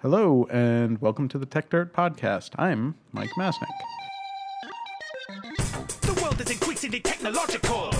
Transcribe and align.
Hello, 0.00 0.46
and 0.48 1.00
welcome 1.00 1.26
to 1.26 1.38
the 1.38 1.44
Techdirt 1.44 1.90
Podcast. 1.90 2.50
I'm 2.56 2.94
Mike 3.10 3.30
Masnick. 3.36 3.66
The 6.02 6.20
world 6.22 6.40
is 6.40 6.48
increasingly 6.52 7.00
technological, 7.00 7.92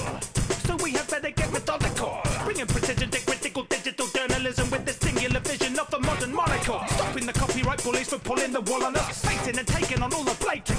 so 0.62 0.76
we 0.76 0.92
had 0.92 1.10
better 1.10 1.30
get 1.30 1.52
methodical. 1.52 2.20
Bringing 2.44 2.68
precision 2.68 3.10
to 3.10 3.26
critical 3.26 3.64
digital 3.64 4.06
journalism 4.14 4.70
with 4.70 4.86
the 4.86 4.92
singular 4.92 5.40
vision 5.40 5.76
of 5.76 5.90
modern 6.00 6.32
monocle. 6.32 6.80
Stopping 6.86 7.26
the 7.26 7.32
copyright 7.32 7.82
bullies 7.82 8.08
from 8.08 8.20
pulling 8.20 8.52
the 8.52 8.60
wool 8.60 8.84
on 8.84 8.94
us. 8.94 9.24
And 9.48 9.66
taking 9.66 10.00
on 10.00 10.12
all 10.14 10.22
the 10.22 10.36
blatant. 10.40 10.78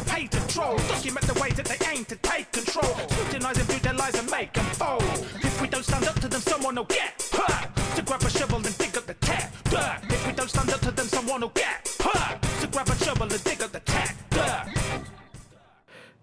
Document 0.55 1.25
the 1.27 1.37
ways 1.41 1.55
that 1.55 1.65
they 1.65 1.79
aim 1.91 2.05
to 2.05 2.15
take 2.17 2.49
control. 2.51 2.95
Scrutinize 3.09 3.57
and 3.57 3.67
view 3.67 3.79
their 3.79 3.93
lies 3.93 4.15
and 4.17 4.29
make 4.31 4.53
them 4.53 4.65
fold. 4.65 5.03
If 5.43 5.61
we 5.61 5.67
don't 5.67 5.83
stand 5.83 6.05
up 6.07 6.19
to 6.21 6.27
them, 6.27 6.39
someone 6.39 6.75
will 6.75 6.85
get 6.85 7.18
To 11.39 12.67
grab 12.69 12.89
a 12.89 12.95
shovel 12.95 13.31
and 13.31 13.43
dig 13.45 13.61
up 13.61 13.71
the 13.71 13.79
dirt. 13.79 14.67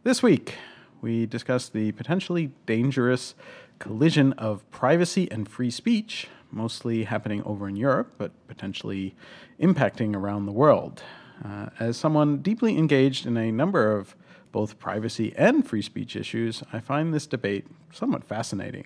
This 0.03 0.23
week, 0.23 0.57
we 1.01 1.25
discuss 1.25 1.71
the 1.71 1.93
potentially 1.93 2.51
dangerous 2.67 3.35
collision 3.79 4.35
of 4.35 4.71
privacy 4.71 5.27
and 5.31 5.49
free 5.49 5.71
speech, 5.71 6.29
mostly 6.51 7.05
happening 7.05 7.43
over 7.45 7.67
in 7.67 7.77
Europe, 7.77 8.13
but 8.19 8.33
potentially 8.47 9.15
impacting 9.59 10.15
around 10.15 10.45
the 10.45 10.53
world. 10.53 11.03
Uh, 11.43 11.71
as 11.81 11.97
someone 11.97 12.43
deeply 12.43 12.77
engaged 12.77 13.25
in 13.25 13.39
a 13.39 13.51
number 13.51 13.97
of 13.97 14.15
both 14.53 14.79
privacy 14.79 15.33
and 15.35 15.67
free 15.67 15.83
speech 15.83 16.15
issues, 16.15 16.63
I 16.75 16.81
find 16.81 17.15
this 17.15 17.27
debate 17.27 17.67
somewhat 17.91 18.23
fascinating. 18.23 18.85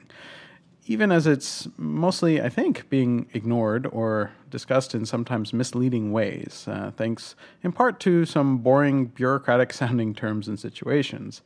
Even 0.86 1.12
as 1.12 1.26
it's 1.26 1.68
mostly, 1.76 2.40
I 2.40 2.48
think, 2.48 2.88
being 2.88 3.26
ignored 3.32 3.86
or 3.92 4.32
discussed 4.50 4.94
in 4.94 5.06
sometimes 5.06 5.52
misleading 5.52 6.10
ways, 6.10 6.64
uh, 6.68 6.90
thanks 6.96 7.36
in 7.62 7.72
part 7.72 8.00
to 8.00 8.24
some 8.24 8.58
boring 8.58 9.06
bureaucratic 9.06 9.72
sounding 9.80 10.14
terms 10.14 10.48
and 10.48 10.58
situations. 10.58 11.42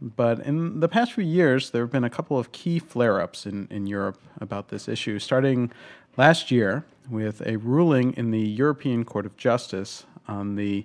But 0.00 0.40
in 0.40 0.80
the 0.80 0.88
past 0.88 1.12
few 1.12 1.24
years, 1.24 1.70
there 1.70 1.82
have 1.82 1.92
been 1.92 2.04
a 2.04 2.10
couple 2.10 2.38
of 2.38 2.52
key 2.52 2.78
flare 2.78 3.20
ups 3.20 3.46
in, 3.46 3.68
in 3.70 3.86
Europe 3.86 4.20
about 4.40 4.68
this 4.68 4.86
issue, 4.88 5.18
starting 5.18 5.70
last 6.16 6.50
year 6.50 6.84
with 7.08 7.46
a 7.46 7.56
ruling 7.56 8.12
in 8.14 8.30
the 8.30 8.40
European 8.40 9.04
Court 9.04 9.26
of 9.26 9.36
Justice 9.36 10.04
on 10.28 10.56
the 10.56 10.84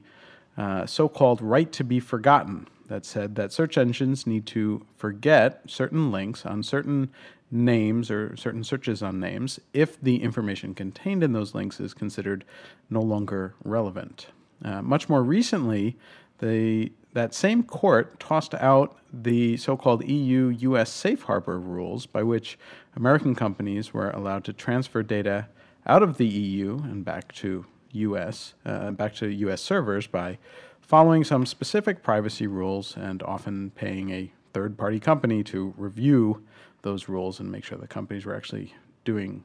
uh, 0.57 0.85
so 0.85 1.07
called 1.07 1.41
right 1.41 1.71
to 1.71 1.83
be 1.83 1.99
forgotten 1.99 2.67
that 2.87 3.05
said 3.05 3.35
that 3.35 3.53
search 3.53 3.77
engines 3.77 4.27
need 4.27 4.45
to 4.47 4.85
forget 4.97 5.61
certain 5.67 6.11
links 6.11 6.45
on 6.45 6.63
certain 6.63 7.09
names 7.51 8.11
or 8.11 8.35
certain 8.37 8.63
searches 8.63 9.01
on 9.01 9.19
names 9.19 9.59
if 9.73 9.99
the 10.01 10.21
information 10.21 10.75
contained 10.75 11.23
in 11.23 11.33
those 11.33 11.55
links 11.55 11.79
is 11.79 11.93
considered 11.93 12.45
no 12.89 13.01
longer 13.01 13.55
relevant. 13.63 14.27
Uh, 14.63 14.81
much 14.81 15.09
more 15.09 15.23
recently, 15.23 15.97
the 16.39 16.91
that 17.13 17.33
same 17.33 17.63
court 17.63 18.19
tossed 18.19 18.53
out 18.55 18.97
the 19.11 19.57
so 19.57 19.75
called 19.75 20.07
EU 20.07 20.49
US 20.59 20.91
safe 20.91 21.23
harbor 21.23 21.59
rules 21.59 22.05
by 22.05 22.21
which 22.21 22.57
American 22.95 23.33
companies 23.33 23.93
were 23.93 24.11
allowed 24.11 24.43
to 24.43 24.53
transfer 24.53 25.01
data 25.01 25.47
out 25.87 26.03
of 26.03 26.17
the 26.17 26.27
EU 26.27 26.77
and 26.83 27.03
back 27.03 27.31
to 27.33 27.65
US, 27.93 28.53
uh, 28.65 28.91
back 28.91 29.15
to 29.15 29.27
US 29.27 29.61
servers 29.61 30.05
by 30.05 30.37
following 30.81 31.23
some 31.23 31.45
specific 31.45 32.03
privacy 32.03 32.45
rules 32.45 32.95
and 32.95 33.23
often 33.23 33.71
paying 33.71 34.11
a 34.11 34.31
third 34.53 34.77
party 34.77 34.99
company 34.99 35.43
to 35.43 35.73
review 35.77 36.43
those 36.81 37.09
rules 37.09 37.39
and 37.39 37.51
make 37.51 37.63
sure 37.63 37.77
the 37.77 37.87
companies 37.87 38.25
were 38.25 38.35
actually 38.35 38.73
doing 39.05 39.43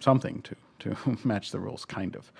something 0.00 0.42
to 0.42 0.56
to 0.78 0.96
match 1.24 1.50
the 1.50 1.60
rules, 1.60 1.84
kind 1.84 2.16
of. 2.16 2.32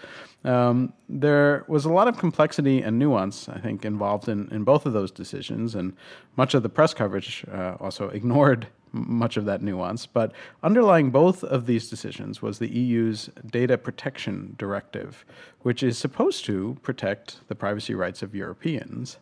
Um, 0.44 0.92
there 1.08 1.64
was 1.68 1.84
a 1.84 1.92
lot 1.92 2.08
of 2.08 2.18
complexity 2.18 2.82
and 2.82 2.98
nuance, 2.98 3.48
I 3.48 3.58
think, 3.58 3.84
involved 3.84 4.28
in, 4.28 4.48
in 4.50 4.64
both 4.64 4.86
of 4.86 4.92
those 4.92 5.10
decisions, 5.10 5.74
and 5.74 5.96
much 6.36 6.54
of 6.54 6.62
the 6.62 6.68
press 6.68 6.94
coverage 6.94 7.44
uh, 7.52 7.76
also 7.80 8.08
ignored 8.20 8.68
much 8.92 9.36
of 9.36 9.44
that 9.44 9.62
nuance. 9.62 10.06
But 10.06 10.32
underlying 10.62 11.10
both 11.10 11.44
of 11.44 11.66
these 11.66 11.90
decisions 11.90 12.40
was 12.40 12.58
the 12.58 12.68
EU's 12.68 13.28
Data 13.50 13.76
Protection 13.76 14.54
Directive, 14.58 15.24
which 15.62 15.82
is 15.82 15.98
supposed 15.98 16.44
to 16.46 16.76
protect 16.82 17.40
the 17.48 17.54
privacy 17.54 17.94
rights 17.94 18.22
of 18.22 18.34
Europeans. 18.34 19.18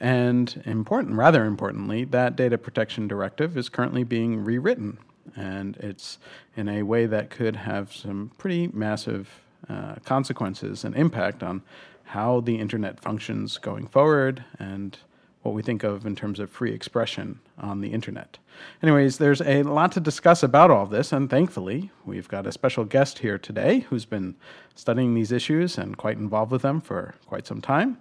And 0.00 0.62
important, 0.64 1.16
rather 1.16 1.44
importantly, 1.44 2.04
that 2.04 2.36
data 2.36 2.58
protection 2.58 3.06
directive 3.06 3.56
is 3.56 3.68
currently 3.68 4.04
being 4.04 4.44
rewritten. 4.44 4.98
And 5.36 5.76
it's 5.76 6.18
in 6.56 6.68
a 6.68 6.82
way 6.82 7.06
that 7.06 7.30
could 7.30 7.56
have 7.56 7.92
some 7.92 8.30
pretty 8.36 8.68
massive 8.68 9.42
uh, 9.68 9.96
consequences 10.04 10.84
and 10.84 10.94
impact 10.96 11.42
on 11.42 11.62
how 12.04 12.40
the 12.40 12.56
internet 12.56 13.00
functions 13.00 13.56
going 13.58 13.86
forward 13.86 14.44
and 14.58 14.98
what 15.44 15.54
we 15.54 15.62
think 15.62 15.84
of 15.84 16.06
in 16.06 16.16
terms 16.16 16.40
of 16.40 16.48
free 16.48 16.72
expression 16.72 17.38
on 17.58 17.82
the 17.82 17.92
internet. 17.92 18.38
Anyways, 18.82 19.18
there's 19.18 19.42
a 19.42 19.62
lot 19.62 19.92
to 19.92 20.00
discuss 20.00 20.42
about 20.42 20.70
all 20.70 20.86
this, 20.86 21.12
and 21.12 21.28
thankfully, 21.28 21.90
we've 22.06 22.28
got 22.28 22.46
a 22.46 22.52
special 22.52 22.84
guest 22.84 23.18
here 23.18 23.36
today 23.36 23.80
who's 23.80 24.06
been 24.06 24.36
studying 24.74 25.12
these 25.12 25.30
issues 25.30 25.76
and 25.76 25.98
quite 25.98 26.16
involved 26.16 26.50
with 26.50 26.62
them 26.62 26.80
for 26.80 27.14
quite 27.26 27.46
some 27.46 27.60
time, 27.60 27.98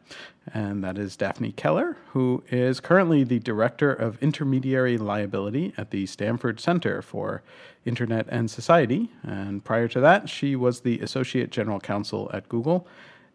and 0.54 0.82
that 0.86 0.98
is 0.98 1.18
Daphne 1.18 1.52
Keller, 1.52 1.98
who 2.12 2.42
is 2.50 2.80
currently 2.80 3.26
the 3.26 3.40
Director 3.40 3.92
of 3.92 4.22
Intermediary 4.24 4.98
Liability 4.98 5.74
at 5.76 5.92
the 5.92 6.06
Stanford 6.06 6.62
Center 6.62 7.02
for 7.02 7.44
Internet 7.84 8.26
and 8.30 8.50
Society, 8.50 9.12
and 9.22 9.66
prior 9.66 9.90
to 9.90 10.00
that, 10.00 10.30
she 10.30 10.56
was 10.56 10.80
the 10.80 11.02
Associate 11.02 11.52
General 11.52 11.82
Counsel 11.82 12.32
at 12.34 12.48
Google 12.48 12.88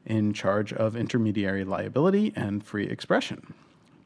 in 0.06 0.32
charge 0.32 0.72
of 0.72 0.96
intermediary 0.96 1.64
liability 1.64 2.32
and 2.34 2.64
free 2.64 2.86
expression. 2.86 3.52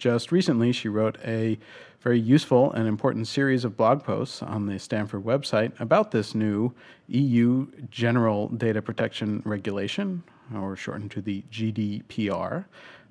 Just 0.03 0.33
recently, 0.33 0.73
she 0.73 0.89
wrote 0.89 1.17
a 1.25 1.57
very 2.01 2.19
useful 2.19 2.73
and 2.73 2.89
important 2.89 3.29
series 3.29 3.65
of 3.65 3.77
blog 3.77 4.03
posts 4.03 4.43
on 4.43 4.67
the 4.67 4.81
Stanford 4.81 5.23
website 5.23 5.79
about 5.79 6.11
this 6.11 6.35
new 6.35 6.75
EU 7.07 7.69
General 7.89 8.49
Data 8.49 8.83
Protection 8.83 9.43
Regulation, 9.45 10.25
or 10.57 10.75
shortened 10.75 11.13
to 11.13 11.23
the 11.23 11.45
GDPR, 11.53 12.65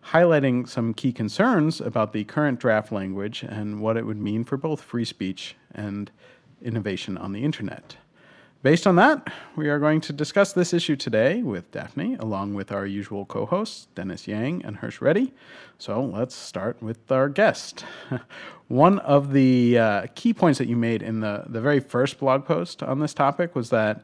highlighting 0.07 0.67
some 0.67 0.93
key 0.93 1.13
concerns 1.13 1.79
about 1.79 2.11
the 2.11 2.25
current 2.25 2.59
draft 2.59 2.91
language 2.91 3.41
and 3.43 3.79
what 3.79 3.95
it 3.95 4.05
would 4.05 4.19
mean 4.19 4.43
for 4.43 4.57
both 4.57 4.81
free 4.81 5.05
speech 5.05 5.55
and 5.73 6.11
innovation 6.61 7.17
on 7.17 7.31
the 7.31 7.45
internet. 7.45 7.95
Based 8.63 8.85
on 8.85 8.95
that, 8.97 9.27
we 9.55 9.69
are 9.69 9.79
going 9.79 10.01
to 10.01 10.13
discuss 10.13 10.53
this 10.53 10.71
issue 10.71 10.95
today 10.95 11.41
with 11.41 11.71
Daphne, 11.71 12.15
along 12.19 12.53
with 12.53 12.71
our 12.71 12.85
usual 12.85 13.25
co 13.25 13.47
hosts, 13.47 13.87
Dennis 13.95 14.27
Yang 14.27 14.63
and 14.63 14.77
Hersh 14.77 15.01
Reddy. 15.01 15.33
So 15.79 16.03
let's 16.03 16.35
start 16.35 16.79
with 16.79 17.11
our 17.11 17.27
guest. 17.27 17.83
One 18.67 18.99
of 18.99 19.33
the 19.33 19.79
uh, 19.79 20.07
key 20.13 20.31
points 20.31 20.59
that 20.59 20.67
you 20.67 20.75
made 20.75 21.01
in 21.01 21.21
the, 21.21 21.45
the 21.47 21.59
very 21.59 21.79
first 21.79 22.19
blog 22.19 22.45
post 22.45 22.83
on 22.83 22.99
this 22.99 23.15
topic 23.15 23.55
was 23.55 23.71
that 23.71 24.03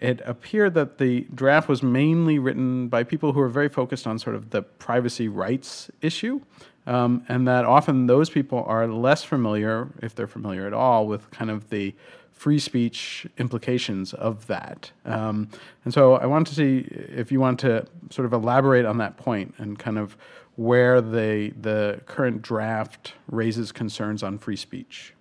it 0.00 0.22
appeared 0.24 0.72
that 0.72 0.96
the 0.96 1.26
draft 1.34 1.68
was 1.68 1.82
mainly 1.82 2.38
written 2.38 2.88
by 2.88 3.04
people 3.04 3.34
who 3.34 3.40
are 3.40 3.50
very 3.50 3.68
focused 3.68 4.06
on 4.06 4.18
sort 4.18 4.36
of 4.36 4.48
the 4.48 4.62
privacy 4.62 5.28
rights 5.28 5.90
issue. 6.00 6.40
Um, 6.86 7.26
and 7.28 7.46
that 7.46 7.66
often 7.66 8.06
those 8.06 8.30
people 8.30 8.64
are 8.66 8.86
less 8.86 9.22
familiar, 9.22 9.90
if 10.00 10.14
they're 10.14 10.26
familiar 10.26 10.66
at 10.66 10.72
all, 10.72 11.06
with 11.06 11.30
kind 11.30 11.50
of 11.50 11.68
the 11.68 11.94
free 12.38 12.58
speech 12.60 13.26
implications 13.36 14.14
of 14.14 14.46
that. 14.46 14.92
Um, 15.04 15.48
and 15.84 15.92
so 15.92 16.14
I 16.14 16.26
want 16.26 16.46
to 16.46 16.54
see 16.54 16.86
if 16.88 17.32
you 17.32 17.40
want 17.40 17.58
to 17.60 17.84
sort 18.10 18.26
of 18.26 18.32
elaborate 18.32 18.86
on 18.86 18.98
that 18.98 19.16
point 19.16 19.54
and 19.58 19.76
kind 19.76 19.98
of 19.98 20.16
where 20.54 21.00
the 21.00 21.52
the 21.60 22.00
current 22.06 22.42
draft 22.42 23.14
raises 23.28 23.72
concerns 23.72 24.22
on 24.22 24.38
free 24.38 24.56
speech. 24.56 25.14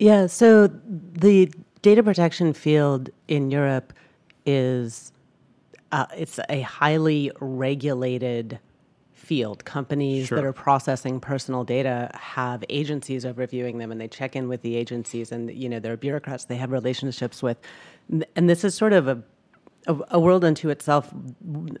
Yeah, 0.00 0.26
so 0.26 0.66
the 0.66 1.52
data 1.82 2.02
protection 2.02 2.52
field 2.52 3.10
in 3.28 3.52
Europe 3.52 3.92
is 4.44 5.12
uh, 5.92 6.06
it's 6.16 6.40
a 6.48 6.62
highly 6.62 7.30
regulated 7.40 8.58
field. 9.30 9.64
Companies 9.64 10.26
Sure. 10.26 10.36
that 10.38 10.44
are 10.44 10.52
processing 10.52 11.20
personal 11.20 11.62
data 11.62 12.10
have 12.36 12.64
agencies 12.68 13.24
overviewing 13.24 13.78
them, 13.78 13.92
and 13.92 14.00
they 14.00 14.08
check 14.08 14.34
in 14.34 14.48
with 14.48 14.60
the 14.62 14.74
agencies. 14.82 15.30
And 15.30 15.42
you 15.62 15.68
know, 15.68 15.78
there 15.78 15.92
are 15.92 15.96
bureaucrats 16.08 16.46
they 16.46 16.56
have 16.56 16.72
relationships 16.72 17.40
with, 17.46 17.56
and 18.36 18.44
this 18.50 18.64
is 18.64 18.74
sort 18.74 18.92
of 18.92 19.06
a 19.06 19.16
a, 19.86 19.96
a 20.10 20.20
world 20.20 20.44
unto 20.44 20.68
itself 20.68 21.04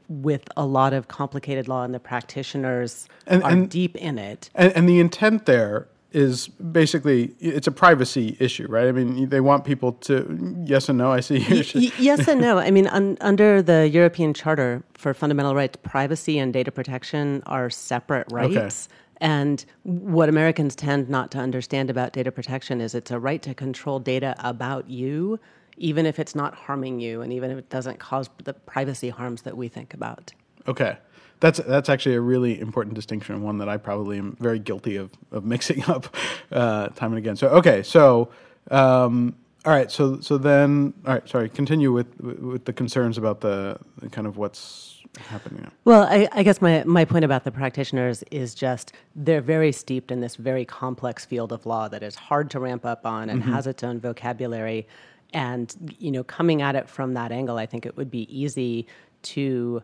with 0.08 0.44
a 0.56 0.64
lot 0.64 0.92
of 0.94 1.08
complicated 1.08 1.66
law, 1.68 1.82
and 1.86 1.92
the 1.92 2.00
practitioners 2.12 3.08
And- 3.26 3.42
are 3.42 3.50
and- 3.50 3.68
deep 3.68 3.94
in 3.96 4.16
it. 4.18 4.48
And, 4.54 4.72
and 4.76 4.88
the 4.88 4.98
intent 5.00 5.44
there 5.44 5.86
is 6.12 6.48
basically 6.48 7.34
it's 7.38 7.66
a 7.66 7.72
privacy 7.72 8.36
issue, 8.40 8.66
right? 8.68 8.88
I 8.88 8.92
mean, 8.92 9.28
they 9.28 9.40
want 9.40 9.64
people 9.64 9.92
to 9.92 10.64
yes 10.64 10.88
and 10.88 10.98
no. 10.98 11.12
I 11.12 11.20
see. 11.20 11.38
Y- 11.74 11.92
yes 11.98 12.28
and 12.28 12.40
no. 12.40 12.58
I 12.58 12.70
mean, 12.70 12.86
un, 12.88 13.16
under 13.20 13.62
the 13.62 13.88
European 13.88 14.34
Charter 14.34 14.82
for 14.94 15.14
Fundamental 15.14 15.54
Rights, 15.54 15.76
privacy 15.82 16.38
and 16.38 16.52
data 16.52 16.70
protection 16.70 17.42
are 17.46 17.70
separate 17.70 18.26
rights. 18.30 18.88
Okay. 18.88 18.96
And 19.22 19.64
what 19.82 20.28
Americans 20.28 20.74
tend 20.74 21.10
not 21.10 21.30
to 21.32 21.38
understand 21.38 21.90
about 21.90 22.12
data 22.12 22.32
protection 22.32 22.80
is 22.80 22.94
it's 22.94 23.10
a 23.10 23.18
right 23.18 23.42
to 23.42 23.54
control 23.54 23.98
data 23.98 24.34
about 24.38 24.88
you 24.88 25.38
even 25.80 26.04
if 26.06 26.18
it's 26.18 26.34
not 26.34 26.54
harming 26.54 27.00
you 27.00 27.22
and 27.22 27.32
even 27.32 27.50
if 27.50 27.58
it 27.58 27.68
doesn't 27.70 27.98
cause 27.98 28.28
the 28.44 28.52
privacy 28.52 29.08
harms 29.08 29.42
that 29.42 29.56
we 29.56 29.66
think 29.66 29.94
about. 29.94 30.32
Okay. 30.68 30.96
That's 31.40 31.58
that's 31.58 31.88
actually 31.88 32.14
a 32.14 32.20
really 32.20 32.60
important 32.60 32.94
distinction, 32.94 33.42
one 33.42 33.58
that 33.58 33.68
I 33.68 33.76
probably 33.76 34.18
am 34.18 34.36
very 34.40 34.58
guilty 34.58 34.96
of 34.96 35.10
of 35.32 35.44
mixing 35.54 35.84
up 35.84 36.14
uh, 36.52 36.88
time 36.88 37.12
and 37.12 37.18
again. 37.18 37.36
So 37.36 37.48
okay, 37.48 37.82
so 37.82 38.30
um, 38.70 39.34
all 39.64 39.72
right, 39.72 39.90
so 39.90 40.20
so 40.20 40.38
then 40.38 40.94
all 41.06 41.14
right, 41.14 41.28
sorry, 41.28 41.48
continue 41.48 41.92
with 41.92 42.18
with 42.20 42.64
the 42.64 42.72
concerns 42.72 43.18
about 43.18 43.40
the, 43.40 43.78
the 43.98 44.08
kind 44.08 44.26
of 44.26 44.36
what's 44.36 45.00
happening 45.18 45.62
now. 45.62 45.70
Well, 45.84 46.02
I, 46.02 46.28
I 46.32 46.42
guess 46.42 46.60
my, 46.60 46.84
my 46.84 47.04
point 47.04 47.24
about 47.24 47.44
the 47.44 47.50
practitioners 47.50 48.22
is 48.30 48.54
just 48.54 48.92
they're 49.16 49.40
very 49.40 49.72
steeped 49.72 50.10
in 50.10 50.20
this 50.20 50.36
very 50.36 50.64
complex 50.64 51.24
field 51.24 51.52
of 51.52 51.66
law 51.66 51.88
that 51.88 52.02
is 52.02 52.14
hard 52.14 52.50
to 52.50 52.60
ramp 52.60 52.86
up 52.86 53.04
on 53.04 53.30
and 53.30 53.42
has 53.42 53.66
its 53.66 53.82
own 53.82 53.98
vocabulary. 54.00 54.86
And, 55.32 55.94
you 55.98 56.10
know, 56.10 56.24
coming 56.24 56.62
at 56.62 56.74
it 56.74 56.88
from 56.88 57.14
that 57.14 57.32
angle, 57.32 57.56
I 57.56 57.66
think 57.66 57.86
it 57.86 57.96
would 57.96 58.10
be 58.10 58.26
easy 58.36 58.86
to 59.22 59.82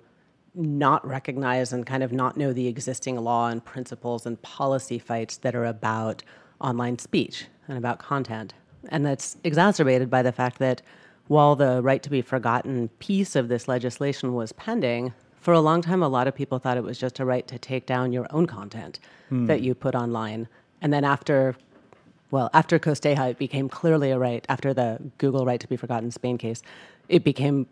not 0.56 1.06
recognize 1.06 1.72
and 1.72 1.86
kind 1.86 2.02
of 2.02 2.12
not 2.12 2.36
know 2.36 2.52
the 2.52 2.66
existing 2.66 3.16
law 3.16 3.48
and 3.48 3.64
principles 3.64 4.26
and 4.26 4.40
policy 4.42 4.98
fights 4.98 5.36
that 5.38 5.54
are 5.54 5.66
about 5.66 6.22
online 6.60 6.98
speech 6.98 7.46
and 7.68 7.76
about 7.76 7.98
content. 7.98 8.54
And 8.88 9.04
that's 9.04 9.36
exacerbated 9.44 10.08
by 10.08 10.22
the 10.22 10.32
fact 10.32 10.58
that 10.58 10.80
while 11.28 11.56
the 11.56 11.82
right 11.82 12.02
to 12.02 12.10
be 12.10 12.22
forgotten 12.22 12.88
piece 13.00 13.36
of 13.36 13.48
this 13.48 13.68
legislation 13.68 14.34
was 14.34 14.52
pending, 14.52 15.12
for 15.40 15.52
a 15.52 15.60
long 15.60 15.82
time, 15.82 16.02
a 16.02 16.08
lot 16.08 16.26
of 16.26 16.34
people 16.34 16.58
thought 16.58 16.76
it 16.76 16.82
was 16.82 16.98
just 16.98 17.20
a 17.20 17.24
right 17.24 17.46
to 17.46 17.58
take 17.58 17.86
down 17.86 18.12
your 18.12 18.26
own 18.30 18.46
content 18.46 18.98
hmm. 19.28 19.46
that 19.46 19.60
you 19.60 19.74
put 19.74 19.94
online. 19.94 20.48
And 20.80 20.92
then 20.92 21.04
after, 21.04 21.56
well, 22.30 22.50
after 22.52 22.78
Costeja, 22.78 23.30
it 23.30 23.38
became 23.38 23.68
clearly 23.68 24.10
a 24.10 24.18
right, 24.18 24.44
after 24.48 24.74
the 24.74 24.98
Google 25.18 25.46
right 25.46 25.60
to 25.60 25.68
be 25.68 25.76
forgotten 25.76 26.10
Spain 26.10 26.38
case, 26.38 26.62
it 27.08 27.22
became 27.22 27.66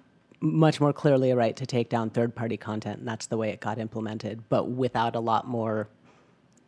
much 0.45 0.81
more 0.81 0.93
clearly 0.93 1.31
a 1.31 1.37
right 1.37 1.57
to 1.57 1.67
take 1.67 1.89
down 1.89 2.11
third 2.11 2.35
party 2.35 2.57
content. 2.57 2.99
And 3.01 3.09
that's 3.09 3.27
the 3.27 3.37
way 3.37 3.51
it 3.51 3.61
got 3.61 3.79
implemented, 3.79 4.49
but 4.49 4.69
without 4.71 5.17
a 5.17 5.21
lot 5.21 5.49
more 5.49 5.89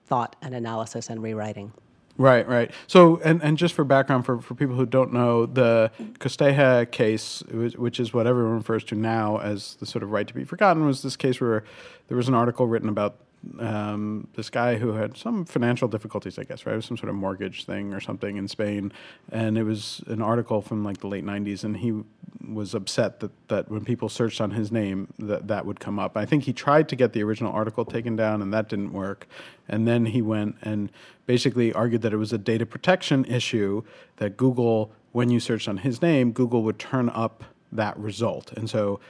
thought 0.06 0.34
and 0.40 0.55
analysis 0.55 1.08
and 1.11 1.23
rewriting. 1.23 1.73
Right, 2.19 2.49
right. 2.49 2.70
So, 2.87 3.20
and, 3.23 3.43
and 3.43 3.58
just 3.58 3.75
for 3.75 3.84
background, 3.84 4.25
for, 4.25 4.40
for 4.40 4.55
people 4.55 4.75
who 4.75 4.87
don't 4.87 5.12
know, 5.12 5.44
the 5.44 5.90
Costeja 6.19 6.90
case, 6.90 7.43
which- 7.50 7.76
which 7.76 8.00
is 8.00 8.14
what 8.14 8.26
everyone 8.26 8.55
refers 8.55 8.84
to 8.84 8.94
now 8.94 9.37
as 9.37 9.75
the 9.75 9.84
sort 9.87 10.02
of 10.02 10.11
right 10.11 10.26
to 10.26 10.32
be 10.32 10.44
forgotten, 10.44 10.87
was 10.87 11.02
this 11.02 11.17
case 11.17 11.43
where 11.43 11.62
there 12.08 12.17
was 12.17 12.26
an 12.28 12.34
article 12.34 12.67
written 12.67 12.88
about 12.88 13.17
um, 13.58 14.28
this 14.34 14.50
guy 14.50 14.76
who 14.76 14.93
had 14.93 15.16
some 15.16 15.44
financial 15.44 15.88
difficulties, 15.88 16.38
I 16.38 16.44
guess, 16.44 16.66
right? 16.66 16.72
It 16.72 16.76
was 16.76 16.87
some 16.87 16.96
sort 16.96 17.08
of 17.08 17.14
mortgage 17.14 17.64
thing 17.64 17.93
or 17.94 18.00
something 18.00 18.37
in 18.37 18.48
Spain. 18.48 18.93
And 19.31 19.56
it 19.56 19.64
was 19.64 20.02
an 20.06 20.22
article 20.22 20.60
from 20.62 20.84
like 20.84 20.98
the 20.98 21.08
late 21.08 21.25
90s, 21.25 21.64
and 21.64 21.76
he 21.76 22.02
was 22.46 22.75
upset 22.75 23.20
that, 23.20 23.31
that 23.48 23.70
when 23.70 23.84
people 23.84 24.08
searched 24.08 24.40
on 24.40 24.52
his 24.52 24.70
name, 24.70 25.12
that 25.19 25.48
that 25.48 25.66
would 25.66 25.81
come 25.81 25.98
up. 25.98 26.16
I 26.16 26.25
think 26.25 26.44
he 26.44 26.52
tried 26.52 26.88
to 26.90 26.96
get 26.96 27.12
the 27.12 27.22
original 27.22 27.52
article 27.52 27.84
taken 27.84 28.16
down, 28.16 28.43
and 28.43 28.52
that 28.52 28.69
didn't 28.69 28.93
work. 28.93 29.26
And 29.69 29.87
then 29.87 30.06
he 30.06 30.22
went 30.22 30.56
and 30.62 30.90
basically 31.26 31.72
argued 31.72 32.02
that 32.02 32.12
it 32.12 32.19
was 32.19 32.32
a 32.32 32.38
data 32.38 32.66
protection 32.66 33.25
issue 33.25 33.82
that 34.16 34.37
Google, 34.37 34.92
when 35.12 35.31
you 35.31 35.40
searched 35.40 35.69
on 35.69 35.78
his 35.78 36.00
name, 36.00 36.32
Google 36.32 36.62
would 36.62 36.78
turn 36.78 37.08
up 37.08 37.44
that 37.72 37.99
result. 37.99 38.52
And 38.52 38.70
so, 38.70 39.00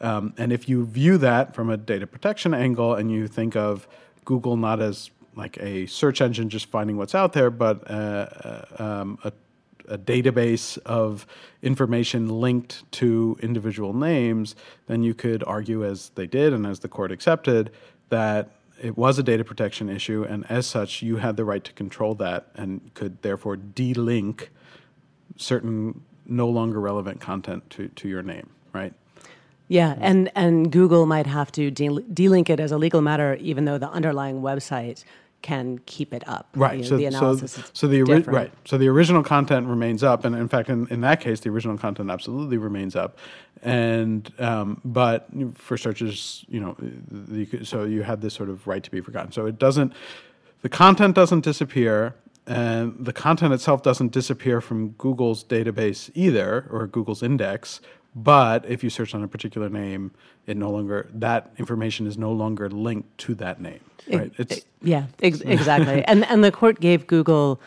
um, 0.00 0.34
and 0.38 0.52
if 0.52 0.68
you 0.68 0.84
view 0.84 1.18
that 1.18 1.54
from 1.54 1.70
a 1.70 1.76
data 1.76 2.06
protection 2.06 2.54
angle 2.54 2.94
and 2.94 3.10
you 3.10 3.28
think 3.28 3.56
of 3.56 3.88
Google 4.24 4.56
not 4.56 4.80
as 4.80 5.10
like 5.34 5.56
a 5.58 5.86
search 5.86 6.20
engine 6.20 6.48
just 6.48 6.66
finding 6.66 6.96
what's 6.96 7.14
out 7.14 7.32
there, 7.32 7.50
but 7.50 7.88
uh, 7.88 7.94
uh, 7.94 8.82
um, 8.82 9.18
a, 9.22 9.32
a 9.88 9.96
database 9.96 10.76
of 10.78 11.26
information 11.62 12.28
linked 12.28 12.90
to 12.92 13.38
individual 13.40 13.94
names, 13.94 14.56
then 14.88 15.02
you 15.02 15.14
could 15.14 15.44
argue, 15.44 15.84
as 15.84 16.10
they 16.16 16.26
did 16.26 16.52
and 16.52 16.66
as 16.66 16.80
the 16.80 16.88
court 16.88 17.12
accepted, 17.12 17.70
that 18.08 18.50
it 18.82 18.96
was 18.98 19.18
a 19.18 19.22
data 19.22 19.44
protection 19.44 19.88
issue, 19.88 20.24
and 20.28 20.44
as 20.50 20.66
such, 20.66 21.02
you 21.02 21.16
had 21.16 21.36
the 21.36 21.44
right 21.44 21.64
to 21.64 21.72
control 21.72 22.14
that 22.16 22.48
and 22.54 22.92
could 22.94 23.22
therefore 23.22 23.56
de-link 23.56 24.50
certain 25.36 26.02
no 26.26 26.48
longer 26.48 26.80
relevant 26.80 27.20
content 27.20 27.68
to, 27.70 27.88
to 27.88 28.08
your 28.08 28.22
name, 28.22 28.50
right? 28.72 28.92
Yeah, 29.68 29.96
and, 30.00 30.30
and 30.34 30.72
Google 30.72 31.06
might 31.06 31.26
have 31.26 31.52
to 31.52 31.70
de- 31.70 31.88
delink 31.88 32.48
it 32.48 32.58
as 32.58 32.72
a 32.72 32.78
legal 32.78 33.02
matter, 33.02 33.36
even 33.36 33.66
though 33.66 33.78
the 33.78 33.90
underlying 33.90 34.40
website 34.40 35.04
can 35.42 35.78
keep 35.86 36.12
it 36.12 36.26
up. 36.26 36.48
Right. 36.56 36.78
You 36.78 36.82
know, 36.82 36.88
so, 36.88 36.96
the 36.96 37.04
analysis 37.06 37.52
so, 37.52 37.62
so 37.72 37.86
the 37.86 38.02
ori- 38.02 38.22
right. 38.22 38.52
So 38.64 38.76
the 38.76 38.88
original 38.88 39.22
content 39.22 39.66
remains 39.66 40.02
up, 40.02 40.24
and 40.24 40.34
in 40.34 40.48
fact, 40.48 40.68
in, 40.68 40.88
in 40.88 41.00
that 41.02 41.20
case, 41.20 41.40
the 41.40 41.50
original 41.50 41.78
content 41.78 42.10
absolutely 42.10 42.56
remains 42.56 42.96
up. 42.96 43.18
And 43.62 44.32
um, 44.40 44.80
but 44.84 45.28
for 45.54 45.76
searches, 45.76 46.44
you 46.48 46.60
know, 46.60 46.76
you 47.30 47.64
so 47.64 47.84
you 47.84 48.02
have 48.02 48.20
this 48.20 48.34
sort 48.34 48.48
of 48.48 48.66
right 48.66 48.82
to 48.82 48.90
be 48.90 49.00
forgotten. 49.00 49.32
So 49.32 49.46
it 49.46 49.58
doesn't. 49.58 49.92
The 50.62 50.68
content 50.68 51.14
doesn't 51.14 51.44
disappear, 51.44 52.16
and 52.46 52.96
the 52.98 53.12
content 53.12 53.52
itself 53.52 53.82
doesn't 53.82 54.10
disappear 54.10 54.60
from 54.60 54.90
Google's 54.90 55.44
database 55.44 56.10
either, 56.14 56.66
or 56.70 56.86
Google's 56.86 57.22
index. 57.22 57.80
But 58.24 58.66
if 58.66 58.82
you 58.84 58.90
search 58.90 59.14
on 59.14 59.22
a 59.22 59.28
particular 59.28 59.68
name, 59.68 60.12
it 60.46 60.56
no 60.56 60.70
longer 60.70 61.08
that 61.14 61.52
information 61.58 62.06
is 62.06 62.18
no 62.18 62.32
longer 62.32 62.68
linked 62.70 63.18
to 63.18 63.34
that 63.36 63.60
name. 63.60 63.80
Right? 64.10 64.32
It's 64.38 64.66
Yeah, 64.82 65.06
ex- 65.22 65.40
exactly. 65.46 66.04
and 66.04 66.24
and 66.26 66.42
the 66.44 66.52
court 66.52 66.80
gave 66.80 67.06
Google 67.06 67.60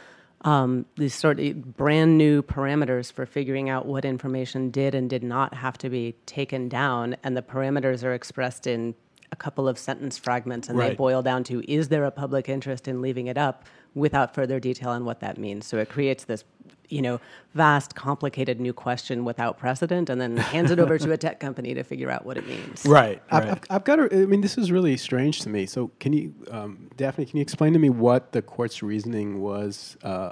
um, 0.44 0.86
these 0.98 1.14
sort 1.14 1.40
of 1.40 1.78
brand 1.78 2.18
new 2.18 2.42
parameters 2.42 3.12
for 3.14 3.26
figuring 3.28 3.70
out 3.70 3.86
what 3.86 4.06
information 4.06 4.72
did 4.72 4.96
and 4.96 5.10
did 5.10 5.24
not 5.24 5.54
have 5.54 5.78
to 5.80 5.90
be 5.90 6.16
taken 6.26 6.68
down, 6.70 7.16
and 7.24 7.38
the 7.38 7.44
parameters 7.44 8.04
are 8.04 8.14
expressed 8.14 8.68
in 8.68 8.96
a 9.32 9.36
couple 9.36 9.68
of 9.68 9.78
sentence 9.78 10.18
fragments, 10.18 10.70
and 10.70 10.80
they 10.80 10.94
boil 10.94 11.22
down 11.22 11.44
to: 11.46 11.64
Is 11.72 11.90
there 11.90 12.06
a 12.06 12.12
public 12.12 12.50
interest 12.50 12.88
in 12.88 13.02
leaving 13.02 13.28
it 13.28 13.38
up? 13.38 13.66
Without 13.94 14.34
further 14.34 14.58
detail 14.58 14.90
on 14.90 15.04
what 15.04 15.20
that 15.20 15.38
means, 15.38 15.66
so 15.66 15.78
it 15.78 15.90
creates 15.90 16.24
this, 16.24 16.46
you 16.88 17.02
know, 17.02 17.20
vast, 17.54 17.94
complicated 17.94 18.58
new 18.58 18.72
question 18.72 19.26
without 19.26 19.58
precedent, 19.58 20.10
and 20.10 20.22
then 20.22 20.38
hands 20.38 20.72
it 20.72 20.80
over 20.80 20.98
to 20.98 21.12
a 21.12 21.18
tech 21.18 21.42
company 21.42 21.74
to 21.74 21.84
figure 21.84 22.10
out 22.10 22.26
what 22.26 22.38
it 22.38 22.48
means. 22.48 22.86
right. 22.86 23.22
I've, 23.30 23.44
right. 23.44 23.52
I've, 23.52 23.62
I've 23.70 23.84
got 23.84 23.98
to. 23.98 24.22
I 24.22 24.26
mean, 24.28 24.40
this 24.40 24.58
is 24.58 24.72
really 24.72 24.96
strange 24.96 25.42
to 25.42 25.50
me. 25.50 25.66
So, 25.66 25.92
can 26.00 26.14
you, 26.14 26.34
um, 26.50 26.90
Daphne, 26.96 27.26
can 27.26 27.36
you 27.36 27.42
explain 27.42 27.74
to 27.74 27.80
me 27.80 27.90
what 27.90 28.32
the 28.32 28.42
court's 28.42 28.82
reasoning 28.82 29.42
was? 29.42 29.98
Uh, 30.02 30.32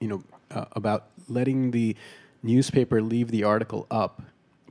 you 0.00 0.08
know, 0.08 0.24
uh, 0.50 0.64
about 0.72 1.10
letting 1.28 1.70
the 1.70 1.96
newspaper 2.42 3.00
leave 3.00 3.30
the 3.30 3.44
article 3.44 3.86
up, 3.90 4.22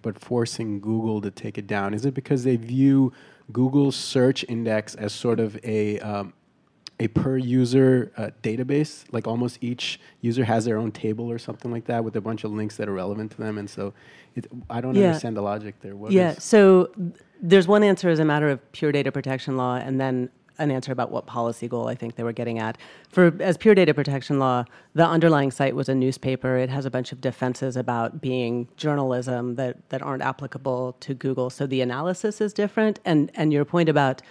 but 0.01 0.19
forcing 0.19 0.79
Google 0.79 1.21
to 1.21 1.31
take 1.31 1.57
it 1.57 1.67
down. 1.67 1.93
Is 1.93 2.05
it 2.05 2.13
because 2.13 2.43
they 2.43 2.55
view 2.55 3.13
Google's 3.51 3.95
search 3.95 4.45
index 4.47 4.95
as 4.95 5.13
sort 5.13 5.39
of 5.39 5.57
a 5.63 5.99
um, 5.99 6.33
a 7.01 7.07
per 7.07 7.37
user 7.37 8.11
uh, 8.17 8.29
database, 8.43 9.05
like 9.11 9.25
almost 9.25 9.57
each 9.61 9.99
user 10.19 10.43
has 10.43 10.65
their 10.65 10.77
own 10.77 10.91
table 10.91 11.31
or 11.31 11.37
something 11.39 11.71
like 11.71 11.85
that 11.85 12.03
with 12.03 12.15
a 12.17 12.21
bunch 12.21 12.43
of 12.43 12.51
links 12.51 12.75
that 12.75 12.89
are 12.89 12.93
relevant 12.93 13.31
to 13.31 13.37
them, 13.37 13.57
and 13.57 13.69
so 13.69 13.93
it, 14.35 14.45
I 14.69 14.81
don't 14.81 14.95
Yeah. 14.95 15.07
understand 15.07 15.37
the 15.37 15.41
logic 15.41 15.75
there. 15.81 15.95
What 15.95 16.11
yeah. 16.11 16.33
So 16.33 16.91
there's 17.41 17.67
one 17.69 17.83
answer 17.83 18.09
as 18.09 18.19
a 18.19 18.25
matter 18.25 18.49
of 18.49 18.69
pure 18.73 18.91
data 18.91 19.11
protection 19.13 19.55
law, 19.55 19.75
and 19.77 19.99
then 19.99 20.29
an 20.59 20.71
answer 20.71 20.91
about 20.91 21.11
what 21.11 21.25
policy 21.25 21.67
goal 21.67 21.87
I 21.87 21.95
think 21.95 22.15
they 22.15 22.23
were 22.23 22.33
getting 22.33 22.59
at. 22.59 22.77
For 23.09 23.33
as 23.39 23.57
pure 23.57 23.73
data 23.73 23.93
protection 23.93 24.39
law, 24.39 24.65
the 24.93 25.05
underlying 25.05 25.51
site 25.51 25.75
was 25.75 25.89
a 25.89 25.95
newspaper. 25.95 26.57
It 26.57 26.69
has 26.69 26.85
a 26.85 26.91
bunch 26.91 27.11
of 27.11 27.21
defenses 27.21 27.75
about 27.75 28.21
being 28.21 28.67
journalism 28.77 29.55
that 29.55 29.89
that 29.89 30.01
aren't 30.01 30.23
applicable 30.23 30.97
to 30.99 31.13
Google. 31.13 31.49
So 31.49 31.65
the 31.65 31.81
analysis 31.81 32.41
is 32.41 32.53
different. 32.53 32.99
And 33.05 33.31
and 33.35 33.51
your 33.51 33.65
point 33.65 33.89
about 33.89 34.21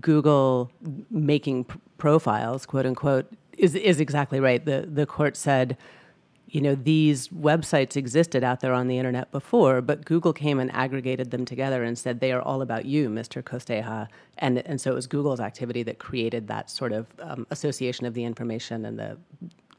Google 0.00 0.70
making 1.10 1.64
p- 1.64 1.80
profiles, 1.98 2.66
quote 2.66 2.86
unquote, 2.86 3.26
is 3.56 3.74
is 3.74 4.00
exactly 4.00 4.40
right. 4.40 4.64
The 4.64 4.88
the 4.92 5.06
court 5.06 5.36
said 5.36 5.76
you 6.50 6.60
know, 6.60 6.74
these 6.74 7.28
websites 7.28 7.96
existed 7.96 8.42
out 8.42 8.60
there 8.60 8.72
on 8.72 8.88
the 8.88 8.98
internet 8.98 9.30
before, 9.30 9.80
but 9.80 10.04
Google 10.04 10.32
came 10.32 10.58
and 10.58 10.70
aggregated 10.72 11.30
them 11.30 11.44
together 11.44 11.84
and 11.84 11.96
said 11.96 12.18
they 12.18 12.32
are 12.32 12.42
all 12.42 12.60
about 12.60 12.86
you, 12.86 13.08
Mr. 13.08 13.40
Costeja. 13.42 14.08
And, 14.38 14.58
and 14.58 14.80
so 14.80 14.90
it 14.90 14.94
was 14.94 15.06
Google's 15.06 15.38
activity 15.40 15.84
that 15.84 15.98
created 15.98 16.48
that 16.48 16.68
sort 16.68 16.92
of 16.92 17.06
um, 17.20 17.46
association 17.50 18.04
of 18.04 18.14
the 18.14 18.24
information 18.24 18.84
and 18.84 18.98
the 18.98 19.16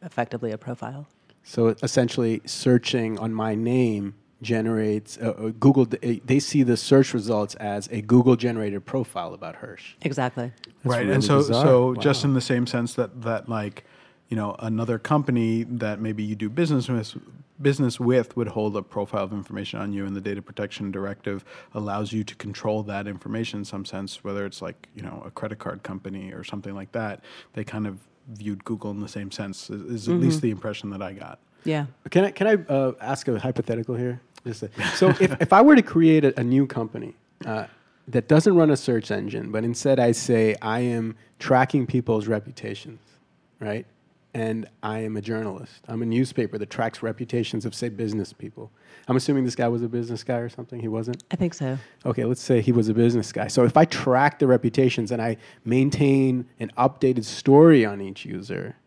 effectively 0.01 0.51
a 0.51 0.57
profile. 0.57 1.07
So 1.43 1.75
essentially, 1.83 2.41
searching 2.45 3.19
on 3.19 3.33
my 3.33 3.53
name 3.55 4.15
generates 4.41 5.17
uh, 5.17 5.31
uh, 5.31 5.49
Google. 5.59 5.83
uh, 5.83 6.13
They 6.25 6.39
see 6.39 6.63
the 6.63 6.77
search 6.77 7.13
results 7.13 7.55
as 7.55 7.87
a 7.91 8.01
Google 8.01 8.35
generated 8.35 8.85
profile 8.85 9.33
about 9.33 9.57
Hersh. 9.57 9.93
Exactly. 10.01 10.51
right 10.83 11.01
really 11.01 11.13
and 11.13 11.23
so 11.23 11.37
bizarre. 11.37 11.65
so 11.65 11.95
just 11.95 12.23
in 12.23 12.33
the 12.33 12.41
same 12.41 12.65
sense 12.65 12.93
that 12.95 13.21
that 13.21 13.49
like 13.49 13.83
you 14.31 14.37
know 14.37 14.55
another 14.59 14.97
company 14.97 15.63
that 15.63 15.99
maybe 15.99 16.23
you 16.23 16.35
do 16.35 16.49
business 16.49 16.87
with 16.87 17.15
business 17.61 17.99
with 17.99 18.35
would 18.35 18.47
hold 18.47 18.75
a 18.75 18.81
profile 18.81 19.23
of 19.23 19.33
information 19.33 19.79
on 19.79 19.93
you 19.93 20.07
and 20.07 20.15
the 20.15 20.21
data 20.21 20.41
protection 20.41 20.89
directive 20.89 21.45
allows 21.75 22.11
you 22.11 22.23
to 22.23 22.33
control 22.35 22.81
that 22.81 23.07
information 23.07 23.59
in 23.59 23.65
some 23.65 23.85
sense 23.85 24.23
whether 24.23 24.47
it's 24.47 24.61
like 24.63 24.87
you 24.95 25.03
know 25.03 25.21
a 25.25 25.29
credit 25.29 25.59
card 25.59 25.83
company 25.83 26.31
or 26.31 26.43
something 26.43 26.73
like 26.73 26.91
that 26.93 27.23
they 27.53 27.63
kind 27.63 27.85
of 27.85 27.99
viewed 28.29 28.63
google 28.63 28.89
in 28.89 28.99
the 28.99 29.07
same 29.07 29.29
sense 29.29 29.69
is, 29.69 29.81
is 29.91 30.09
at 30.09 30.15
least 30.15 30.41
the 30.41 30.49
impression 30.49 30.89
that 30.89 31.01
i 31.03 31.13
got 31.13 31.37
Yeah. 31.63 31.85
Can 32.09 32.25
I 32.25 32.31
can 32.31 32.47
I 32.47 32.73
uh, 32.73 32.93
ask 32.99 33.27
a 33.27 33.37
hypothetical 33.39 33.95
here? 33.95 34.19
Just 34.45 34.63
a, 34.63 34.69
so 34.95 35.09
if, 35.19 35.39
if 35.39 35.53
I 35.53 35.61
were 35.61 35.75
to 35.75 35.83
create 35.83 36.25
a, 36.25 36.39
a 36.39 36.43
new 36.43 36.65
company 36.65 37.13
uh, 37.45 37.65
that 38.07 38.27
doesn't 38.27 38.55
run 38.55 38.71
a 38.71 38.77
search 38.77 39.11
engine, 39.11 39.51
but 39.51 39.63
instead 39.63 39.99
I 39.99 40.11
say 40.13 40.55
I 40.61 40.79
am 40.79 41.15
tracking 41.37 41.85
people's 41.85 42.27
reputations, 42.27 42.99
right? 43.59 43.85
And 44.33 44.67
I 44.81 44.99
am 44.99 45.17
a 45.17 45.21
journalist. 45.21 45.83
I'm 45.87 46.01
a 46.01 46.05
newspaper 46.05 46.57
that 46.57 46.69
tracks 46.69 47.03
reputations 47.03 47.65
of 47.65 47.75
say 47.75 47.89
business 47.89 48.31
people. 48.31 48.71
I'm 49.07 49.17
assuming 49.17 49.43
this 49.43 49.55
guy 49.55 49.67
was 49.67 49.81
a 49.81 49.89
business 49.89 50.23
guy 50.23 50.37
or 50.37 50.47
something. 50.47 50.79
He 50.79 50.87
wasn't. 50.87 51.23
I 51.31 51.35
think 51.35 51.53
so. 51.53 51.77
Okay, 52.05 52.23
let's 52.23 52.41
say 52.41 52.61
he 52.61 52.71
was 52.71 52.87
a 52.87 52.93
business 52.93 53.31
guy. 53.33 53.47
So 53.47 53.65
if 53.65 53.75
I 53.75 53.83
track 53.85 54.39
the 54.39 54.47
reputations 54.47 55.11
and 55.11 55.21
I 55.21 55.35
maintain 55.65 56.47
an 56.59 56.71
updated 56.77 57.25
story 57.25 57.85
on 57.85 57.99
each 57.99 58.23
user 58.25 58.77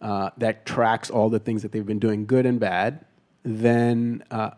uh, 0.00 0.30
that 0.38 0.66
tracks 0.66 1.10
all 1.10 1.28
the 1.28 1.40
things 1.40 1.62
that 1.62 1.72
they've 1.72 1.86
been 1.86 1.98
doing, 1.98 2.26
good 2.26 2.46
and 2.46 2.60
bad, 2.60 3.04
then 3.42 4.22
uh, 4.30 4.50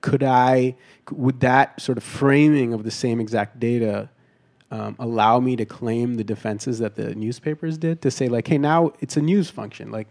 could 0.00 0.24
I, 0.24 0.74
would 1.10 1.40
that 1.40 1.80
sort 1.80 1.96
of 1.96 2.04
framing 2.04 2.72
of 2.72 2.82
the 2.82 2.90
same 2.90 3.20
exact 3.20 3.60
data 3.60 4.10
um, 4.72 4.96
allow 4.98 5.38
me 5.38 5.54
to 5.54 5.66
claim 5.66 6.14
the 6.14 6.24
defenses 6.24 6.78
that 6.78 6.96
the 6.96 7.14
newspapers 7.14 7.76
did 7.76 8.00
to 8.02 8.10
say 8.10 8.28
like, 8.28 8.48
hey, 8.48 8.56
now 8.56 8.92
it's 9.00 9.18
a 9.18 9.20
news 9.20 9.50
function, 9.50 9.92
like, 9.92 10.08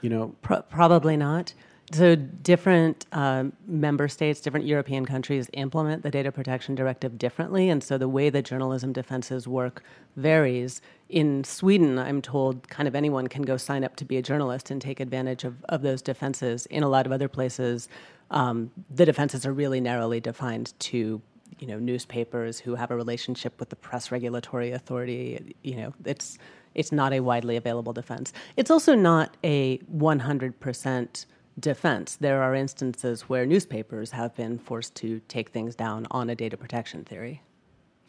you 0.00 0.08
know, 0.08 0.34
Pro- 0.40 0.62
probably 0.62 1.16
not. 1.16 1.52
So, 1.90 2.14
different 2.14 3.06
um, 3.12 3.54
member 3.66 4.08
states, 4.08 4.40
different 4.40 4.66
European 4.66 5.06
countries 5.06 5.48
implement 5.54 6.02
the 6.02 6.10
data 6.10 6.30
protection 6.30 6.74
directive 6.74 7.16
differently. 7.18 7.70
And 7.70 7.82
so, 7.82 7.96
the 7.96 8.08
way 8.08 8.28
the 8.28 8.42
journalism 8.42 8.92
defenses 8.92 9.48
work 9.48 9.82
varies. 10.16 10.82
In 11.08 11.42
Sweden, 11.44 11.98
I'm 11.98 12.20
told 12.20 12.68
kind 12.68 12.86
of 12.86 12.94
anyone 12.94 13.26
can 13.26 13.42
go 13.42 13.56
sign 13.56 13.84
up 13.84 13.96
to 13.96 14.04
be 14.04 14.18
a 14.18 14.22
journalist 14.22 14.70
and 14.70 14.82
take 14.82 15.00
advantage 15.00 15.44
of, 15.44 15.64
of 15.70 15.80
those 15.80 16.02
defenses. 16.02 16.66
In 16.66 16.82
a 16.82 16.88
lot 16.90 17.06
of 17.06 17.12
other 17.12 17.26
places, 17.28 17.88
um, 18.30 18.70
the 18.90 19.06
defenses 19.06 19.46
are 19.46 19.54
really 19.54 19.80
narrowly 19.80 20.20
defined 20.20 20.78
to 20.80 21.22
you 21.58 21.66
know 21.66 21.78
newspapers 21.78 22.58
who 22.58 22.74
have 22.74 22.90
a 22.90 22.96
relationship 22.96 23.58
with 23.58 23.68
the 23.68 23.76
press 23.76 24.10
regulatory 24.10 24.72
authority 24.72 25.54
you 25.62 25.76
know 25.76 25.92
it's 26.04 26.38
it's 26.74 26.92
not 26.92 27.12
a 27.12 27.20
widely 27.20 27.56
available 27.56 27.92
defense. 27.92 28.32
It's 28.56 28.70
also 28.70 28.94
not 28.94 29.36
a 29.42 29.78
100% 29.78 31.26
defense. 31.58 32.16
There 32.16 32.40
are 32.40 32.54
instances 32.54 33.22
where 33.22 33.44
newspapers 33.44 34.12
have 34.12 34.34
been 34.36 34.58
forced 34.58 34.94
to 34.96 35.20
take 35.28 35.48
things 35.48 35.74
down 35.74 36.06
on 36.12 36.30
a 36.30 36.36
data 36.36 36.56
protection 36.56 37.04
theory. 37.04 37.42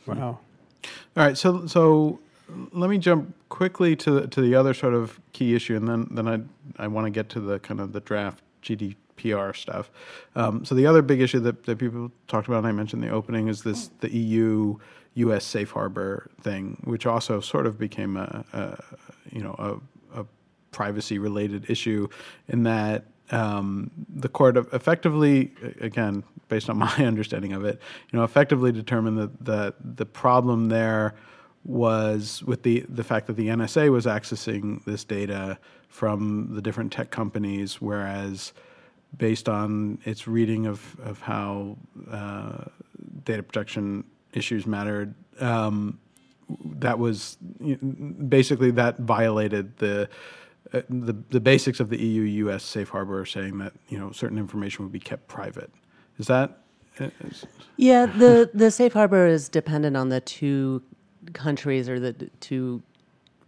Wow. 0.06 0.40
All 1.18 1.26
right, 1.26 1.38
so 1.38 1.66
so 1.66 2.20
let 2.72 2.90
me 2.90 2.98
jump 2.98 3.34
quickly 3.50 3.96
to 3.98 4.12
the, 4.12 4.28
to 4.28 4.42
the 4.42 4.56
other 4.56 4.74
sort 4.74 4.94
of 4.94 5.20
key 5.34 5.56
issue, 5.56 5.76
and 5.76 5.88
then 5.88 6.08
then 6.12 6.28
I 6.28 6.84
I 6.84 6.88
want 6.88 7.06
to 7.06 7.12
get 7.12 7.28
to 7.30 7.42
the 7.42 7.60
kind 7.60 7.82
of 7.82 7.92
the 7.92 8.00
draft 8.00 8.44
GDPR 9.20 9.56
stuff. 9.56 9.92
Um, 10.36 10.66
so 10.66 10.76
the 10.76 10.86
other 10.86 11.02
big 11.02 11.22
issue 11.22 11.40
that, 11.42 11.66
that 11.66 11.78
people 11.78 12.12
talked 12.28 12.48
about, 12.48 12.60
and 12.60 12.68
I 12.68 12.72
mentioned 12.72 13.04
in 13.04 13.10
the 13.10 13.16
opening, 13.16 13.48
is 13.48 13.64
this 13.64 13.90
the 14.00 14.14
EU 14.16 14.78
U.S. 15.16 15.46
safe 15.46 15.72
harbor 15.72 16.30
thing, 16.42 16.82
which 16.86 17.06
also 17.06 17.40
sort 17.40 17.66
of 17.66 17.78
became 17.78 18.18
a, 18.18 18.46
a 18.54 18.84
you 19.32 19.42
know 19.42 19.56
a, 20.14 20.22
a 20.22 20.26
privacy 20.72 21.20
related 21.20 21.70
issue 21.70 22.08
in 22.48 22.64
that 22.64 23.06
um, 23.32 23.92
the 24.08 24.30
court 24.30 24.58
effectively, 24.58 25.52
again, 25.82 26.24
based 26.48 26.70
on 26.70 26.78
my 26.86 26.94
understanding 26.98 27.54
of 27.54 27.66
it, 27.66 27.80
you 28.12 28.18
know, 28.18 28.24
effectively 28.24 28.72
determined 28.72 29.18
that 29.18 29.46
the 29.46 29.74
the 29.96 30.06
problem 30.06 30.70
there 30.70 31.16
was 31.66 32.42
with 32.44 32.64
the 32.64 32.86
the 32.90 33.04
fact 33.04 33.28
that 33.28 33.36
the 33.36 33.48
NSA 33.48 33.92
was 33.92 34.06
accessing 34.06 34.84
this 34.86 35.04
data 35.04 35.58
from 35.90 36.50
the 36.54 36.62
different 36.62 36.92
tech 36.92 37.12
companies, 37.12 37.82
whereas 37.82 38.54
based 39.18 39.50
on 39.50 40.00
its 40.06 40.28
reading 40.28 40.66
of 40.66 40.96
of 41.04 41.22
how 41.22 41.78
uh, 42.12 42.66
data 43.24 43.44
protection 43.44 44.04
issues 44.34 44.66
mattered. 44.66 45.14
Um, 45.40 46.00
that 46.80 46.98
was 46.98 47.38
basically 48.28 48.72
that 48.72 49.00
violated 49.00 49.78
the 49.78 50.10
uh, 50.74 50.82
the 50.90 51.16
the 51.30 51.40
basics 51.40 51.80
of 51.80 51.90
the 51.90 51.98
EU 51.98 52.22
U.S. 52.22 52.64
safe 52.64 52.90
harbor, 52.90 53.26
saying 53.26 53.58
that 53.60 53.74
you 53.88 53.98
know 53.98 54.12
certain 54.12 54.38
information 54.38 54.84
would 54.86 54.92
be 54.92 55.00
kept 55.00 55.28
private. 55.28 55.72
Is 56.18 56.28
that? 56.28 56.60
Is, 57.00 57.46
yeah, 57.78 58.06
the 58.06 58.50
the 58.54 58.72
safe 58.72 58.94
harbor 58.94 59.26
is 59.28 59.48
dependent 59.48 59.96
on 59.96 60.10
the 60.10 60.22
two 60.22 60.84
countries 61.34 61.88
or 61.88 62.00
the 62.00 62.14
two 62.40 62.82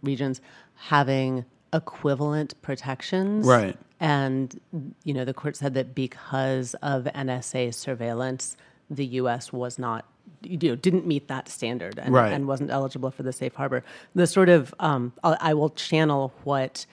regions 0.02 0.40
having 0.74 1.44
equivalent 1.72 2.60
protections. 2.62 3.46
Right. 3.46 3.76
And 4.02 4.60
you 5.04 5.14
know, 5.14 5.24
the 5.24 5.32
court 5.32 5.56
said 5.56 5.74
that 5.74 5.94
because 5.94 6.74
of 6.82 7.04
NSA 7.04 7.72
surveillance, 7.72 8.56
the 8.90 9.06
U.S. 9.06 9.52
was 9.52 9.78
not 9.78 10.06
you 10.42 10.58
know 10.70 10.74
didn't 10.74 11.06
meet 11.06 11.28
that 11.28 11.48
standard 11.48 12.00
and, 12.00 12.12
right. 12.12 12.32
and 12.32 12.48
wasn't 12.48 12.70
eligible 12.70 13.12
for 13.12 13.22
the 13.22 13.32
safe 13.32 13.54
harbor. 13.54 13.84
The 14.16 14.26
sort 14.26 14.48
of 14.48 14.74
um, 14.80 15.12
I 15.22 15.54
will 15.54 15.70
channel 15.70 16.32
what 16.42 16.84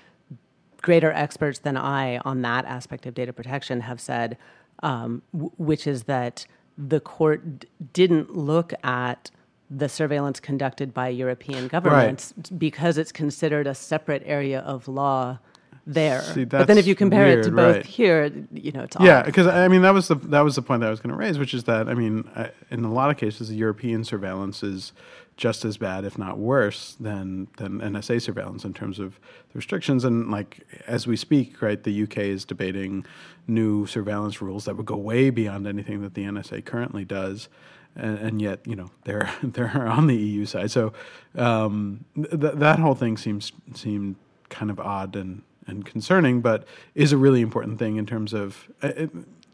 greater 0.83 1.11
experts 1.11 1.57
than 1.57 1.77
I 1.77 2.19
on 2.19 2.43
that 2.43 2.65
aspect 2.65 3.07
of 3.07 3.15
data 3.15 3.33
protection 3.33 3.81
have 3.81 3.99
said, 3.99 4.37
um, 4.83 5.23
w- 5.33 5.51
which 5.57 5.87
is 5.87 6.03
that 6.03 6.45
the 6.77 6.99
court 6.99 7.59
d- 7.59 7.67
didn't 7.91 8.35
look 8.37 8.71
at 8.83 9.31
the 9.69 9.89
surveillance 9.89 10.39
conducted 10.39 10.93
by 10.93 11.09
European 11.09 11.67
governments 11.67 12.33
right. 12.37 12.59
because 12.59 12.99
it's 12.99 13.11
considered 13.11 13.65
a 13.65 13.73
separate 13.73 14.21
area 14.27 14.59
of 14.59 14.87
law 14.87 15.39
there. 15.93 16.21
See, 16.21 16.45
but 16.45 16.67
then 16.67 16.77
if 16.77 16.85
you 16.85 16.95
compare 16.95 17.25
weird, 17.25 17.39
it 17.39 17.49
to 17.49 17.51
both 17.55 17.75
right. 17.77 17.85
here, 17.85 18.31
you 18.51 18.71
know, 18.71 18.83
it's 18.83 18.95
yeah, 18.99 19.23
because 19.23 19.47
I 19.47 19.67
mean 19.67 19.81
that 19.81 19.93
was 19.93 20.07
the 20.07 20.15
that 20.15 20.41
was 20.41 20.55
the 20.55 20.61
point 20.61 20.81
that 20.81 20.87
I 20.87 20.89
was 20.91 20.99
going 20.99 21.11
to 21.11 21.15
raise, 21.15 21.39
which 21.39 21.53
is 21.53 21.63
that 21.65 21.89
I 21.89 21.93
mean, 21.93 22.29
I, 22.35 22.51
in 22.69 22.83
a 22.85 22.93
lot 22.93 23.09
of 23.09 23.17
cases, 23.17 23.49
the 23.49 23.55
European 23.55 24.03
surveillance 24.03 24.63
is 24.63 24.93
just 25.35 25.63
as 25.63 25.77
bad, 25.77 26.03
if 26.05 26.17
not 26.17 26.37
worse, 26.37 26.95
than 26.99 27.47
than 27.57 27.79
NSA 27.79 28.21
surveillance 28.21 28.63
in 28.63 28.73
terms 28.73 28.99
of 28.99 29.19
the 29.51 29.57
restrictions. 29.57 30.03
And 30.03 30.29
like 30.29 30.59
as 30.85 31.07
we 31.07 31.15
speak, 31.15 31.61
right, 31.61 31.81
the 31.81 32.03
UK 32.03 32.17
is 32.19 32.45
debating 32.45 33.05
new 33.47 33.85
surveillance 33.87 34.41
rules 34.41 34.65
that 34.65 34.77
would 34.77 34.85
go 34.85 34.97
way 34.97 35.29
beyond 35.31 35.65
anything 35.65 36.01
that 36.01 36.13
the 36.13 36.23
NSA 36.23 36.63
currently 36.65 37.03
does. 37.03 37.49
And, 37.95 38.19
and 38.19 38.41
yet, 38.41 38.59
you 38.67 38.75
know, 38.75 38.91
they're 39.05 39.31
they're 39.43 39.87
on 39.87 40.05
the 40.05 40.15
EU 40.15 40.45
side. 40.45 40.69
So 40.69 40.93
um, 41.35 42.05
th- 42.15 42.55
that 42.55 42.77
whole 42.77 42.95
thing 42.95 43.17
seems 43.17 43.51
seemed 43.73 44.17
kind 44.49 44.69
of 44.69 44.79
odd 44.79 45.15
and 45.15 45.41
and 45.69 45.85
concerning, 45.85 46.41
but 46.41 46.65
is 46.95 47.11
a 47.13 47.17
really 47.17 47.41
important 47.41 47.79
thing 47.79 47.97
in 47.97 48.05
terms 48.05 48.33
of, 48.33 48.69
uh, 48.83 48.87
it, 48.95 49.09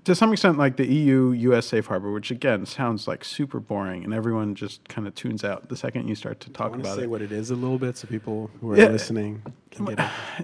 to 0.05 0.13
some 0.13 0.31
extent, 0.31 0.57
like 0.59 0.77
the 0.77 0.85
EU 0.87 1.31
US 1.31 1.65
safe 1.65 1.87
harbor, 1.87 2.11
which 2.11 2.29
again 2.29 2.65
sounds 2.67 3.07
like 3.07 3.25
super 3.25 3.59
boring, 3.59 4.03
and 4.03 4.13
everyone 4.13 4.53
just 4.53 4.87
kind 4.87 5.07
of 5.07 5.15
tunes 5.15 5.43
out 5.43 5.67
the 5.69 5.75
second 5.75 6.07
you 6.07 6.13
start 6.15 6.39
to 6.41 6.49
talk 6.51 6.75
about 6.75 6.95
say 6.97 7.03
it. 7.03 7.09
what 7.09 7.21
it 7.23 7.31
is 7.31 7.49
a 7.49 7.55
little 7.55 7.79
bit 7.79 7.97
so 7.97 8.07
people 8.07 8.51
who 8.61 8.71
are 8.71 8.77
Yeah. 8.77 8.89
listening 8.89 9.41
can 9.71 9.85
get 9.85 9.99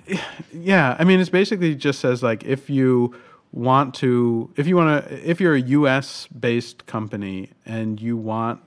it. 0.07 0.19
Yeah, 0.53 0.95
I 0.99 1.03
mean, 1.03 1.19
it's 1.19 1.29
basically 1.29 1.75
just 1.75 1.99
says 1.99 2.23
like 2.23 2.43
if 2.43 2.69
you 2.71 3.13
want 3.51 3.93
to, 3.95 4.49
if 4.55 4.65
you 4.65 4.75
want 4.77 5.07
to, 5.07 5.29
if 5.29 5.39
you're 5.39 5.53
a 5.55 5.61
U.S. 5.61 6.25
based 6.27 6.85
company 6.87 7.49
and 7.65 8.01
you 8.01 8.17
want 8.17 8.61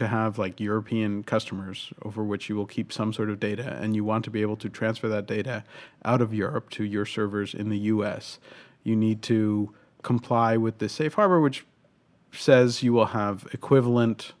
to 0.00 0.08
have 0.08 0.38
like 0.38 0.58
European 0.58 1.22
customers 1.22 1.92
over 2.02 2.24
which 2.24 2.48
you 2.48 2.56
will 2.56 2.66
keep 2.66 2.90
some 2.90 3.12
sort 3.12 3.28
of 3.28 3.38
data, 3.38 3.78
and 3.80 3.94
you 3.94 4.02
want 4.02 4.24
to 4.24 4.30
be 4.30 4.40
able 4.40 4.56
to 4.56 4.68
transfer 4.68 5.08
that 5.08 5.26
data 5.26 5.62
out 6.06 6.22
of 6.22 6.32
Europe 6.32 6.70
to 6.70 6.84
your 6.84 7.04
servers 7.04 7.52
in 7.54 7.68
the 7.68 7.78
U.S., 7.94 8.38
you 8.82 8.96
need 8.96 9.20
to 9.22 9.74
comply 10.02 10.56
with 10.56 10.78
the 10.78 10.88
safe 10.88 11.14
harbor, 11.14 11.38
which 11.38 11.66
says 12.32 12.82
you 12.82 12.94
will 12.94 13.06
have 13.06 13.46
equivalent 13.52 14.32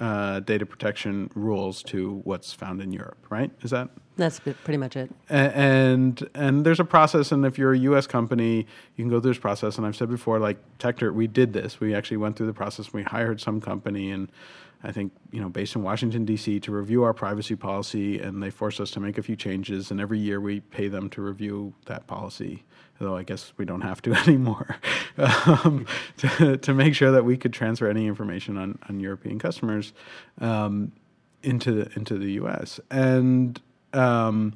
uh, 0.00 0.40
data 0.40 0.66
protection 0.66 1.30
rules 1.34 1.82
to 1.84 2.20
what's 2.24 2.52
found 2.52 2.80
in 2.82 2.92
Europe. 2.92 3.24
Right? 3.30 3.52
Is 3.62 3.70
that 3.70 3.88
That's 4.16 4.40
pretty 4.40 4.76
much 4.78 4.96
it. 4.96 5.10
and 5.28 6.28
and 6.34 6.66
there's 6.66 6.80
a 6.80 6.84
process 6.84 7.30
and 7.32 7.44
if 7.46 7.56
you're 7.56 7.72
a 7.72 7.78
US 7.78 8.06
company 8.06 8.66
you 8.96 9.04
can 9.04 9.08
go 9.08 9.20
through 9.20 9.32
this 9.32 9.40
process 9.40 9.78
and 9.78 9.86
I've 9.86 9.96
said 9.96 10.08
before 10.08 10.38
like 10.38 10.58
Techdirt 10.78 11.14
we 11.14 11.26
did 11.26 11.52
this 11.52 11.80
we 11.80 11.94
actually 11.94 12.18
went 12.18 12.36
through 12.36 12.46
the 12.46 12.52
process 12.52 12.92
we 12.92 13.02
hired 13.02 13.40
some 13.40 13.60
company 13.60 14.10
and 14.10 14.30
I 14.84 14.92
think 14.92 15.12
you 15.30 15.40
know 15.40 15.48
based 15.48 15.76
in 15.76 15.82
Washington 15.82 16.24
D.C. 16.24 16.60
to 16.60 16.72
review 16.72 17.02
our 17.04 17.14
privacy 17.14 17.56
policy 17.56 18.18
and 18.18 18.42
they 18.42 18.50
forced 18.50 18.80
us 18.80 18.90
to 18.92 19.00
make 19.00 19.18
a 19.18 19.22
few 19.22 19.36
changes 19.36 19.90
and 19.90 20.00
every 20.00 20.18
year 20.18 20.40
we 20.40 20.60
pay 20.60 20.88
them 20.88 21.08
to 21.10 21.22
review 21.22 21.74
that 21.86 22.06
policy 22.06 22.64
though 22.98 23.16
I 23.16 23.22
guess 23.22 23.52
we 23.56 23.64
don't 23.64 23.82
have 23.82 24.02
to 24.02 24.14
anymore 24.26 24.76
um, 25.18 25.86
to, 26.18 26.56
to 26.56 26.74
make 26.74 26.94
sure 26.94 27.10
that 27.12 27.24
we 27.24 27.36
could 27.36 27.52
transfer 27.52 27.88
any 27.88 28.06
information 28.06 28.56
on, 28.58 28.78
on 28.88 29.00
European 29.00 29.38
customers 29.38 29.92
um, 30.40 30.92
into 31.42 31.72
the, 31.72 31.92
into 31.96 32.18
the 32.18 32.32
U.S. 32.32 32.80
and 32.90 33.60
um, 33.92 34.54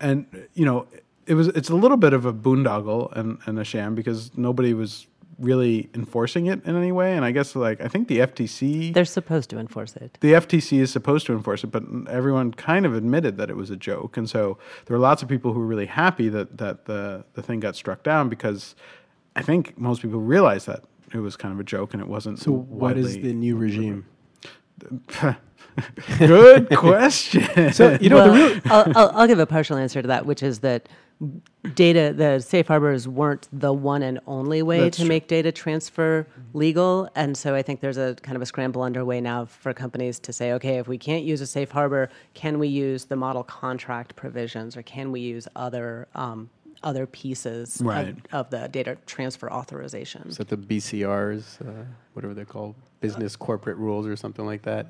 and 0.00 0.26
you 0.54 0.64
know 0.64 0.86
it 1.26 1.34
was 1.34 1.48
it's 1.48 1.70
a 1.70 1.76
little 1.76 1.96
bit 1.96 2.12
of 2.12 2.24
a 2.24 2.32
boondoggle 2.32 3.14
and, 3.16 3.38
and 3.46 3.58
a 3.58 3.64
sham 3.64 3.94
because 3.94 4.36
nobody 4.36 4.74
was 4.74 5.06
really 5.40 5.90
enforcing 5.94 6.46
it 6.46 6.64
in 6.64 6.76
any 6.76 6.92
way. 6.92 7.16
And 7.16 7.24
I 7.24 7.30
guess 7.30 7.56
like 7.56 7.80
I 7.80 7.88
think 7.88 8.08
the 8.08 8.18
FTC 8.18 8.92
They're 8.94 9.04
supposed 9.04 9.50
to 9.50 9.58
enforce 9.58 9.96
it. 9.96 10.18
the 10.20 10.32
FTC 10.32 10.78
is 10.80 10.92
supposed 10.92 11.26
to 11.26 11.32
enforce 11.32 11.64
it, 11.64 11.68
but 11.68 11.82
everyone 12.08 12.52
kind 12.52 12.86
of 12.86 12.94
admitted 12.94 13.36
that 13.38 13.50
it 13.50 13.56
was 13.56 13.70
a 13.70 13.76
joke, 13.76 14.16
and 14.16 14.28
so 14.28 14.58
there 14.86 14.96
were 14.96 15.02
lots 15.02 15.22
of 15.22 15.28
people 15.28 15.52
who 15.52 15.60
were 15.60 15.66
really 15.66 15.86
happy 15.86 16.28
that 16.28 16.58
that 16.58 16.84
the 16.84 17.24
the 17.34 17.42
thing 17.42 17.60
got 17.60 17.74
struck 17.76 18.02
down 18.02 18.28
because 18.28 18.74
I 19.36 19.42
think 19.42 19.78
most 19.78 20.02
people 20.02 20.20
realized 20.20 20.66
that 20.66 20.84
it 21.12 21.18
was 21.18 21.36
kind 21.36 21.52
of 21.52 21.60
a 21.60 21.64
joke 21.64 21.92
and 21.94 22.02
it 22.02 22.08
wasn't. 22.08 22.38
So, 22.38 22.52
what 22.52 22.96
is 22.96 23.14
the 23.14 23.32
new 23.32 23.56
regime? 23.56 24.06
Good 26.18 26.68
question. 26.76 27.72
So, 27.72 27.98
you 28.00 28.08
know, 28.08 28.16
well, 28.16 28.32
the 28.32 28.54
real. 28.54 28.60
I'll, 28.66 28.92
I'll, 28.96 29.10
I'll 29.20 29.26
give 29.26 29.38
a 29.38 29.46
partial 29.46 29.76
answer 29.76 30.02
to 30.02 30.08
that, 30.08 30.26
which 30.26 30.42
is 30.42 30.60
that 30.60 30.88
data, 31.74 32.14
the 32.16 32.40
safe 32.40 32.68
harbors 32.68 33.06
weren't 33.06 33.48
the 33.52 33.72
one 33.72 34.02
and 34.02 34.20
only 34.26 34.62
way 34.62 34.80
That's 34.80 34.96
to 34.98 35.02
true. 35.02 35.08
make 35.08 35.28
data 35.28 35.52
transfer 35.52 36.26
legal. 36.54 37.08
And 37.14 37.36
so 37.36 37.54
I 37.54 37.62
think 37.62 37.80
there's 37.80 37.98
a 37.98 38.14
kind 38.22 38.36
of 38.36 38.42
a 38.42 38.46
scramble 38.46 38.82
underway 38.82 39.20
now 39.20 39.44
for 39.44 39.74
companies 39.74 40.18
to 40.20 40.32
say, 40.32 40.52
okay, 40.52 40.78
if 40.78 40.88
we 40.88 40.96
can't 40.96 41.24
use 41.24 41.40
a 41.40 41.46
safe 41.46 41.70
harbor, 41.70 42.08
can 42.34 42.58
we 42.58 42.68
use 42.68 43.04
the 43.04 43.16
model 43.16 43.44
contract 43.44 44.16
provisions 44.16 44.76
or 44.76 44.82
can 44.82 45.12
we 45.12 45.20
use 45.20 45.46
other 45.56 46.08
um, 46.14 46.48
other 46.82 47.06
pieces 47.06 47.80
Right. 47.84 48.08
of, 48.32 48.46
of 48.46 48.50
the 48.50 48.68
data 48.68 48.96
transfer 49.06 49.50
authorization? 49.50 50.22
Is 50.28 50.38
that 50.38 50.48
the 50.48 50.56
BCRs, 50.56 51.60
uh, 51.66 51.84
whatever 52.14 52.34
they're 52.34 52.44
called, 52.44 52.74
business 53.00 53.36
corporate 53.36 53.76
rules 53.78 54.06
or 54.06 54.16
something 54.16 54.44
like 54.46 54.62
that? 54.62 54.86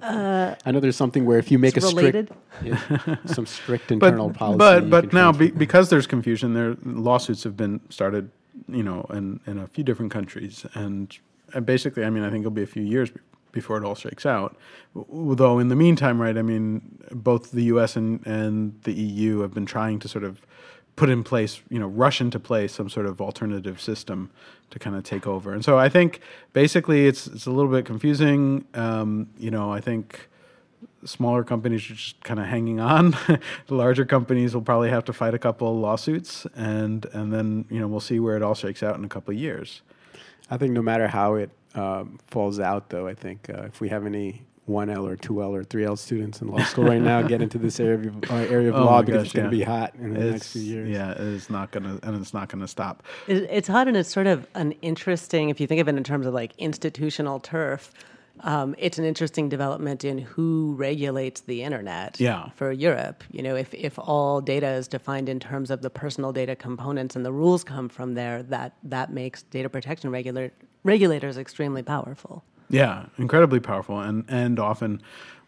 I 0.65 0.71
know 0.71 0.81
there's 0.81 0.97
something 0.97 1.25
where 1.25 1.39
if 1.39 1.51
you 1.51 1.59
make 1.59 1.77
a 1.77 1.81
Uh, 1.81 1.87
it's 1.87 1.95
related. 1.95 2.33
strict, 2.61 2.99
yeah, 3.09 3.17
some 3.27 3.47
strict 3.47 3.89
but 3.89 3.95
internal 3.95 4.31
policy, 4.31 4.59
but 4.59 4.91
but 4.91 5.13
now 5.13 5.33
be, 5.33 5.51
because 5.51 5.91
there's 5.91 6.07
confusion, 6.07 6.55
there 6.55 6.77
lawsuits 6.85 7.45
have 7.45 7.57
been 7.57 7.81
started, 7.89 8.31
you 8.69 8.83
know, 8.83 9.07
in 9.11 9.41
in 9.47 9.59
a 9.59 9.67
few 9.67 9.85
different 9.85 10.11
countries, 10.13 10.67
and, 10.75 11.17
and 11.55 11.65
basically, 11.67 12.05
I 12.05 12.11
mean, 12.11 12.25
I 12.25 12.31
think 12.31 12.41
it'll 12.43 12.51
be 12.51 12.63
a 12.63 12.67
few 12.67 12.83
years 12.83 13.11
before 13.53 13.77
it 13.79 13.85
all 13.85 13.97
shakes 13.97 14.25
out. 14.27 14.57
Though 14.95 15.59
in 15.59 15.69
the 15.69 15.77
meantime, 15.77 16.21
right? 16.21 16.37
I 16.39 16.43
mean, 16.43 16.99
both 17.13 17.51
the 17.53 17.65
U.S. 17.75 17.97
and 17.97 18.25
and 18.27 18.81
the 18.83 18.93
EU 18.93 19.41
have 19.41 19.53
been 19.55 19.67
trying 19.67 19.99
to 20.01 20.09
sort 20.09 20.25
of 20.25 20.45
put 20.97 21.09
in 21.09 21.23
place, 21.25 21.61
you 21.69 21.79
know, 21.79 21.87
rush 21.87 22.21
into 22.21 22.39
place 22.39 22.73
some 22.73 22.89
sort 22.89 23.07
of 23.07 23.21
alternative 23.21 23.81
system 23.81 24.31
to 24.71 24.79
kind 24.79 24.97
of 24.97 25.03
take 25.03 25.27
over. 25.27 25.53
And 25.53 25.65
so 25.65 25.79
I 25.79 25.89
think 25.89 26.21
basically 26.53 27.07
it's 27.07 27.27
it's 27.27 27.47
a 27.47 27.51
little 27.51 27.71
bit 27.71 27.85
confusing. 27.85 28.65
Um, 28.75 29.29
you 29.39 29.51
know, 29.51 29.73
I 29.73 29.81
think 29.81 30.29
smaller 31.05 31.45
companies 31.45 31.83
are 31.91 31.95
just 31.95 32.23
kind 32.25 32.41
of 32.41 32.47
hanging 32.47 32.81
on. 32.81 33.11
the 33.67 33.75
larger 33.75 34.05
companies 34.05 34.55
will 34.55 34.63
probably 34.63 34.91
have 34.91 35.05
to 35.07 35.13
fight 35.13 35.35
a 35.35 35.39
couple 35.39 35.79
lawsuits, 35.79 36.47
and 36.55 37.07
and 37.13 37.33
then 37.33 37.65
you 37.71 37.81
know 37.81 37.89
we'll 37.89 38.01
see 38.01 38.21
where 38.21 38.37
it 38.37 38.43
all 38.43 38.55
shakes 38.55 38.83
out 38.83 38.97
in 38.97 39.05
a 39.05 39.09
couple 39.09 39.33
of 39.33 39.41
years. 39.41 39.83
I 40.51 40.57
think 40.57 40.73
no 40.73 40.83
matter 40.83 41.07
how 41.09 41.35
it 41.35 41.51
um, 41.75 42.19
falls 42.27 42.59
out, 42.59 42.91
though, 42.91 43.07
I 43.07 43.15
think 43.15 43.49
uh, 43.49 43.63
if 43.63 43.81
we 43.81 43.89
have 43.89 44.05
any 44.05 44.43
1L 44.71 45.07
or 45.11 45.17
2L 45.17 45.51
or 45.51 45.65
3L 45.65 45.99
students 45.99 46.41
in 46.41 46.49
law 46.49 46.63
school 46.65 46.85
right 46.85 47.01
now, 47.03 47.23
get 47.23 47.43
into 47.43 47.59
this 47.59 47.81
area 47.81 48.09
of, 48.09 48.31
uh, 48.31 48.35
area 48.35 48.69
of 48.71 48.75
Oh 48.81 48.85
law 48.85 49.03
because 49.03 49.17
gosh, 49.19 49.25
it's 49.27 49.35
going 49.35 49.51
to 49.51 49.57
yeah. 49.57 49.65
be 49.65 49.71
hot 49.71 49.95
in 49.97 50.15
the 50.15 50.21
next 50.33 50.53
few 50.53 50.63
years. 50.63 50.89
Yeah, 50.89 51.11
it 51.13 51.19
is 51.21 51.51
not 51.51 51.71
gonna, 51.71 51.99
and 52.03 52.17
it's 52.21 52.33
not 52.33 52.49
gonna 52.49 52.69
stop. 52.69 53.03
It, 53.27 53.43
it's 53.51 53.69
hot 53.69 53.89
and 53.89 53.97
it's 53.97 54.11
sort 54.11 54.27
of 54.27 54.47
an 54.55 54.73
interesting, 54.83 55.51
if 55.51 55.61
you 55.61 55.67
think 55.67 55.81
of 55.81 55.89
it 55.89 55.97
in 55.97 56.05
terms 56.05 56.27
of 56.27 56.35
like 56.35 56.53
institutional 56.59 57.41
turf, 57.41 57.93
um, 58.43 58.75
it's 58.79 58.99
an 58.99 59.05
interesting 59.05 59.49
development 59.51 60.03
in 60.05 60.17
who 60.19 60.75
regulates 60.79 61.43
the 61.43 61.63
internet 61.63 62.19
Yeah. 62.19 62.49
for 62.57 62.73
Europe. 62.73 63.23
You 63.31 63.43
know, 63.43 63.55
if, 63.55 63.75
if 63.75 63.99
all 63.99 64.41
data 64.41 64.69
is 64.69 64.89
defined 64.89 65.29
in 65.29 65.41
terms 65.41 65.71
of 65.71 65.83
the 65.83 65.91
personal 65.91 66.33
data 66.33 66.57
components 66.57 67.17
and 67.17 67.25
the 67.25 67.33
rules 67.33 67.65
come 67.65 67.89
from 67.91 68.15
there, 68.15 68.43
that, 68.45 68.75
that 68.85 69.13
makes 69.13 69.43
data 69.43 69.69
protection 69.69 70.11
regular, 70.11 70.53
regulators 70.85 71.37
extremely 71.37 71.83
powerful. 71.83 72.43
Yeah, 72.71 73.07
incredibly 73.19 73.61
powerful, 73.61 74.01
and 74.01 74.25
and 74.29 74.59
often 74.59 75.03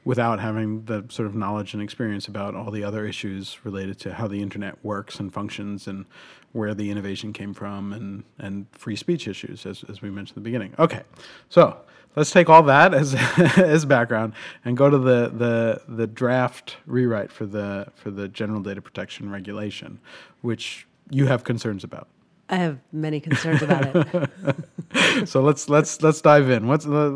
without 0.05 0.41
having 0.41 0.85
the 0.87 1.05
sort 1.09 1.29
of 1.29 1.35
knowledge 1.35 1.75
and 1.75 1.83
experience 1.83 2.27
about 2.27 2.57
all 2.57 2.73
the 2.73 2.83
other 2.83 3.07
issues 3.07 3.65
related 3.65 4.01
to 4.01 4.15
how 4.15 4.27
the 4.27 4.43
internet 4.43 4.85
works 4.85 5.21
and 5.21 5.33
functions 5.33 5.87
and 5.87 6.05
where 6.51 6.75
the 6.75 6.91
innovation 6.91 7.33
came 7.33 7.55
from 7.55 7.93
and 7.93 8.25
and 8.39 8.67
free 8.73 8.97
speech 8.97 9.29
issues 9.29 9.65
as 9.65 9.85
as 9.89 10.03
we 10.03 10.11
mentioned 10.11 10.37
at 10.37 10.43
the 10.43 10.49
beginning. 10.49 10.75
Okay, 10.81 11.03
so 11.49 11.77
let's 12.17 12.33
take 12.33 12.49
all 12.49 12.65
that 12.65 12.93
as 12.93 13.15
as 13.57 13.85
background 13.85 14.33
and 14.65 14.77
go 14.77 14.91
to 14.91 14.99
the 14.99 15.29
the 15.29 15.83
the 15.87 16.09
draft 16.09 16.77
rewrite 16.87 17.31
for 17.31 17.47
the 17.47 17.87
for 17.95 18.11
the 18.11 18.27
general 18.27 18.61
data 18.61 18.83
protection 18.83 19.31
regulation, 19.31 20.01
which 20.41 20.89
you 21.09 21.27
have 21.27 21.45
concerns 21.45 21.85
about. 21.85 22.09
I 22.53 22.57
have 22.57 22.79
many 22.93 23.19
concerns 23.19 23.63
about 23.63 23.97
it. 23.97 25.27
so 25.29 25.41
let's 25.41 25.71
let's 25.71 26.03
let's 26.03 26.21
dive 26.21 26.51
in. 26.51 26.69
What's 26.69 26.85
the, 26.85 27.11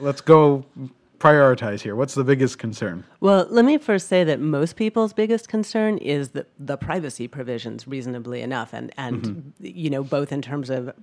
let's 0.00 0.22
go 0.22 0.64
prioritize 1.18 1.82
here. 1.82 1.94
What's 1.94 2.14
the 2.14 2.24
biggest 2.24 2.58
concern? 2.58 3.04
Well, 3.20 3.46
let 3.50 3.66
me 3.66 3.76
first 3.76 4.08
say 4.08 4.24
that 4.24 4.40
most 4.40 4.76
people's 4.76 5.12
biggest 5.12 5.50
concern 5.50 5.98
is 5.98 6.30
the, 6.30 6.46
the 6.58 6.78
privacy 6.78 7.28
provisions, 7.28 7.86
reasonably 7.86 8.40
enough, 8.40 8.72
and 8.72 8.90
and 8.96 9.22
mm-hmm. 9.22 9.50
you 9.60 9.90
know 9.90 10.02
both 10.02 10.32
in 10.32 10.40
terms 10.40 10.70
of 10.70 10.94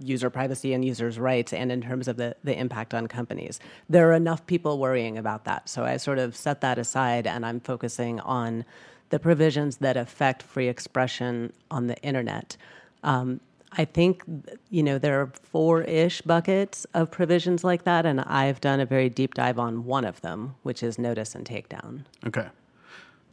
user 0.00 0.28
privacy 0.28 0.74
and 0.74 0.84
users' 0.84 1.18
rights, 1.18 1.54
and 1.54 1.72
in 1.72 1.80
terms 1.80 2.08
of 2.08 2.18
the 2.18 2.36
the 2.44 2.56
impact 2.56 2.92
on 2.92 3.06
companies. 3.06 3.58
There 3.88 4.10
are 4.10 4.14
enough 4.14 4.46
people 4.46 4.78
worrying 4.78 5.16
about 5.16 5.46
that, 5.46 5.70
so 5.70 5.84
I 5.84 5.96
sort 5.96 6.18
of 6.18 6.36
set 6.36 6.60
that 6.60 6.78
aside, 6.78 7.26
and 7.26 7.46
I'm 7.46 7.60
focusing 7.60 8.20
on 8.20 8.66
the 9.08 9.18
provisions 9.18 9.78
that 9.78 9.96
affect 9.96 10.42
free 10.42 10.68
expression 10.68 11.52
on 11.70 11.86
the 11.86 11.96
internet. 12.02 12.58
Um, 13.02 13.40
I 13.72 13.84
think 13.86 14.22
you 14.70 14.82
know 14.82 14.98
there 14.98 15.20
are 15.20 15.30
four-ish 15.50 16.22
buckets 16.22 16.86
of 16.94 17.10
provisions 17.10 17.64
like 17.64 17.84
that, 17.84 18.04
and 18.04 18.20
I've 18.20 18.60
done 18.60 18.80
a 18.80 18.86
very 18.86 19.08
deep 19.08 19.34
dive 19.34 19.58
on 19.58 19.84
one 19.84 20.04
of 20.04 20.20
them, 20.20 20.54
which 20.62 20.82
is 20.82 20.98
notice 20.98 21.34
and 21.34 21.46
takedown. 21.46 22.04
Okay. 22.26 22.48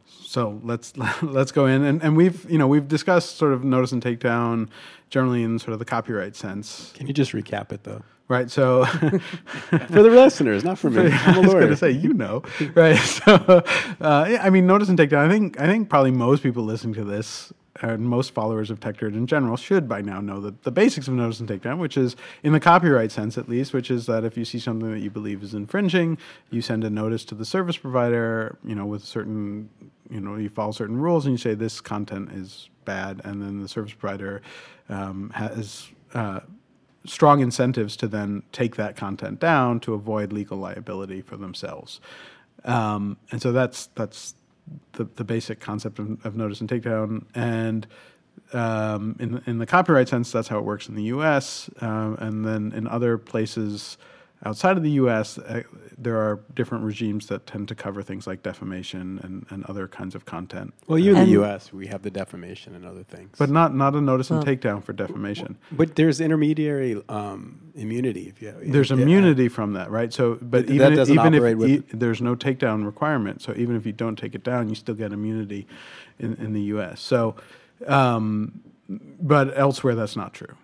So 0.06 0.60
let's 0.62 0.96
let's 1.22 1.52
go 1.52 1.66
in 1.66 1.82
and, 1.84 2.02
and 2.02 2.16
we've 2.16 2.48
you 2.50 2.56
know 2.56 2.68
we've 2.68 2.88
discussed 2.88 3.36
sort 3.36 3.52
of 3.52 3.64
notice 3.64 3.92
and 3.92 4.02
takedown 4.02 4.68
generally 5.10 5.42
in 5.42 5.58
sort 5.58 5.72
of 5.72 5.78
the 5.78 5.84
copyright 5.84 6.36
sense, 6.36 6.92
Can 6.94 7.06
you 7.08 7.12
just 7.12 7.32
recap 7.32 7.72
it, 7.72 7.82
though? 7.82 8.02
right? 8.28 8.48
So 8.48 8.84
For 8.86 9.88
the 9.88 10.02
listeners, 10.02 10.62
not 10.62 10.78
for 10.78 10.88
me. 10.88 11.10
I'm 11.12 11.34
a 11.34 11.38
I 11.38 11.40
was 11.40 11.52
going 11.52 11.68
to 11.68 11.76
say, 11.76 11.90
you 11.90 12.14
know, 12.14 12.44
right? 12.74 12.96
So, 12.96 13.64
uh, 14.00 14.38
I 14.40 14.48
mean, 14.50 14.68
notice 14.68 14.88
and 14.88 14.96
takedown. 14.96 15.26
I 15.26 15.28
think 15.28 15.60
I 15.60 15.66
think 15.66 15.90
probably 15.90 16.12
most 16.12 16.42
people 16.42 16.62
listening 16.62 16.94
to 16.94 17.04
this 17.04 17.52
and 17.82 18.02
most 18.08 18.32
followers 18.32 18.70
of 18.70 18.80
TechDirt 18.80 19.14
in 19.14 19.26
general 19.26 19.56
should 19.56 19.88
by 19.88 20.02
now 20.02 20.20
know 20.20 20.40
the, 20.40 20.54
the 20.62 20.70
basics 20.70 21.08
of 21.08 21.14
notice 21.14 21.40
and 21.40 21.48
takedown, 21.48 21.78
which 21.78 21.96
is 21.96 22.16
in 22.42 22.52
the 22.52 22.60
copyright 22.60 23.10
sense 23.10 23.38
at 23.38 23.48
least, 23.48 23.72
which 23.72 23.90
is 23.90 24.06
that 24.06 24.24
if 24.24 24.36
you 24.36 24.44
see 24.44 24.58
something 24.58 24.92
that 24.92 25.00
you 25.00 25.10
believe 25.10 25.42
is 25.42 25.54
infringing, 25.54 26.18
you 26.50 26.62
send 26.62 26.84
a 26.84 26.90
notice 26.90 27.24
to 27.26 27.34
the 27.34 27.44
service 27.44 27.76
provider, 27.76 28.58
you 28.64 28.74
know, 28.74 28.86
with 28.86 29.04
certain, 29.04 29.68
you 30.10 30.20
know, 30.20 30.36
you 30.36 30.48
follow 30.48 30.72
certain 30.72 30.96
rules 30.96 31.26
and 31.26 31.32
you 31.32 31.38
say 31.38 31.54
this 31.54 31.80
content 31.80 32.30
is 32.32 32.68
bad, 32.84 33.20
and 33.24 33.42
then 33.42 33.60
the 33.60 33.68
service 33.68 33.92
provider 33.92 34.42
um, 34.88 35.30
has. 35.34 35.88
Uh, 36.14 36.40
strong 37.06 37.40
incentives 37.40 37.96
to 37.96 38.06
then 38.06 38.42
take 38.52 38.76
that 38.76 38.94
content 38.94 39.40
down 39.40 39.80
to 39.80 39.94
avoid 39.94 40.34
legal 40.34 40.58
liability 40.58 41.22
for 41.22 41.36
themselves. 41.38 41.98
Um, 42.64 43.16
and 43.30 43.40
so 43.40 43.52
that's 43.52 43.86
that's 43.94 44.34
the, 44.92 45.04
the 45.16 45.24
basic 45.24 45.60
concept 45.60 45.98
of, 45.98 46.24
of 46.24 46.36
notice 46.36 46.60
and 46.60 46.68
takedown. 46.68 47.24
And 47.34 47.86
um, 48.52 49.16
in 49.20 49.42
in 49.46 49.58
the 49.58 49.66
copyright 49.66 50.08
sense, 50.08 50.32
that's 50.32 50.48
how 50.48 50.58
it 50.58 50.64
works 50.64 50.88
in 50.88 50.94
the 50.94 51.04
U.S. 51.04 51.70
Um, 51.80 52.16
and 52.18 52.44
then 52.44 52.72
in 52.74 52.86
other 52.86 53.18
places 53.18 53.98
outside 54.44 54.76
of 54.76 54.82
the 54.82 54.90
U.S., 54.92 55.38
uh, 55.38 55.62
there 55.98 56.16
are 56.16 56.40
different 56.54 56.84
regimes 56.84 57.26
that 57.26 57.46
tend 57.46 57.68
to 57.68 57.74
cover 57.74 58.02
things 58.02 58.26
like 58.26 58.42
defamation 58.42 59.20
and, 59.22 59.44
and 59.50 59.64
other 59.66 59.86
kinds 59.86 60.14
of 60.14 60.24
content. 60.24 60.72
Well, 60.86 60.98
you 60.98 61.14
in 61.14 61.24
the 61.26 61.30
U.S., 61.32 61.72
we 61.72 61.88
have 61.88 62.02
the 62.02 62.10
defamation 62.10 62.74
and 62.74 62.86
other 62.86 63.02
things. 63.02 63.36
But 63.38 63.50
not 63.50 63.74
not 63.74 63.94
a 63.94 64.00
notice 64.00 64.30
and 64.30 64.42
Well- 64.42 64.56
takedown 64.56 64.82
for 64.82 64.92
defamation. 64.94 65.58
But 65.70 65.96
there's 65.96 66.20
intermediary 66.20 67.02
um, 67.08 67.60
immunity. 67.74 68.28
If 68.28 68.40
you 68.40 68.54
There's 68.62 68.90
yeah. 68.90 68.96
immunity 68.96 69.48
from 69.48 69.74
that, 69.74 69.90
right? 69.90 70.12
So, 70.12 70.38
but 70.40 70.66
That 70.66 70.74
even 70.74 70.94
doesn't 70.94 71.14
even 71.18 71.34
if 71.34 71.56
with- 71.56 71.70
e- 71.70 71.82
there's 71.92 72.22
no 72.22 72.34
takedown 72.34 72.86
requirement, 72.86 73.42
so 73.42 73.52
even 73.56 73.76
if 73.76 73.84
you 73.84 73.92
don't 73.92 74.16
take 74.16 74.34
it 74.34 74.42
down, 74.42 74.68
you 74.68 74.74
still 74.74 74.94
get 74.94 75.12
immunity 75.12 75.66
in, 76.18 76.34
in 76.36 76.52
the 76.54 76.62
U.S. 76.74 77.00
So, 77.00 77.36
um, 77.86 78.60
but 78.88 79.56
elsewhere 79.56 79.94
that's 79.94 80.16
not 80.16 80.32
true. 80.32 80.54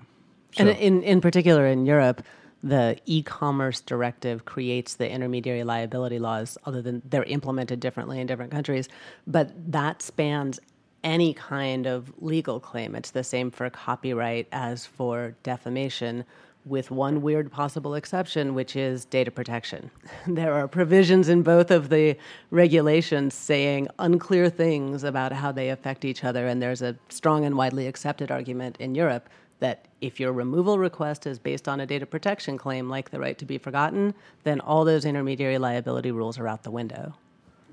And 0.59 0.71
in, 0.71 1.03
in 1.03 1.21
particular, 1.21 1.67
in 1.67 1.85
Europe, 1.85 2.23
the 2.67 2.97
e-commerce 3.07 3.81
directive 3.81 4.45
creates 4.45 4.97
the 4.97 5.09
intermediary 5.09 5.63
liability 5.63 6.19
laws, 6.19 6.59
other 6.65 6.83
than 6.83 7.01
they're 7.09 7.23
implemented 7.25 7.79
differently 7.79 8.21
in 8.21 8.27
different 8.27 8.51
countries. 8.51 8.89
But 9.27 9.53
that 9.71 10.03
spans 10.03 10.59
any 11.05 11.33
kind 11.35 11.87
of 11.87 12.13
legal 12.19 12.59
claim. 12.59 12.97
It's 12.97 13.13
the 13.13 13.23
same 13.23 13.53
for 13.53 13.71
copyright 13.71 14.49
as 14.51 14.85
for 14.85 15.37
defamation, 15.45 16.25
with 16.65 16.91
one 16.91 17.23
weird 17.23 17.53
possible 17.53 17.95
exception, 17.95 18.53
which 18.53 18.75
is 18.75 19.05
data 19.05 19.31
protection. 19.31 19.89
there 20.27 20.53
are 20.53 20.67
provisions 20.67 21.29
in 21.29 21.45
both 21.45 21.71
of 21.71 21.89
the 21.89 22.17
regulations 22.51 23.35
saying 23.35 23.87
unclear 24.01 24.51
things 24.51 25.05
about 25.05 25.33
how 25.33 25.53
they 25.53 25.71
affect 25.71 26.05
each 26.05 26.25
other, 26.25 26.49
and 26.49 26.61
there's 26.61 26.83
a 26.83 26.97
strong 27.09 27.45
and 27.45 27.57
widely 27.57 27.87
accepted 27.87 28.33
argument 28.33 28.77
in 28.81 28.97
Europe 28.97 29.31
that 29.61 29.87
if 30.01 30.21
your 30.21 30.33
removal 30.33 30.79
request 30.79 31.27
is 31.27 31.39
based 31.39 31.67
on 31.69 31.81
a 31.81 31.87
data 31.87 32.05
protection 32.07 32.59
claim 32.59 32.89
like 32.91 33.11
the 33.11 33.19
right 33.19 33.39
to 33.39 33.45
be 33.47 33.59
forgotten, 33.59 34.15
then 34.45 34.61
all 34.61 34.85
those 34.85 35.05
intermediary 35.05 35.59
liability 35.59 36.11
rules 36.11 36.39
are 36.39 36.47
out 36.47 36.63
the 36.63 36.71
window. 36.71 37.15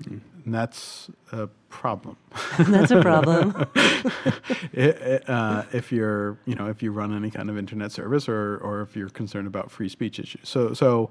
And 0.06 0.22
that's 0.46 1.08
a 1.32 1.46
problem. 1.68 2.16
That's 2.58 2.90
a 2.90 3.00
problem. 3.00 3.54
It- 4.72 5.28
uh, 5.28 5.64
if 5.72 5.92
you're, 5.92 6.36
you 6.46 6.54
know, 6.54 6.66
if 6.68 6.82
you 6.82 6.90
run 6.92 7.14
any 7.14 7.30
kind 7.30 7.48
of 7.50 7.56
internet 7.56 7.92
service, 7.92 8.28
or 8.28 8.58
or 8.58 8.80
if 8.82 8.96
you're 8.96 9.08
concerned 9.08 9.46
about 9.46 9.70
free 9.70 9.88
speech 9.88 10.18
issues. 10.18 10.48
So, 10.48 10.74
so 10.74 11.10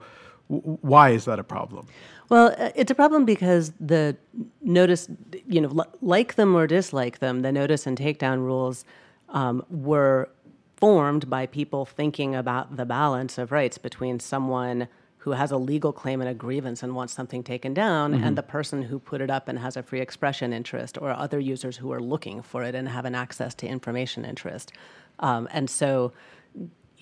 w- 0.49 0.77
why 0.81 1.11
is 1.11 1.25
that 1.25 1.39
a 1.39 1.43
problem? 1.43 1.87
Well, 2.29 2.53
uh, 2.57 2.71
it's 2.75 2.91
a 2.91 2.95
problem 2.95 3.25
because 3.25 3.71
the 3.79 4.17
notice, 4.61 5.07
you 5.47 5.61
know, 5.61 5.69
li- 5.69 5.85
like 6.01 6.35
them 6.35 6.55
or 6.55 6.67
dislike 6.67 7.19
them, 7.19 7.41
the 7.41 7.51
notice 7.51 7.87
and 7.87 7.97
takedown 7.97 8.39
rules 8.43 8.85
um, 9.29 9.63
were 9.69 10.29
formed 10.83 11.29
by 11.29 11.45
people 11.45 11.85
thinking 11.85 12.35
about 12.35 12.75
the 12.75 12.85
balance 12.85 13.37
of 13.37 13.53
rights 13.53 13.77
between 13.77 14.19
someone 14.19 14.85
who 15.19 15.31
has 15.31 15.49
a 15.49 15.55
legal 15.55 15.93
claim 15.93 16.19
and 16.19 16.29
a 16.29 16.33
grievance 16.33 16.83
and 16.83 16.93
wants 16.93 17.13
something 17.13 17.41
taken 17.41 17.73
down 17.73 18.13
and 18.13 18.37
the 18.37 18.43
person 18.43 18.81
who 18.81 18.99
put 18.99 19.21
it 19.21 19.29
up 19.29 19.47
and 19.47 19.59
has 19.59 19.77
a 19.77 19.81
free 19.81 20.01
expression 20.01 20.51
interest 20.51 20.97
or 20.97 21.11
other 21.11 21.39
users 21.39 21.77
who 21.77 21.93
are 21.93 22.01
looking 22.01 22.41
for 22.41 22.65
it 22.65 22.75
and 22.75 22.89
have 22.89 23.05
an 23.05 23.15
access 23.15 23.55
to 23.55 23.65
information 23.65 24.25
interest. 24.25 24.73
Um, 25.19 25.47
and 25.53 25.69
so 25.69 26.11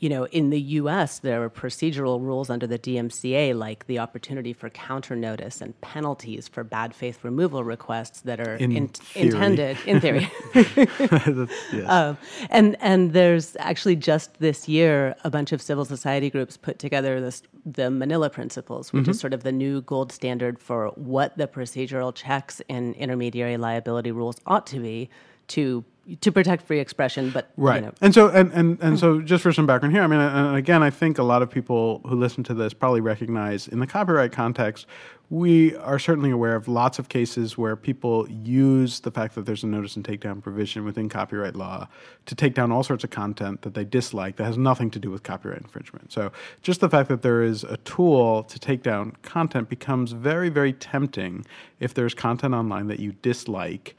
you 0.01 0.09
know, 0.09 0.25
in 0.25 0.49
the 0.49 0.59
U.S., 0.59 1.19
there 1.19 1.43
are 1.43 1.49
procedural 1.49 2.19
rules 2.19 2.49
under 2.49 2.65
the 2.65 2.79
DMCA, 2.79 3.55
like 3.55 3.85
the 3.85 3.99
opportunity 3.99 4.51
for 4.51 4.67
counter 4.71 5.15
notice 5.15 5.61
and 5.61 5.79
penalties 5.81 6.47
for 6.47 6.63
bad 6.63 6.95
faith 6.95 7.23
removal 7.23 7.63
requests 7.63 8.21
that 8.21 8.39
are 8.39 8.55
In 8.55 8.71
in- 8.71 8.89
intended 9.15 9.77
in 9.85 10.01
theory. 10.01 10.29
Yes. 11.71 11.87
Um, 11.87 12.17
and 12.49 12.75
and 12.81 13.13
there's 13.13 13.55
actually 13.59 13.95
just 13.95 14.39
this 14.39 14.67
year 14.67 15.15
a 15.23 15.29
bunch 15.29 15.51
of 15.51 15.61
civil 15.61 15.85
society 15.85 16.29
groups 16.29 16.57
put 16.57 16.79
together 16.79 17.21
this 17.21 17.43
the 17.63 17.91
Manila 17.91 18.29
Principles, 18.29 18.91
which 18.91 19.07
is 19.07 19.19
sort 19.19 19.33
of 19.33 19.43
the 19.43 19.51
new 19.51 19.81
gold 19.81 20.11
standard 20.11 20.57
for 20.59 20.87
what 20.95 21.37
the 21.37 21.47
procedural 21.47 22.13
checks 22.13 22.59
in 22.67 22.93
intermediary 22.95 23.57
liability 23.57 24.11
rules 24.11 24.37
ought 24.47 24.65
to 24.67 24.79
be 24.79 25.09
to 25.49 25.84
to 26.19 26.32
protect 26.32 26.63
free 26.63 26.80
expression, 26.80 27.30
but 27.30 27.51
Right. 27.56 27.75
you 27.75 27.82
know, 27.88 27.93
And 28.01 28.13
so 28.13 28.27
and, 28.30 28.51
and, 28.54 28.80
and 28.82 28.99
so 28.99 29.19
hmm. 29.19 29.25
just 29.25 29.43
for 29.43 29.51
some 29.51 29.67
background 29.67 29.93
here, 29.93 30.04
I 30.04 30.08
mean 30.08 30.19
and 30.19 30.56
again 30.56 30.82
I 30.82 30.89
think 30.89 31.17
a 31.19 31.23
lot 31.23 31.41
of 31.41 31.49
people 31.49 32.01
who 32.06 32.15
listen 32.15 32.43
to 32.45 32.54
this 32.54 32.73
probably 32.73 33.01
recognize 33.01 33.67
in 33.67 33.80
the 33.80 33.88
copyright 33.88 34.32
context, 34.32 34.88
we 35.30 35.75
are 35.77 35.97
certainly 35.97 36.30
aware 36.30 36.56
of 36.56 36.67
lots 36.67 36.99
of 36.99 37.08
cases 37.08 37.58
where 37.58 37.77
people 37.77 38.27
use 38.30 38.99
the 38.99 39.12
fact 39.12 39.36
that 39.36 39.45
there's 39.45 39.63
a 39.63 39.67
notice 39.67 39.95
and 39.95 40.04
takedown 40.04 40.41
provision 40.41 40.84
within 40.84 41.08
copyright 41.08 41.56
law 41.56 41.88
to 42.25 42.36
take 42.36 42.54
down 42.54 42.69
all 42.69 42.84
sorts 42.84 43.06
of 43.06 43.12
content 43.12 43.62
that 43.62 43.73
they 43.73 43.86
dislike 43.86 44.36
that 44.36 44.43
has 44.43 44.58
nothing 44.58 44.91
to 44.91 44.99
do 44.99 45.10
with 45.10 45.23
copyright 45.23 45.62
infringement. 45.62 46.12
So 46.12 46.34
just 46.62 46.82
the 46.82 46.89
fact 46.89 47.08
that 47.08 47.21
there 47.21 47.43
is 47.43 47.63
a 47.63 47.77
tool 47.77 48.43
to 48.43 48.60
take 48.60 48.84
down 48.84 49.13
content 49.21 49.69
becomes 49.69 50.12
very, 50.12 50.49
very 50.49 50.73
tempting 50.73 51.45
if 51.80 51.93
there's 51.93 52.13
content 52.13 52.54
online 52.54 52.88
that 52.88 52.99
you 52.99 53.13
dislike 53.21 53.95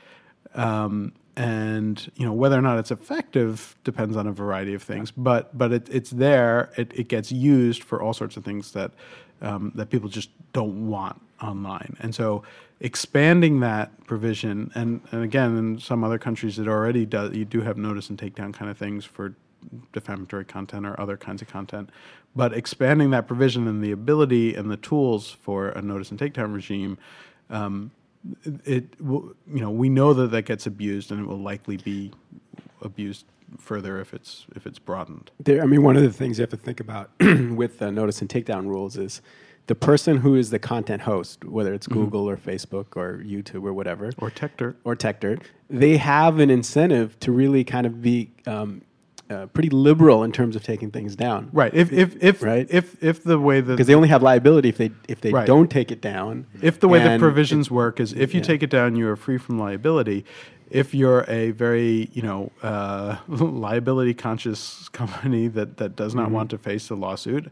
um, 0.55 1.13
and 1.37 2.11
you 2.17 2.27
know 2.27 2.33
whether 2.33 2.59
or 2.59 2.63
not 2.63 2.79
it's 2.79 2.91
effective 2.91 3.75
depends 3.85 4.17
on 4.17 4.27
a 4.27 4.33
variety 4.33 4.75
of 4.75 4.83
things. 4.83 5.11
But 5.11 5.57
but 5.57 5.73
it, 5.73 5.89
it's 5.91 6.11
there. 6.11 6.71
It, 6.77 6.93
it 6.95 7.09
gets 7.09 7.33
used 7.33 7.83
for 7.83 8.03
all 8.03 8.13
sorts 8.13 8.37
of 8.37 8.45
things 8.45 8.73
that 8.73 8.93
um, 9.41 9.73
that 9.75 9.91
people 9.91 10.09
just 10.09 10.31
don't 10.53 10.89
want 10.89 11.21
online. 11.43 11.97
And 12.01 12.15
so 12.15 12.43
expanding 12.81 13.61
that 13.61 14.07
provision, 14.07 14.71
and, 14.75 15.01
and 15.11 15.23
again, 15.23 15.57
in 15.57 15.79
some 15.79 16.05
other 16.05 16.19
countries, 16.19 16.59
it 16.59 16.69
already 16.69 17.07
does. 17.07 17.35
You 17.35 17.45
do 17.45 17.61
have 17.61 17.77
notice 17.77 18.11
and 18.11 18.19
takedown 18.19 18.53
kind 18.53 18.71
of 18.71 18.79
things 18.79 19.05
for 19.05 19.35
defamatory 19.93 20.45
content 20.45 20.87
or 20.87 20.99
other 21.01 21.17
kinds 21.17 21.43
of 21.43 21.49
content. 21.49 21.91
But 22.35 22.53
expanding 22.53 23.11
that 23.11 23.27
provision 23.27 23.69
and 23.69 23.83
the 23.83 23.93
ability 23.93 24.55
and 24.55 24.71
the 24.71 24.77
tools 24.77 25.31
for 25.31 25.69
a 25.69 25.83
notice 25.83 26.11
and 26.11 26.19
takedown 26.19 26.55
regime 26.55 26.99
um, 27.51 27.91
it 28.65 28.95
you 29.01 29.35
know 29.47 29.71
we 29.71 29.89
know 29.89 30.15
that 30.15 30.31
that 30.31 30.43
gets 30.43 30.67
abused 30.67 31.11
and 31.11 31.21
it 31.21 31.27
will 31.27 31.41
likely 31.41 31.77
be 31.77 32.13
abused 32.81 33.27
further 33.59 34.01
if 34.01 34.15
it's 34.15 34.47
if 34.55 34.67
it's 34.67 34.79
broadened. 34.79 35.31
There, 35.41 35.63
I 35.63 35.67
mean, 35.67 35.83
one 35.83 35.97
of 35.97 36.03
the 36.03 36.13
things 36.13 36.39
you 36.39 36.43
have 36.43 36.51
to 36.51 36.57
think 36.57 36.81
about 36.81 37.11
with 37.21 37.79
the 37.79 37.91
notice 37.91 38.21
and 38.21 38.29
takedown 38.29 38.67
rules 38.67 38.97
is 38.97 39.23
the 39.67 39.75
person 39.75 40.19
who 40.19 40.35
is 40.35 40.51
the 40.51 40.59
content 40.59 41.03
host, 41.03 41.45
whether 41.45 41.73
it's 41.73 41.87
Google 41.87 42.29
or 42.29 42.37
Facebook 42.37 42.97
or 42.97 43.19
YouTube 43.19 43.65
or 43.65 43.73
whatever, 43.73 44.11
or 44.19 44.31
Techdirt. 44.31 44.75
or 44.85 44.97
TechDirt, 44.97 45.43
they 45.71 45.97
have 45.99 46.41
an 46.41 46.51
incentive 46.51 47.19
to 47.21 47.31
really 47.31 47.63
kind 47.63 47.87
of 47.87 48.03
be 48.03 48.33
um, 48.47 48.83
uh, 49.33 49.47
pretty 49.47 49.71
liberal 49.71 50.23
in 50.23 50.31
terms 50.33 50.55
of 50.57 50.63
taking 50.63 50.91
things 50.91 51.17
down, 51.17 51.49
right 51.53 51.73
if 51.75 51.93
if 51.93 52.23
if 52.23 52.43
Right. 52.43 52.67
if 52.71 53.03
if 53.03 53.25
the 53.25 53.39
way 53.39 53.61
that 53.61 53.73
Because 53.73 53.87
they 53.89 53.95
only 53.95 54.09
have 54.09 54.23
liability 54.23 54.69
if 54.69 54.79
they 54.79 54.91
if 55.09 55.21
they 55.23 55.33
Right. 55.33 55.47
don't 55.47 55.71
take 55.71 55.91
it 55.91 56.01
down. 56.01 56.47
if 56.61 56.79
the 56.79 56.89
way 56.89 56.99
the 57.03 57.19
provisions 57.19 57.71
work 57.71 57.99
is 58.01 58.13
if 58.13 58.35
you 58.35 58.41
yeah. 58.41 58.47
take 58.47 58.63
it 58.63 58.71
down 58.71 58.95
you 58.97 59.09
are 59.09 59.17
free 59.17 59.39
from 59.39 59.59
liability 59.59 60.25
if 60.71 60.95
you're 60.95 61.25
a 61.29 61.51
very 61.51 62.09
you 62.13 62.23
know 62.23 62.51
uh, 62.63 63.17
liability 63.29 64.15
conscious 64.15 64.89
company 64.91 65.49
that, 65.49 65.77
that 65.79 65.97
does 65.97 66.13
Mm-hmm. 66.13 66.23
not 66.23 66.31
want 66.31 66.51
to 66.51 66.59
face 66.59 66.89
a 66.91 66.95
lawsuit 66.95 67.45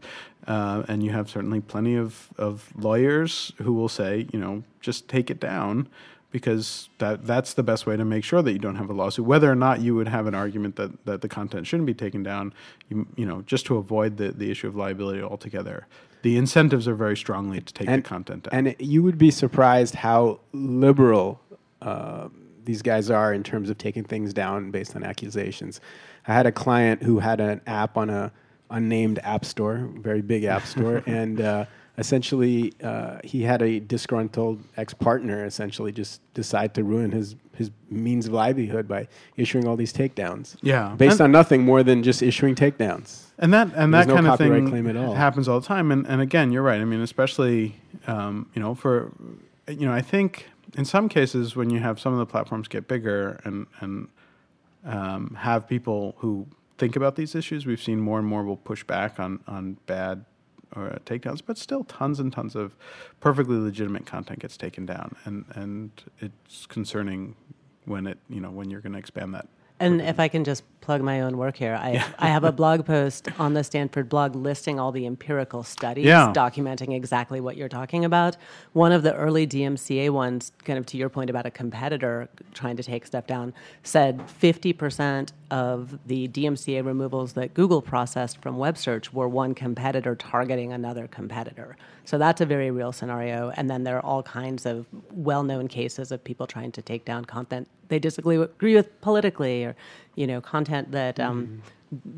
uh, 0.47 0.83
and 0.87 1.03
you 1.03 1.11
have 1.11 1.29
certainly 1.29 1.61
plenty 1.61 1.95
of, 1.95 2.29
of 2.37 2.71
lawyers 2.75 3.51
who 3.63 3.73
will 3.73 3.89
say 3.89 4.27
you 4.33 4.39
know 4.39 4.63
just 4.81 5.07
take 5.07 5.29
it 5.29 5.39
down 5.39 5.87
because 6.31 6.89
that 6.97 7.25
that's 7.25 7.53
the 7.53 7.63
best 7.63 7.85
way 7.85 7.97
to 7.97 8.05
make 8.05 8.23
sure 8.23 8.41
that 8.41 8.51
you 8.51 8.59
don't 8.59 8.75
have 8.75 8.89
a 8.89 8.93
lawsuit. 8.93 9.25
Whether 9.25 9.51
or 9.51 9.55
not 9.55 9.81
you 9.81 9.95
would 9.95 10.07
have 10.07 10.27
an 10.27 10.35
argument 10.35 10.77
that, 10.77 11.05
that 11.05 11.21
the 11.21 11.27
content 11.27 11.67
shouldn't 11.67 11.87
be 11.87 11.93
taken 11.93 12.23
down 12.23 12.53
you, 12.89 13.07
you 13.15 13.25
know 13.25 13.41
just 13.43 13.65
to 13.67 13.77
avoid 13.77 14.17
the, 14.17 14.31
the 14.31 14.49
issue 14.49 14.67
of 14.67 14.75
liability 14.75 15.21
altogether. 15.21 15.87
The 16.23 16.37
incentives 16.37 16.87
are 16.87 16.93
very 16.93 17.17
strongly 17.17 17.61
to 17.61 17.73
take 17.73 17.87
the 17.87 18.01
content 18.01 18.43
down. 18.43 18.67
And 18.67 18.75
you 18.79 19.01
would 19.01 19.17
be 19.17 19.31
surprised 19.31 19.95
how 19.95 20.39
liberal 20.53 21.41
uh, 21.81 22.29
these 22.63 22.83
guys 22.83 23.09
are 23.09 23.33
in 23.33 23.43
terms 23.43 23.69
of 23.71 23.77
taking 23.79 24.03
things 24.03 24.33
down 24.33 24.69
based 24.69 24.95
on 24.95 25.03
accusations. 25.03 25.81
I 26.27 26.33
had 26.33 26.45
a 26.45 26.51
client 26.51 27.01
who 27.01 27.19
had 27.19 27.39
an 27.39 27.61
app 27.65 27.97
on 27.97 28.11
a 28.11 28.31
unnamed 28.69 29.19
app 29.23 29.45
store, 29.45 29.89
very 29.95 30.21
big 30.21 30.43
app 30.43 30.65
store, 30.65 31.03
and 31.07 31.41
uh, 31.41 31.65
essentially 31.97 32.73
uh, 32.83 33.17
he 33.23 33.43
had 33.43 33.61
a 33.61 33.79
disgruntled 33.79 34.63
ex-partner 34.77 35.45
essentially 35.45 35.91
just 35.91 36.21
decide 36.33 36.73
to 36.75 36.83
ruin 36.83 37.11
his 37.11 37.35
his 37.55 37.69
means 37.89 38.25
of 38.27 38.33
livelihood 38.33 38.87
by 38.87 39.07
issuing 39.37 39.67
all 39.67 39.75
these 39.75 39.93
takedowns. 39.93 40.55
Yeah. 40.63 40.95
based 40.97 41.13
And- 41.19 41.21
on 41.25 41.31
nothing 41.31 41.63
more 41.63 41.83
than 41.83 42.01
just 42.01 42.23
issuing 42.23 42.55
takedowns. 42.55 43.25
And 43.37 43.53
that 43.53 43.67
and 43.75 43.93
There's 43.93 44.05
that 44.05 44.07
no 44.07 44.15
kind 44.15 44.27
of 44.27 44.37
thing 44.37 44.69
claim 44.69 44.87
at 44.87 44.95
all. 44.95 45.13
happens 45.15 45.47
all 45.47 45.59
the 45.59 45.65
time. 45.67 45.91
And 45.91 46.07
and 46.07 46.21
again, 46.21 46.51
you're 46.51 46.63
right. 46.63 46.79
I 46.81 46.85
mean, 46.85 47.01
especially 47.01 47.75
um, 48.07 48.49
you 48.55 48.61
know 48.61 48.73
for 48.75 49.11
you 49.67 49.85
know 49.85 49.93
I 49.93 50.01
think 50.01 50.47
in 50.77 50.85
some 50.85 51.09
cases 51.09 51.55
when 51.55 51.69
you 51.69 51.79
have 51.79 51.99
some 51.99 52.13
of 52.13 52.19
the 52.19 52.25
platforms 52.25 52.67
get 52.67 52.87
bigger 52.87 53.39
and 53.43 53.67
and 53.81 54.07
um, 54.85 55.35
have 55.39 55.67
people 55.67 56.15
who 56.19 56.47
think 56.77 56.95
about 56.95 57.15
these 57.15 57.35
issues, 57.35 57.65
we've 57.65 57.81
seen 57.81 57.99
more 57.99 58.17
and 58.17 58.27
more 58.27 58.43
will 58.43 58.57
push 58.57 58.83
back 58.83 59.19
on 59.19 59.39
on 59.47 59.77
bad 59.85 60.25
or 60.75 60.87
uh, 60.87 60.97
takedowns, 61.05 61.41
but 61.45 61.57
still 61.57 61.83
tons 61.83 62.19
and 62.19 62.31
tons 62.31 62.55
of 62.55 62.75
perfectly 63.19 63.57
legitimate 63.57 64.05
content 64.05 64.39
gets 64.39 64.57
taken 64.57 64.85
down, 64.85 65.15
and 65.25 65.45
and 65.53 65.91
it's 66.19 66.65
concerning 66.65 67.35
when 67.85 68.07
it 68.07 68.17
you 68.29 68.39
know 68.39 68.51
when 68.51 68.69
you're 68.69 68.81
going 68.81 68.93
to 68.93 68.99
expand 68.99 69.33
that. 69.33 69.47
And 69.81 70.01
if 70.01 70.19
I 70.19 70.27
can 70.27 70.43
just 70.43 70.63
plug 70.81 71.01
my 71.01 71.21
own 71.21 71.37
work 71.37 71.57
here, 71.57 71.75
I, 71.75 72.03
I 72.17 72.27
have 72.29 72.43
a 72.43 72.51
blog 72.61 72.85
post 72.85 73.27
on 73.39 73.53
the 73.53 73.63
Stanford 73.63 74.09
blog 74.09 74.35
listing 74.35 74.79
all 74.79 74.91
the 74.91 75.05
empirical 75.05 75.63
studies 75.63 76.05
Yeah. 76.05 76.31
documenting 76.35 76.95
exactly 76.95 77.39
what 77.39 77.55
you're 77.57 77.69
talking 77.69 78.03
about. 78.05 78.35
One 78.73 78.91
of 78.91 79.03
the 79.03 79.13
early 79.15 79.45
DMCA 79.45 80.09
ones, 80.09 80.51
kind 80.65 80.79
of 80.79 80.85
to 80.87 80.97
your 80.97 81.09
point 81.09 81.29
about 81.29 81.45
a 81.45 81.51
competitor 81.51 82.29
trying 82.53 82.77
to 82.77 82.83
take 82.83 83.05
stuff 83.05 83.27
down, 83.27 83.53
said 83.83 84.19
50% 84.41 85.31
of 85.51 85.99
the 86.07 86.27
DMCA 86.29 86.83
removals 86.85 87.33
that 87.33 87.53
Google 87.53 87.81
processed 87.81 88.41
from 88.41 88.57
web 88.57 88.77
search 88.77 89.13
were 89.13 89.27
one 89.27 89.53
competitor 89.53 90.15
targeting 90.15 90.73
another 90.73 91.07
competitor. 91.07 91.75
So 92.05 92.17
that's 92.17 92.41
a 92.41 92.45
very 92.45 92.71
real 92.71 92.91
scenario. 92.91 93.51
And 93.55 93.69
then 93.69 93.83
there 93.83 93.97
are 93.97 94.05
all 94.05 94.23
kinds 94.23 94.65
of 94.65 94.85
well 95.11 95.43
known 95.43 95.67
cases 95.67 96.11
of 96.11 96.23
people 96.23 96.47
trying 96.47 96.71
to 96.73 96.81
take 96.81 97.05
down 97.05 97.25
content 97.25 97.67
they 97.91 97.99
disagree 97.99 98.37
with, 98.37 98.49
agree 98.51 98.73
with 98.73 98.89
politically 99.01 99.65
or 99.65 99.75
you 100.15 100.25
know 100.25 100.41
content 100.41 100.91
that 100.93 101.19
um, 101.19 101.61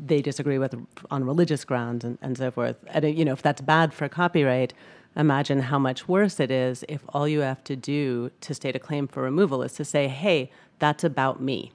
they 0.06 0.22
disagree 0.22 0.56
with 0.56 0.74
on 1.10 1.24
religious 1.24 1.64
grounds 1.64 2.04
and, 2.04 2.16
and 2.22 2.38
so 2.38 2.50
forth. 2.50 2.76
And 2.86 3.04
uh, 3.04 3.08
you 3.08 3.24
know 3.24 3.32
if 3.32 3.42
that's 3.42 3.60
bad 3.60 3.92
for 3.92 4.08
copyright 4.08 4.72
imagine 5.16 5.60
how 5.60 5.78
much 5.78 6.08
worse 6.08 6.40
it 6.40 6.50
is 6.50 6.84
if 6.88 7.02
all 7.10 7.28
you 7.28 7.40
have 7.40 7.62
to 7.64 7.76
do 7.76 8.30
to 8.40 8.54
state 8.54 8.74
a 8.74 8.78
claim 8.78 9.06
for 9.06 9.22
removal 9.22 9.62
is 9.62 9.72
to 9.72 9.84
say 9.84 10.08
hey 10.08 10.50
that's 10.78 11.04
about 11.04 11.40
me. 11.42 11.72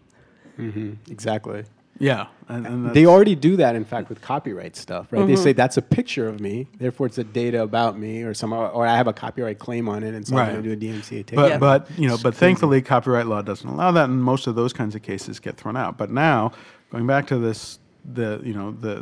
Exactly. 1.10 1.64
Yeah, 2.00 2.28
and, 2.48 2.66
and 2.66 2.94
They 2.96 3.06
already 3.06 3.36
do 3.36 3.58
that, 3.58 3.76
in 3.76 3.84
fact, 3.84 4.08
with 4.10 4.22
copyright 4.22 4.76
stuff, 4.78 5.12
right? 5.12 5.26
They 5.28 5.34
Mm-hmm. 5.34 5.44
say 5.44 5.54
that's 5.54 5.76
a 5.78 5.82
picture 5.82 6.28
of 6.30 6.40
me, 6.40 6.68
therefore 6.80 7.08
it's 7.08 7.18
a 7.18 7.24
data 7.24 7.62
about 7.62 8.00
me, 8.00 8.24
or 8.24 8.34
some, 8.34 8.54
or 8.54 8.88
I 8.88 8.96
have 8.96 9.08
a 9.08 9.14
copyright 9.14 9.60
claim 9.60 9.90
on 9.90 10.04
it, 10.04 10.14
and 10.16 10.26
so 10.26 10.36
Right. 10.36 10.48
I'm 10.48 10.64
going 10.64 10.64
to 10.64 10.76
do 10.76 10.88
a 10.88 10.94
DMCA 10.94 11.26
take. 11.26 11.36
But 11.36 11.50
Yeah. 11.50 11.58
but 11.58 11.88
you 11.98 12.08
know, 12.08 12.18
but 12.18 12.34
thankfully, 12.36 12.82
copyright 12.82 13.28
law 13.28 13.42
doesn't 13.42 13.68
allow 13.70 13.92
that, 13.92 14.10
and 14.10 14.24
most 14.24 14.48
of 14.48 14.56
those 14.56 14.72
kinds 14.74 14.96
of 14.96 15.02
cases 15.02 15.40
get 15.40 15.58
thrown 15.58 15.76
out. 15.78 15.98
But 15.98 16.10
now, 16.10 16.52
going 16.92 17.06
back 17.06 17.28
to 17.28 17.38
this 17.38 17.80
the 18.14 18.40
you 18.44 18.54
know 18.54 18.72
the 18.72 18.96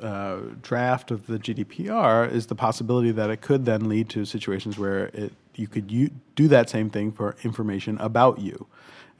the 0.00 0.06
uh, 0.06 0.38
draft 0.62 1.10
of 1.10 1.26
the 1.26 1.38
GDPR 1.38 2.30
is 2.32 2.46
the 2.46 2.54
possibility 2.54 3.10
that 3.10 3.28
it 3.28 3.40
could 3.40 3.64
then 3.64 3.88
lead 3.88 4.08
to 4.10 4.24
situations 4.24 4.78
where 4.78 5.06
it 5.06 5.32
you 5.56 5.66
could 5.66 5.90
u- 5.90 6.10
do 6.36 6.46
that 6.48 6.70
same 6.70 6.88
thing 6.90 7.10
for 7.10 7.36
information 7.42 7.98
about 7.98 8.38
you, 8.38 8.66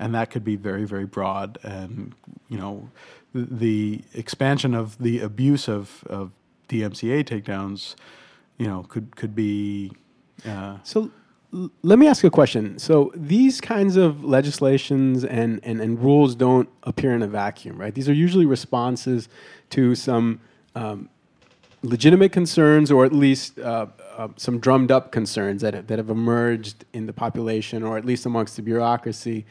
and 0.01 0.15
that 0.15 0.31
could 0.31 0.45
be 0.45 0.57
very 0.57 0.85
very 0.85 1.07
broad 1.07 1.59
and 1.63 2.15
you 2.49 2.59
know 2.59 2.91
the, 3.33 4.03
expansion 4.15 4.75
of 4.75 4.99
the 4.99 5.21
abuse 5.21 5.69
of 5.69 6.03
of 6.09 6.33
DMCA 6.69 7.25
takedowns, 7.25 7.95
you 8.59 8.67
know 8.67 8.85
could 8.89 9.17
could 9.17 9.35
be. 9.35 9.93
Uh, 10.47 10.79
So 10.83 11.11
let 11.83 11.99
me 11.99 12.07
ask 12.07 12.23
you 12.23 12.29
a 12.29 12.31
question. 12.31 12.79
So 12.79 13.13
these 13.15 13.61
kinds 13.61 13.97
of 13.97 14.23
legislations 14.23 15.25
and, 15.25 15.59
and, 15.65 15.81
and 15.81 15.99
rules 15.99 16.37
don't 16.37 16.69
appear 16.85 17.13
in 17.13 17.23
a 17.23 17.27
vacuum, 17.27 17.77
right? 17.77 17.93
These 17.93 18.09
are 18.09 18.13
usually 18.13 18.47
responses 18.47 19.29
to 19.71 19.97
some 19.97 20.41
um, 20.77 21.09
legitimate 21.83 22.31
concerns 22.31 22.93
or 22.93 23.05
at 23.05 23.13
least 23.13 23.59
uh, 23.59 23.87
uh, 24.17 24.29
some 24.37 24.61
drummed 24.61 24.93
up 24.93 25.11
concerns 25.11 25.63
that, 25.63 25.89
that 25.89 25.99
have 25.99 26.09
emerged 26.09 26.85
in 26.93 27.07
the 27.07 27.13
population 27.13 27.83
or 27.83 27.99
at 27.99 28.05
least 28.05 28.27
amongst 28.27 28.55
the 28.55 28.63
bureaucracy 28.63 29.45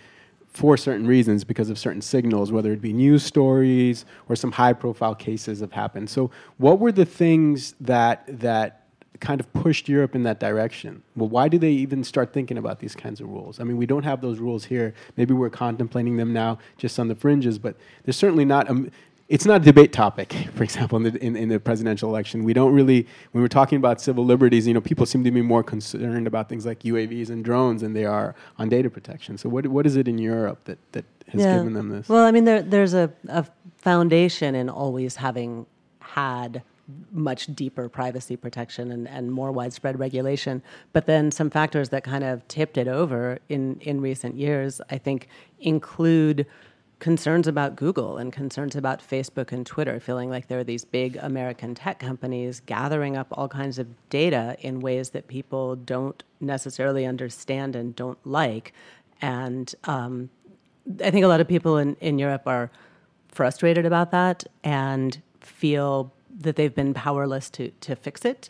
for 0.49 0.75
certain 0.77 1.05
reasons 1.07 1.43
because 1.43 1.69
of 1.69 1.77
certain 1.77 2.01
signals, 2.01 2.51
whether 2.51 2.71
it 2.71 2.81
be 2.81 2.91
news 2.91 3.23
stories 3.23 4.05
or 4.27 4.35
some 4.35 4.51
high 4.51 4.73
profile 4.73 5.15
cases 5.15 5.59
have 5.59 5.71
happened. 5.71 6.09
So 6.09 6.31
what 6.57 6.79
were 6.79 6.91
the 6.91 7.05
things 7.05 7.75
that 7.79 8.23
that 8.39 8.75
kind 9.19 9.39
of 9.39 9.51
pushed 9.53 9.89
Europe 9.89 10.15
in 10.15 10.23
that 10.23 10.39
direction? 10.39 11.03
Well, 11.15 11.29
why 11.29 11.49
do 11.49 11.57
they 11.57 11.71
even 11.71 12.03
start 12.03 12.33
thinking 12.33 12.57
about 12.57 12.79
these 12.79 12.95
kinds 12.95 13.19
of 13.19 13.27
rules? 13.27 13.59
I 13.59 13.63
mean, 13.63 13.77
we 13.77 13.85
don't 13.85 14.03
have 14.03 14.21
those 14.21 14.39
rules 14.39 14.65
here. 14.65 14.93
Maybe 15.17 15.33
we're 15.33 15.49
contemplating 15.49 16.17
them 16.17 16.31
now 16.31 16.59
just 16.77 16.99
on 16.99 17.09
the 17.09 17.15
fringes, 17.15 17.59
but 17.59 17.75
there's 18.03 18.17
certainly 18.17 18.45
not. 18.45 18.69
Um, 18.69 18.91
it's 19.29 19.45
not 19.45 19.61
a 19.61 19.63
debate 19.63 19.93
topic, 19.93 20.33
for 20.55 20.63
example, 20.63 20.97
in 20.97 21.03
the, 21.03 21.23
in, 21.23 21.35
in 21.35 21.49
the 21.49 21.59
presidential 21.59 22.09
election. 22.09 22.43
We 22.43 22.53
don't 22.53 22.73
really, 22.73 23.07
when 23.31 23.43
we're 23.43 23.47
talking 23.47 23.77
about 23.77 24.01
civil 24.01 24.25
liberties, 24.25 24.67
you 24.67 24.73
know, 24.73 24.81
people 24.81 25.05
seem 25.05 25.23
to 25.23 25.31
be 25.31 25.43
more 25.43 25.63
concerned 25.63 26.25
about 26.25 26.49
things 26.49 26.65
like 26.65 26.79
UAVs 26.79 27.29
and 27.29 27.45
drones 27.45 27.81
than 27.81 27.93
they 27.93 28.05
are 28.05 28.35
on 28.57 28.69
data 28.69 28.89
protection. 28.89 29.37
So, 29.37 29.47
what, 29.47 29.67
what 29.67 29.85
is 29.85 29.95
it 29.95 30.07
in 30.07 30.17
Europe 30.17 30.63
that, 30.65 30.79
that 30.93 31.05
has 31.27 31.43
given 31.43 31.73
them 31.73 31.89
this? 31.89 32.09
Well, 32.09 32.25
I 32.25 32.31
mean, 32.31 32.45
there, 32.45 32.63
there's 32.63 32.95
a, 32.95 33.13
a 33.27 33.45
foundation 33.77 34.55
in 34.55 34.67
always 34.67 35.15
having 35.15 35.67
had 35.99 36.63
much 37.11 37.53
deeper 37.55 37.87
privacy 37.87 38.35
protection 38.35 38.91
and, 38.91 39.07
and 39.07 39.31
more 39.31 39.51
widespread 39.51 39.99
regulation. 39.99 40.63
But 40.91 41.05
then 41.05 41.29
some 41.29 41.51
factors 41.51 41.89
that 41.89 42.03
kind 42.03 42.23
of 42.23 42.47
tipped 42.47 42.77
it 42.77 42.87
over 42.87 43.37
in, 43.47 43.79
in 43.81 44.01
recent 44.01 44.35
years, 44.35 44.81
I 44.89 44.97
think, 44.97 45.27
include 45.59 46.47
concerns 46.99 47.47
about 47.47 47.75
Google 47.77 48.17
and 48.17 48.31
concerns 48.31 48.75
about 48.75 48.99
Facebook 48.99 49.51
and 49.51 49.65
Twitter, 49.65 49.99
feeling 49.99 50.29
like 50.29 50.47
there 50.47 50.59
are 50.59 50.63
these 50.65 50.83
big 50.83 51.17
American 51.17 51.73
tech 51.73 51.99
companies 51.99 52.59
gathering 52.65 53.15
up 53.15 53.27
all 53.31 53.47
kinds 53.47 53.79
of 53.79 53.87
data 54.09 54.57
in 54.59 54.81
ways 54.81 55.11
that 55.11 55.27
people 55.27 55.75
don't 55.77 56.23
necessarily 56.41 57.05
understand 57.05 57.75
and 57.75 57.95
don't 57.95 58.19
like. 58.25 58.73
And 59.21 59.73
um, 59.85 60.29
I 61.03 61.09
think 61.09 61.23
a 61.23 61.27
lot 61.27 61.39
of 61.39 61.47
people 61.47 61.77
in, 61.77 61.95
in 62.01 62.19
Europe 62.19 62.43
are 62.45 62.69
frustrated 63.29 63.85
about 63.85 64.11
that 64.11 64.43
and 64.63 65.21
feel 65.39 66.11
that 66.37 66.57
they've 66.57 66.75
been 66.75 66.93
powerless 66.93 67.49
to, 67.51 67.71
to 67.81 67.95
fix 67.95 68.25
it. 68.25 68.49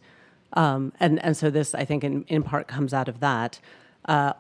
Um, 0.54 0.94
and, 1.00 1.24
and 1.24 1.38
so 1.38 1.52
this, 1.52 1.76
I 1.76 1.86
think, 1.86 2.04
in, 2.04 2.24
in 2.24 2.42
part 2.42 2.68
comes 2.68 2.94
out 2.94 3.08
of 3.08 3.20
that. 3.20 3.60
Uh, 4.06 4.34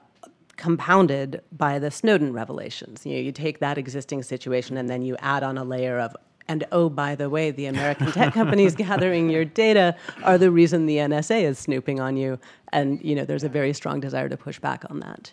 compounded 0.59 1.41
by 1.53 1.79
the 1.79 1.89
Snowden 1.89 2.33
revelations. 2.33 3.05
You 3.05 3.13
know, 3.13 3.21
you 3.21 3.31
take 3.31 3.59
that 3.59 3.77
existing 3.77 4.21
situation 4.23 4.77
and 4.77 4.89
then 4.89 5.01
you 5.01 5.15
add 5.19 5.41
on 5.41 5.57
a 5.57 5.63
layer 5.63 5.97
of, 5.97 6.15
and 6.49 6.65
oh, 6.71 6.89
by 6.89 7.15
the 7.15 7.29
way, 7.29 7.49
the 7.49 7.65
American 7.65 8.11
tech 8.11 8.33
companies 8.33 8.75
gathering 8.85 9.29
your 9.29 9.45
data 9.45 9.95
are 10.23 10.37
the 10.37 10.51
reason 10.51 10.85
the 10.85 10.97
NSA 10.97 11.43
is 11.43 11.57
snooping 11.57 11.99
on 11.99 12.17
you. 12.17 12.37
And 12.73 13.01
you 13.01 13.15
know, 13.15 13.23
there's 13.23 13.45
a 13.45 13.49
very 13.49 13.73
strong 13.73 14.01
desire 14.01 14.27
to 14.27 14.37
push 14.37 14.59
back 14.59 14.83
on 14.89 14.99
that. 14.99 15.31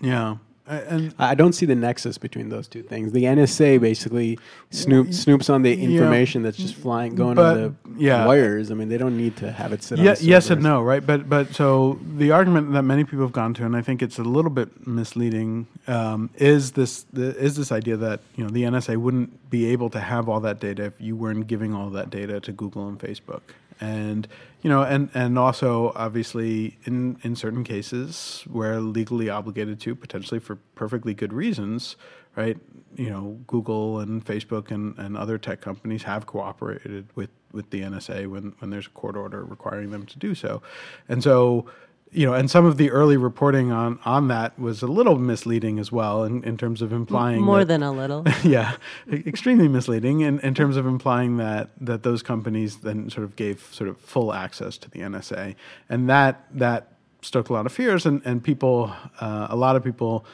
yeah, 0.00 0.36
and 0.68 1.14
I 1.18 1.34
don't 1.34 1.52
see 1.54 1.66
the 1.66 1.74
nexus 1.74 2.18
between 2.18 2.48
those 2.50 2.68
two 2.68 2.82
things. 2.82 3.12
The 3.12 3.24
NSA 3.24 3.80
basically 3.80 4.38
snoop, 4.70 5.08
snoops 5.08 5.52
on 5.52 5.62
the 5.62 5.74
Yeah. 5.74 5.88
information 5.88 6.42
that's 6.42 6.56
just 6.56 6.74
flying, 6.74 7.14
going 7.14 7.36
But, 7.36 7.56
on 7.56 7.76
the 7.94 8.02
yeah. 8.02 8.26
wires. 8.26 8.70
I 8.70 8.74
mean, 8.74 8.88
they 8.88 8.98
don't 8.98 9.16
need 9.16 9.36
to 9.38 9.50
have 9.50 9.72
it 9.72 9.82
sit 9.82 9.98
on 9.98 10.04
yeah, 10.04 10.14
yes 10.20 10.50
and 10.50 10.62
no, 10.62 10.82
right? 10.82 11.04
But 11.04 11.28
but 11.28 11.54
so 11.54 11.98
the 12.16 12.30
argument 12.32 12.72
that 12.72 12.82
many 12.82 13.04
people 13.04 13.20
have 13.24 13.32
gone 13.32 13.54
to, 13.54 13.64
and 13.64 13.74
I 13.76 13.82
think 13.82 14.02
it's 14.02 14.18
a 14.18 14.24
little 14.24 14.50
bit 14.50 14.86
misleading, 14.86 15.66
um, 15.86 16.30
is 16.36 16.72
this 16.72 17.04
the, 17.12 17.36
is 17.38 17.56
this 17.56 17.72
idea 17.72 17.96
that 17.96 18.20
you 18.36 18.44
know 18.44 18.50
the 18.50 18.64
NSA 18.64 18.96
wouldn't 18.96 19.50
be 19.50 19.66
able 19.66 19.90
to 19.90 20.00
have 20.00 20.28
all 20.28 20.40
that 20.40 20.60
data 20.60 20.84
if 20.84 20.94
you 21.00 21.16
weren't 21.16 21.46
giving 21.46 21.74
all 21.74 21.88
that 21.90 22.10
data 22.10 22.40
to 22.40 22.52
Google 22.52 22.88
and 22.88 22.98
Facebook, 22.98 23.40
and 23.80 24.28
you 24.62 24.70
know, 24.70 24.82
and 24.82 25.10
and 25.14 25.38
also 25.38 25.92
obviously 25.94 26.78
in 26.84 27.18
in 27.22 27.36
certain 27.36 27.64
cases 27.64 28.44
where 28.48 28.80
legally 28.80 29.30
obligated 29.30 29.80
to, 29.80 29.94
potentially 29.94 30.40
for 30.40 30.56
perfectly 30.74 31.14
good 31.14 31.32
reasons, 31.32 31.96
right? 32.38 32.56
You 32.96 33.10
know, 33.10 33.38
Google 33.46 34.00
and 34.00 34.24
Facebook 34.24 34.70
and, 34.70 34.96
and 34.98 35.16
other 35.16 35.38
tech 35.38 35.60
companies 35.60 36.04
have 36.04 36.26
cooperated 36.26 37.08
with, 37.14 37.30
with 37.52 37.70
the 37.70 37.82
NSA 37.82 38.28
when, 38.28 38.54
when 38.58 38.70
there's 38.70 38.86
a 38.86 38.90
court 38.90 39.16
order 39.16 39.44
requiring 39.44 39.90
them 39.90 40.06
to 40.06 40.18
do 40.18 40.34
so. 40.34 40.62
And 41.08 41.22
so, 41.22 41.66
you 42.10 42.26
know, 42.26 42.32
and 42.32 42.50
some 42.50 42.64
of 42.64 42.78
the 42.78 42.90
early 42.90 43.16
reporting 43.16 43.70
on, 43.70 43.98
on 44.04 44.28
that 44.28 44.58
was 44.58 44.82
a 44.82 44.86
little 44.86 45.18
misleading 45.18 45.78
as 45.78 45.92
well 45.92 46.24
in, 46.24 46.42
in 46.42 46.56
terms 46.56 46.80
of 46.80 46.92
implying 46.92 47.42
More 47.42 47.58
that- 47.60 47.66
than 47.68 47.82
a 47.82 47.92
little. 47.92 48.24
yeah, 48.44 48.76
extremely 49.12 49.68
misleading 49.68 50.20
in, 50.20 50.40
in 50.40 50.54
terms 50.54 50.76
of 50.76 50.86
implying 50.86 51.36
that 51.36 51.70
that 51.80 52.02
those 52.04 52.22
companies 52.22 52.78
then 52.78 53.10
sort 53.10 53.24
of 53.24 53.36
gave 53.36 53.60
sort 53.72 53.90
of 53.90 53.98
full 53.98 54.32
access 54.32 54.78
to 54.78 54.90
the 54.90 55.00
NSA, 55.00 55.54
and 55.88 56.08
that 56.08 56.46
that 56.52 56.92
stoked 57.20 57.50
a 57.50 57.52
lot 57.52 57.66
of 57.66 57.72
fears, 57.72 58.06
and 58.06 58.22
and 58.24 58.42
people, 58.42 58.92
uh, 59.20 59.48
a 59.50 59.56
lot 59.56 59.76
of 59.76 59.84
people, 59.84 60.24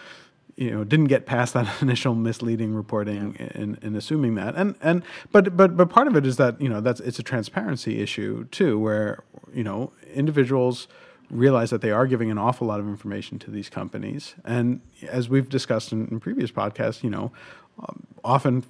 you 0.56 0.70
know, 0.70 0.84
didn't 0.84 1.06
get 1.06 1.26
past 1.26 1.54
that 1.54 1.66
initial 1.82 2.14
misleading 2.14 2.74
reporting 2.74 3.34
in, 3.54 3.78
in 3.82 3.96
assuming 3.96 4.36
that, 4.36 4.54
and 4.54 4.76
and 4.80 5.02
but 5.32 5.56
but 5.56 5.76
but 5.76 5.88
part 5.90 6.06
of 6.06 6.14
it 6.14 6.24
is 6.24 6.36
that 6.36 6.60
you 6.60 6.68
know 6.68 6.80
that's 6.80 7.00
it's 7.00 7.18
a 7.18 7.22
transparency 7.24 8.00
issue 8.00 8.44
too, 8.52 8.78
where 8.78 9.24
you 9.52 9.64
know 9.64 9.92
individuals 10.14 10.86
realize 11.30 11.70
that 11.70 11.80
they 11.80 11.90
are 11.90 12.06
giving 12.06 12.30
an 12.30 12.38
awful 12.38 12.66
lot 12.66 12.80
of 12.80 12.86
information 12.86 13.38
to 13.40 13.50
these 13.50 13.68
companies. 13.68 14.34
And 14.44 14.80
as 15.08 15.28
we've 15.28 15.48
discussed 15.48 15.92
in, 15.92 16.08
in 16.08 16.20
previous 16.20 16.50
podcasts, 16.50 17.02
you 17.02 17.10
know, 17.10 17.32
um, 17.78 18.06
often 18.22 18.64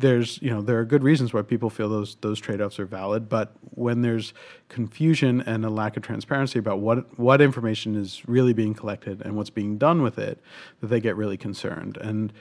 there's 0.00 0.40
you 0.40 0.50
know 0.50 0.62
there 0.62 0.78
are 0.78 0.84
good 0.84 1.02
reasons 1.02 1.32
why 1.32 1.42
people 1.42 1.68
feel 1.68 1.88
those 1.88 2.16
those 2.16 2.40
trade-offs 2.40 2.78
are 2.78 2.86
valid 2.86 3.28
but 3.28 3.52
when 3.74 4.02
there's 4.02 4.32
confusion 4.68 5.40
and 5.42 5.64
a 5.64 5.70
lack 5.70 5.96
of 5.96 6.02
transparency 6.02 6.58
about 6.58 6.78
what 6.78 7.18
what 7.18 7.40
information 7.40 7.94
is 7.94 8.26
really 8.26 8.52
being 8.52 8.74
collected 8.74 9.20
and 9.22 9.36
what's 9.36 9.50
being 9.50 9.76
done 9.78 10.02
with 10.02 10.18
it 10.18 10.40
that 10.80 10.86
they 10.86 11.00
get 11.00 11.16
really 11.16 11.36
concerned 11.36 11.96
and 11.98 12.32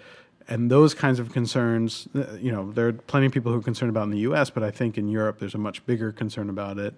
and 0.47 0.71
those 0.71 0.93
kinds 0.93 1.19
of 1.19 1.31
concerns 1.31 2.07
uh, 2.15 2.33
you 2.39 2.51
know 2.51 2.71
there 2.71 2.87
are 2.87 2.93
plenty 2.93 3.25
of 3.25 3.31
people 3.31 3.51
who 3.51 3.59
are 3.59 3.63
concerned 3.63 3.89
about 3.89 4.03
in 4.03 4.11
the 4.11 4.19
US 4.19 4.49
but 4.49 4.63
I 4.63 4.71
think 4.71 4.97
in 4.97 5.07
Europe 5.07 5.39
there's 5.39 5.55
a 5.55 5.59
much 5.59 5.85
bigger 5.85 6.11
concern 6.11 6.49
about 6.49 6.77
it 6.77 6.93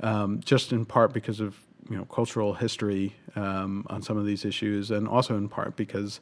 um, 0.00 0.40
just 0.44 0.72
in 0.72 0.84
part 0.84 1.12
because 1.12 1.40
of 1.40 1.56
you 1.90 1.96
know 1.96 2.04
cultural 2.06 2.54
history 2.54 3.14
um, 3.36 3.86
on 3.90 4.02
some 4.02 4.16
of 4.16 4.26
these 4.26 4.44
issues 4.44 4.90
and 4.90 5.08
also 5.08 5.36
in 5.36 5.48
part 5.48 5.76
because 5.76 6.20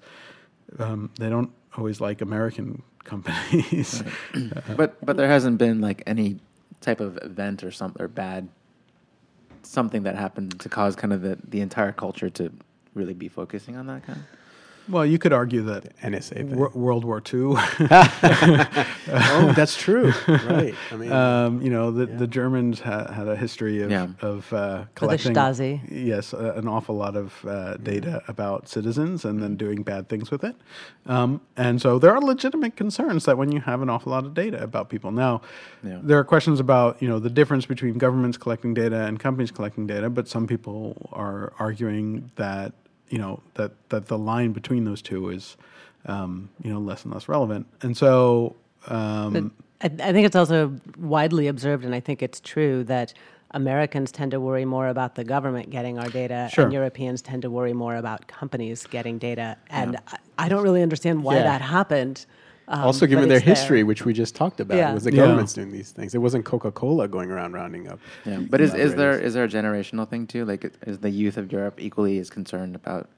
um, 0.79 1.11
they 1.19 1.29
don't 1.29 1.53
always 1.77 2.01
like 2.01 2.21
American 2.21 2.83
companies. 3.05 4.03
but 4.77 5.05
but 5.05 5.17
there 5.17 5.29
hasn't 5.29 5.59
been 5.59 5.81
like 5.81 6.03
any 6.07 6.39
type 6.81 7.01
of 7.01 7.19
event 7.23 7.63
or 7.63 7.71
something 7.71 8.03
or 8.03 8.09
bad 8.09 8.49
something 9.63 10.03
that 10.03 10.17
happened 10.17 10.59
to 10.59 10.69
cause 10.69 10.97
kind 10.97 11.13
of 11.13 11.21
the, 11.21 11.39
the 11.47 11.61
entire 11.61 11.93
culture 11.93 12.31
to 12.31 12.51
really 12.95 13.15
be 13.15 13.29
focusing 13.29 13.77
on 13.77 13.87
that 13.87 14.05
kind 14.05 14.19
of 14.19 14.40
well, 14.91 15.07
you 15.07 15.19
could 15.19 15.33
argue 15.33 15.63
that 15.63 15.97
NSA 16.01 16.35
thing. 16.35 16.57
Wor- 16.57 16.71
World 16.75 17.05
War 17.05 17.23
II, 17.33 17.55
oh, 19.09 19.53
that's 19.57 19.77
true. 19.77 20.13
right. 20.29 20.75
I 20.91 20.97
mean, 20.97 21.13
um, 21.13 21.63
you 21.63 21.71
know, 21.71 21.91
the, 21.91 22.07
the 22.07 22.27
Germans 22.27 22.81
ha- 22.81 23.11
had 23.13 23.29
a 23.29 23.37
history 23.37 23.83
of, 23.83 23.91
Yeah. 23.91 24.09
of 24.21 24.53
uh, 24.53 24.83
For 24.83 24.83
the 24.83 24.89
collecting 24.95 25.35
Stasi. 25.35 25.81
yes, 25.91 26.35
uh, 26.35 26.55
an 26.57 26.69
awful 26.69 26.97
lot 26.97 27.17
of 27.17 27.45
uh, 27.47 27.77
data 27.79 28.23
about 28.29 28.69
citizens 28.69 29.25
and 29.25 29.43
then 29.43 29.57
doing 29.57 29.83
bad 29.83 30.09
things 30.09 30.31
with 30.31 30.45
it. 30.45 30.57
Um, 31.07 31.41
and 31.57 31.81
so 31.81 31.99
there 31.99 32.13
are 32.15 32.21
legitimate 32.21 32.77
concerns 32.77 33.25
that 33.25 33.37
when 33.39 33.53
you 33.53 33.61
have 33.61 33.83
an 33.83 33.89
awful 33.91 34.13
lot 34.13 34.25
of 34.25 34.35
data 34.35 34.63
about 34.63 34.89
people. 34.89 35.11
Now, 35.11 35.41
Yeah. 35.85 35.99
there 36.03 36.19
are 36.19 36.25
questions 36.25 36.61
about 36.61 37.01
you 37.03 37.09
know 37.09 37.19
the 37.19 37.31
difference 37.31 37.67
between 37.67 37.95
governments 37.99 38.37
collecting 38.39 38.75
data 38.75 39.05
and 39.07 39.19
companies 39.19 39.51
collecting 39.51 39.87
data, 39.87 40.11
but 40.11 40.29
some 40.29 40.47
people 40.47 41.09
are 41.13 41.53
arguing 41.59 42.31
that 42.37 42.73
you 43.11 43.19
know 43.19 43.41
that 43.55 43.73
that 43.91 44.07
the 44.07 44.17
line 44.19 44.53
between 44.53 44.85
those 44.85 45.03
two 45.03 45.29
is 45.31 45.57
um, 46.07 46.49
you 46.63 46.73
know 46.73 46.81
less 46.81 47.05
and 47.05 47.13
less 47.13 47.29
relevant. 47.29 47.67
And 47.83 47.97
so. 47.97 48.57
Um, 48.89 49.53
I, 49.83 49.87
I 49.87 50.13
think 50.13 50.27
it's 50.27 50.37
also 50.37 50.75
widely 50.99 51.47
observed, 51.49 51.85
and 51.85 51.95
I 51.95 52.01
think 52.01 52.23
it's 52.23 52.41
true 52.41 52.83
that 52.85 53.13
Americans 53.53 54.13
tend 54.13 54.31
to 54.31 54.41
worry 54.41 54.65
more 54.65 54.89
about 54.89 55.15
the 55.17 55.25
government 55.25 55.71
getting 55.71 55.99
our 55.99 56.09
data, 56.09 56.49
Sure. 56.53 56.65
and 56.65 56.73
Europeans 56.73 57.21
tend 57.21 57.43
to 57.43 57.51
worry 57.51 57.73
more 57.73 57.97
about 57.97 58.27
companies 58.27 58.87
getting 58.87 59.19
data. 59.19 59.57
And 59.71 59.97
I, 60.09 60.17
I 60.39 60.49
don't 60.49 60.63
really 60.63 60.83
understand 60.83 61.23
why 61.25 61.37
Yeah. 61.37 61.43
that 61.45 61.61
happened. 61.63 62.25
Um, 62.73 62.83
also, 62.83 63.07
given 63.07 63.29
their 63.29 63.39
it's 63.39 63.45
there. 63.47 63.55
history, 63.57 63.83
which 63.83 64.05
we 64.05 64.13
just 64.13 64.37
talked 64.37 64.61
about, 64.61 64.77
Yeah. 64.79 64.93
it 64.93 64.95
was 64.95 65.05
the 65.05 65.13
Yeah. 65.13 65.23
government's 65.25 65.53
doing 65.53 65.73
these 65.73 65.91
things. 65.91 66.15
It 66.15 66.19
wasn't 66.19 66.45
Coca 66.45 66.71
Cola 66.71 67.09
going 67.09 67.31
around 67.31 67.53
rounding 67.53 67.89
up. 67.89 67.99
Yeah, 68.25 68.41
but 68.49 68.61
is, 68.61 68.75
is 68.75 68.95
there 68.95 69.29
there 69.29 69.45
a 69.45 69.49
generational 69.49 70.09
thing 70.09 70.27
too? 70.29 70.45
Like, 70.45 70.73
is 70.87 70.99
the 70.99 71.11
youth 71.11 71.37
of 71.37 71.51
Europe 71.53 71.81
equally 71.83 72.19
as 72.19 72.31
concerned 72.31 72.77
about 72.77 73.09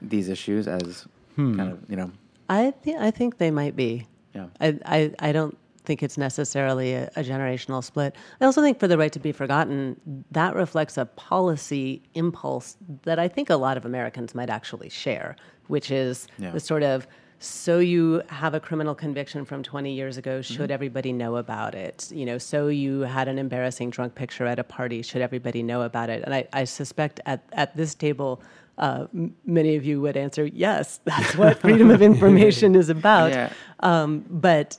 these 0.00 0.28
issues 0.28 0.68
as 0.68 1.06
Hmm. 1.34 1.56
kind 1.56 1.72
of 1.72 1.78
you 1.88 1.96
know? 1.96 2.12
I 2.48 2.72
th- 2.84 2.96
I 2.98 3.10
think 3.10 3.38
they 3.38 3.50
might 3.50 3.74
be. 3.76 4.06
Yeah. 4.34 4.46
I, 4.60 4.78
I, 4.86 5.12
I 5.18 5.32
don't 5.32 5.56
think 5.84 6.02
it's 6.02 6.16
necessarily 6.18 6.94
a, 6.94 7.06
a 7.16 7.22
generational 7.24 7.82
split. 7.82 8.14
I 8.40 8.44
also 8.44 8.62
think 8.62 8.78
for 8.78 8.86
the 8.86 8.96
right 8.98 9.10
to 9.12 9.18
be 9.18 9.32
forgotten, 9.32 9.98
that 10.30 10.54
reflects 10.54 10.96
a 10.98 11.06
policy 11.06 12.02
impulse 12.14 12.76
that 13.02 13.18
I 13.18 13.26
think 13.26 13.50
a 13.50 13.56
lot 13.56 13.76
of 13.76 13.84
Americans 13.84 14.34
might 14.34 14.50
actually 14.50 14.88
share, 14.90 15.34
which 15.66 15.90
is 15.90 16.28
Yeah. 16.38 16.50
the 16.52 16.60
sort 16.60 16.82
of 16.84 17.06
so 17.40 17.78
you 17.78 18.22
have 18.28 18.54
a 18.54 18.60
criminal 18.60 18.94
conviction 18.94 19.44
from 19.44 19.62
20 19.62 19.92
years 19.92 20.16
ago 20.16 20.40
mm-hmm. 20.40 20.54
should 20.54 20.70
everybody 20.70 21.12
know 21.12 21.36
about 21.36 21.74
it? 21.74 22.10
You 22.12 22.26
know 22.26 22.38
so 22.38 22.68
you 22.68 23.00
had 23.00 23.28
an 23.28 23.38
embarrassing 23.38 23.90
drunk 23.90 24.14
picture 24.14 24.46
at 24.46 24.58
a 24.58 24.64
party 24.64 25.02
should 25.02 25.22
everybody 25.22 25.62
know 25.62 25.82
about 25.82 26.10
it? 26.10 26.22
And 26.24 26.34
i, 26.34 26.46
I 26.52 26.64
suspect 26.64 27.20
at, 27.26 27.44
at 27.52 27.76
this 27.76 27.94
table 27.94 28.42
uh, 28.78 29.06
m- 29.12 29.34
many 29.44 29.76
of 29.76 29.84
you 29.84 30.00
would 30.00 30.16
answer 30.16 30.46
yes 30.46 31.00
that's 31.04 31.34
what 31.36 31.58
freedom 31.58 31.90
of 31.90 32.00
information 32.00 32.74
is 32.74 32.88
about 32.88 33.30
Yeah. 33.32 33.52
um, 33.80 34.24
but 34.30 34.78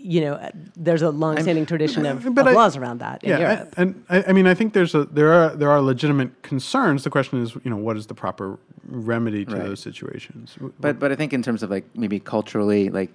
you 0.00 0.20
know, 0.20 0.50
there's 0.76 1.02
a 1.02 1.10
long-standing 1.10 1.66
tradition 1.66 2.06
of, 2.06 2.22
But 2.32 2.42
of 2.46 2.52
I- 2.52 2.52
laws 2.54 2.76
around 2.76 2.98
that 3.00 3.24
in 3.24 3.30
yeah, 3.30 3.38
Europe. 3.40 3.74
I, 3.76 3.82
and 3.82 4.04
I, 4.08 4.24
I 4.28 4.32
mean, 4.32 4.46
I 4.46 4.54
think 4.54 4.72
there's 4.72 4.94
a 4.94 5.04
there 5.06 5.32
are 5.32 5.56
there 5.56 5.70
are 5.70 5.80
legitimate 5.82 6.30
concerns. 6.42 7.02
The 7.02 7.10
question 7.10 7.42
is, 7.42 7.56
you 7.64 7.70
know, 7.70 7.76
what 7.76 7.96
is 7.96 8.06
the 8.06 8.14
proper 8.14 8.58
remedy 8.86 9.44
to 9.44 9.54
Right. 9.56 9.64
those 9.64 9.80
situations? 9.80 10.56
But 10.78 11.00
but 11.00 11.10
I 11.10 11.16
think 11.16 11.32
in 11.32 11.42
terms 11.42 11.64
of 11.64 11.70
like 11.70 11.84
maybe 11.96 12.20
culturally, 12.20 12.90
like 12.90 13.10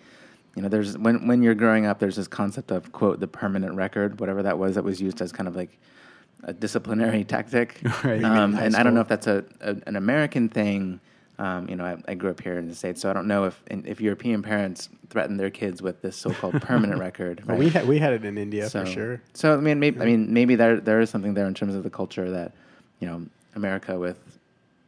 you 0.55 0.61
know, 0.61 0.67
there's 0.67 0.97
when 0.97 1.25
when 1.25 1.41
you're 1.41 1.55
growing 1.55 1.85
up, 1.85 1.99
there's 1.99 2.17
this 2.17 2.27
concept 2.27 2.69
of 2.69 2.91
quote 2.91 3.21
the 3.21 3.27
permanent 3.27 3.75
record, 3.75 4.19
whatever 4.19 4.43
that 4.43 4.59
was, 4.59 4.75
that 4.75 4.83
was 4.83 5.01
used 5.01 5.21
as 5.21 5.31
kind 5.31 5.47
of 5.47 5.55
like 5.55 5.79
a 6.43 6.53
disciplinary 6.53 7.23
tactic. 7.33 7.79
Right. 8.03 8.23
Um, 8.23 8.53
High 8.53 8.65
and 8.65 8.75
I 8.75 8.83
don't 8.83 8.93
know 8.93 9.01
if 9.01 9.07
that's 9.07 9.27
a, 9.27 9.43
a 9.61 9.75
an 9.87 9.95
American 9.95 10.49
thing. 10.49 10.99
Um, 11.39 11.67
you 11.67 11.75
know, 11.75 11.85
I, 11.85 11.97
I 12.11 12.13
grew 12.13 12.29
up 12.29 12.41
here 12.41 12.57
in 12.59 12.67
the 12.67 12.75
states, 12.75 13.01
so 13.01 13.09
I 13.09 13.13
don't 13.13 13.27
know 13.27 13.45
if 13.45 13.61
if 13.69 13.99
European 13.99 14.43
parents 14.43 14.89
threaten 15.09 15.37
their 15.37 15.49
kids 15.49 15.81
with 15.81 16.01
this 16.01 16.15
so-called 16.15 16.61
permanent 16.61 16.99
record. 17.07 17.43
But 17.45 17.57
we 17.57 17.69
had 17.69 17.87
we 17.87 17.97
had 17.97 18.13
it 18.13 18.23
in 18.25 18.37
India 18.37 18.69
so, 18.69 18.85
for 18.85 18.91
sure. 18.91 19.21
So 19.33 19.53
I 19.53 19.57
mean, 19.57 19.79
maybe, 19.79 19.99
I 19.99 20.05
mean, 20.05 20.31
maybe 20.33 20.55
there 20.55 20.79
there 20.79 20.99
is 21.01 21.09
something 21.09 21.33
there 21.33 21.47
in 21.47 21.53
terms 21.55 21.73
of 21.75 21.83
the 21.83 21.89
culture 21.89 22.29
that 22.29 22.51
you 22.99 23.07
know 23.07 23.25
America 23.55 23.97
with 23.97 24.19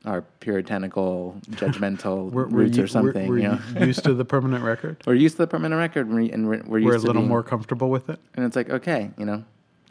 our 0.06 0.22
puritanical, 0.40 1.36
judgmental 1.52 2.30
We're, 2.30 2.44
we're, 2.48 2.60
roots 2.60 2.78
u- 2.78 2.84
or 2.84 2.88
something. 2.88 3.28
We're, 3.28 3.40
you 3.40 3.48
know, 3.48 3.60
used 3.80 4.04
to 4.04 4.14
the 4.14 4.24
permanent 4.26 4.64
record. 4.64 4.98
we're 5.08 5.16
used 5.16 5.36
to 5.38 5.44
the 5.44 5.48
permanent 5.48 5.80
record, 5.80 6.06
and 6.08 6.16
we- 6.16 6.32
and 6.32 6.48
we're, 6.48 6.62
we're 6.68 6.78
used 6.78 6.98
a 6.98 7.00
to 7.00 7.08
little 7.08 7.22
being- 7.24 7.30
more 7.30 7.42
comfortable 7.42 7.90
with 7.90 8.08
it. 8.10 8.20
And 8.36 8.46
it's 8.46 8.56
like, 8.56 8.70
okay, 8.70 9.10
you 9.18 9.26
know, 9.26 9.44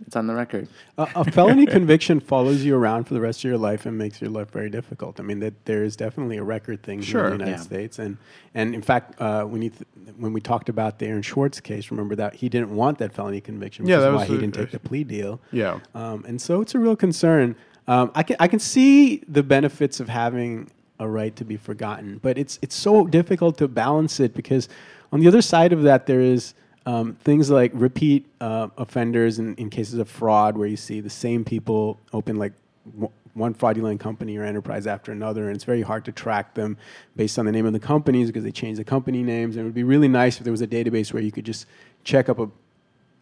it's 0.07 0.17
on 0.17 0.27
the 0.27 0.35
record. 0.35 0.69
A, 0.99 1.09
a 1.17 1.25
felony 1.31 1.67
conviction 1.67 2.21
follows 2.21 2.65
you 2.65 2.77
around 2.77 3.05
for 3.05 3.15
the 3.15 3.21
rest 3.21 3.41
of 3.41 3.45
your 3.45 3.59
life 3.59 3.87
and 3.87 3.97
makes 3.97 4.21
your 4.21 4.31
life 4.31 4.51
very 4.51 4.69
difficult. 4.71 5.21
I 5.21 5.23
mean, 5.23 5.41
that 5.41 5.65
there 5.65 5.85
is 5.85 5.97
definitely 5.97 6.37
a 6.37 6.43
record 6.43 6.83
thing 6.83 7.01
Sure. 7.01 7.27
in 7.27 7.31
the 7.33 7.45
United 7.45 7.51
Yeah. 7.59 7.63
States, 7.63 7.99
and 7.99 8.17
and 8.55 8.75
in 8.75 8.83
fact, 8.83 9.21
uh, 9.21 9.45
when 9.45 9.63
you 9.63 9.71
th- 9.71 9.85
when 10.19 10.33
we 10.33 10.41
talked 10.41 10.69
about 10.69 10.99
the 10.99 11.07
Aaron 11.07 11.23
Swartz 11.23 11.61
case, 11.61 11.91
remember 11.91 12.15
that 12.17 12.35
he 12.35 12.49
didn't 12.49 12.75
want 12.75 12.99
that 12.99 13.13
felony 13.13 13.41
conviction, 13.41 13.85
which 13.85 13.91
Yeah, 13.91 13.99
is 13.99 14.03
that 14.05 14.13
why 14.13 14.19
was 14.21 14.29
he 14.29 14.37
didn't 14.39 14.55
take 14.55 14.71
the 14.71 14.79
plea 14.79 15.05
deal. 15.05 15.41
Yeah. 15.53 15.79
Um, 15.95 16.25
and 16.27 16.41
so 16.41 16.61
it's 16.61 16.75
a 16.75 16.79
real 16.79 16.97
concern. 16.97 17.57
Um, 17.87 18.11
I 18.15 18.23
can 18.23 18.37
I 18.41 18.49
can 18.49 18.59
see 18.59 19.23
the 19.29 19.43
benefits 19.43 20.01
of 20.01 20.09
having 20.09 20.71
a 21.01 21.09
right 21.09 21.35
to 21.37 21.45
be 21.45 21.57
forgotten, 21.57 22.19
but 22.23 22.39
it's 22.39 22.59
it's 22.63 22.75
so 22.77 23.07
difficult 23.07 23.59
to 23.59 23.69
balance 23.69 24.21
it 24.21 24.35
because 24.35 24.69
on 25.13 25.21
the 25.21 25.29
other 25.29 25.43
side 25.43 25.73
of 25.73 25.83
that 25.83 26.07
there 26.07 26.21
is 26.21 26.55
um, 26.87 27.15
things 27.25 27.51
like 27.51 27.73
repeat 27.75 28.27
uh, 28.41 28.69
offenders 28.77 29.39
in, 29.39 29.55
in 29.57 29.71
cases 29.71 29.99
of 29.99 30.09
fraud, 30.09 30.57
where 30.57 30.69
you 30.69 30.77
see 30.77 31.01
the 31.01 31.11
same 31.11 31.45
people 31.45 31.99
open 32.13 32.37
like 32.37 32.53
w- 32.93 33.11
one 33.33 33.53
fraudulent 33.55 33.99
company 34.01 34.37
or 34.37 34.45
enterprise 34.45 34.87
after 34.87 35.11
another, 35.11 35.47
and 35.49 35.55
it's 35.57 35.65
very 35.65 35.83
hard 35.83 36.05
to 36.05 36.13
track 36.13 36.55
them 36.55 36.77
based 37.17 37.39
on 37.39 37.47
the 37.47 37.53
name 37.53 37.67
of 37.67 37.73
the 37.73 37.81
companies 37.81 38.29
because 38.29 38.45
they 38.45 38.53
change 38.53 38.77
the 38.77 38.85
company 38.85 39.23
names. 39.23 39.57
And 39.57 39.63
it 39.63 39.65
would 39.65 39.75
be 39.75 39.83
really 39.83 40.09
nice 40.09 40.37
if 40.39 40.45
there 40.45 40.53
was 40.53 40.61
a 40.63 40.67
database 40.67 41.13
where 41.13 41.23
you 41.23 41.33
could 41.33 41.45
just 41.47 41.67
check 42.05 42.29
up 42.29 42.39
a 42.39 42.49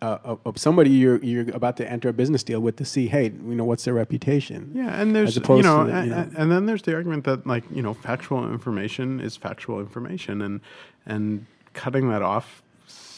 uh, 0.03 0.35
of, 0.45 0.59
somebody 0.59 0.91
you're 0.91 1.19
you're 1.19 1.49
about 1.55 1.77
to 1.77 1.89
enter 1.89 2.09
a 2.09 2.13
business 2.13 2.43
deal 2.43 2.59
with 2.59 2.75
to 2.75 2.85
see, 2.85 3.07
hey, 3.07 3.27
you 3.27 3.55
know, 3.55 3.65
what's 3.65 3.85
their 3.85 3.95
reputation? 3.95 4.73
Yeah, 4.75 5.01
and 5.01 5.15
there's 5.15 5.37
you 5.59 5.63
know, 5.63 5.85
the- 5.87 5.93
you 6.05 6.11
know- 6.11 6.31
and 6.37 6.51
then 6.51 6.67
there's 6.67 6.83
the 6.83 6.93
argument 6.97 7.23
that 7.25 7.47
like 7.47 7.63
you 7.71 7.83
know, 7.83 7.95
factual 7.95 8.51
information 8.51 9.21
is 9.21 9.37
factual 9.37 9.79
information, 9.79 10.43
and 10.43 10.61
and 11.07 11.47
cutting 11.73 12.09
that 12.11 12.21
off 12.21 12.65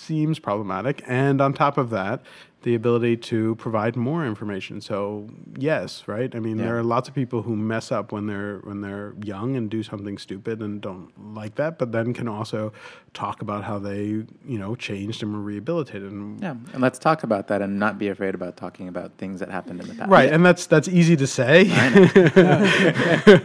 seems 0.05 0.39
problematic. 0.39 1.03
And 1.07 1.41
on 1.41 1.53
top 1.53 1.79
of 1.79 1.91
that, 1.91 2.23
the 2.65 2.75
ability 2.75 3.15
to 3.15 3.55
provide 3.57 3.95
more 3.95 4.25
information. 4.25 4.81
So 4.81 5.29
yes, 5.55 6.05
right. 6.07 6.35
I 6.35 6.41
mean, 6.41 6.57
there 6.57 6.79
are 6.79 6.83
lots 6.83 7.11
of 7.11 7.15
people 7.15 7.43
who 7.43 7.55
mess 7.55 7.93
up 7.93 8.11
when 8.11 8.27
they're 8.27 8.61
when 8.65 8.81
they're 8.81 9.13
young 9.23 9.55
and 9.57 9.69
do 9.69 9.83
something 9.83 10.17
stupid 10.17 10.63
and 10.63 10.81
don't 10.81 11.11
like 11.35 11.57
that, 11.57 11.79
but 11.79 11.93
then 11.93 12.15
can 12.15 12.27
also 12.27 12.73
talk 13.13 13.43
about 13.43 13.65
how 13.65 13.79
they 13.79 14.05
you 14.07 14.59
know 14.59 14.75
changed 14.77 15.23
and 15.23 15.35
were 15.35 15.41
rehabilitated. 15.41 16.11
And 16.11 16.41
Yeah, 16.41 16.55
and 16.73 16.81
let's 16.81 16.99
talk 16.99 17.23
about 17.23 17.49
that 17.49 17.61
and 17.61 17.79
not 17.79 17.99
be 17.99 18.09
afraid 18.09 18.35
about 18.35 18.57
talking 18.57 18.89
about 18.89 19.13
things 19.19 19.41
that 19.41 19.51
happened 19.51 19.83
in 19.83 19.89
the 19.89 19.95
past. 19.95 20.11
Right, 20.11 20.33
and 20.33 20.45
that's 20.45 20.65
that's 20.65 20.89
easy 20.89 21.17
to 21.17 21.27
say. 21.27 21.69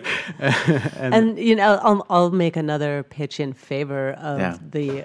and, 0.95 1.37
you 1.37 1.55
know, 1.55 1.77
I'll, 1.83 2.05
I'll 2.09 2.31
make 2.31 2.55
another 2.55 3.03
pitch 3.03 3.41
in 3.41 3.51
favor 3.51 4.11
of 4.11 4.39
Yeah. 4.39 4.57
the 4.61 5.03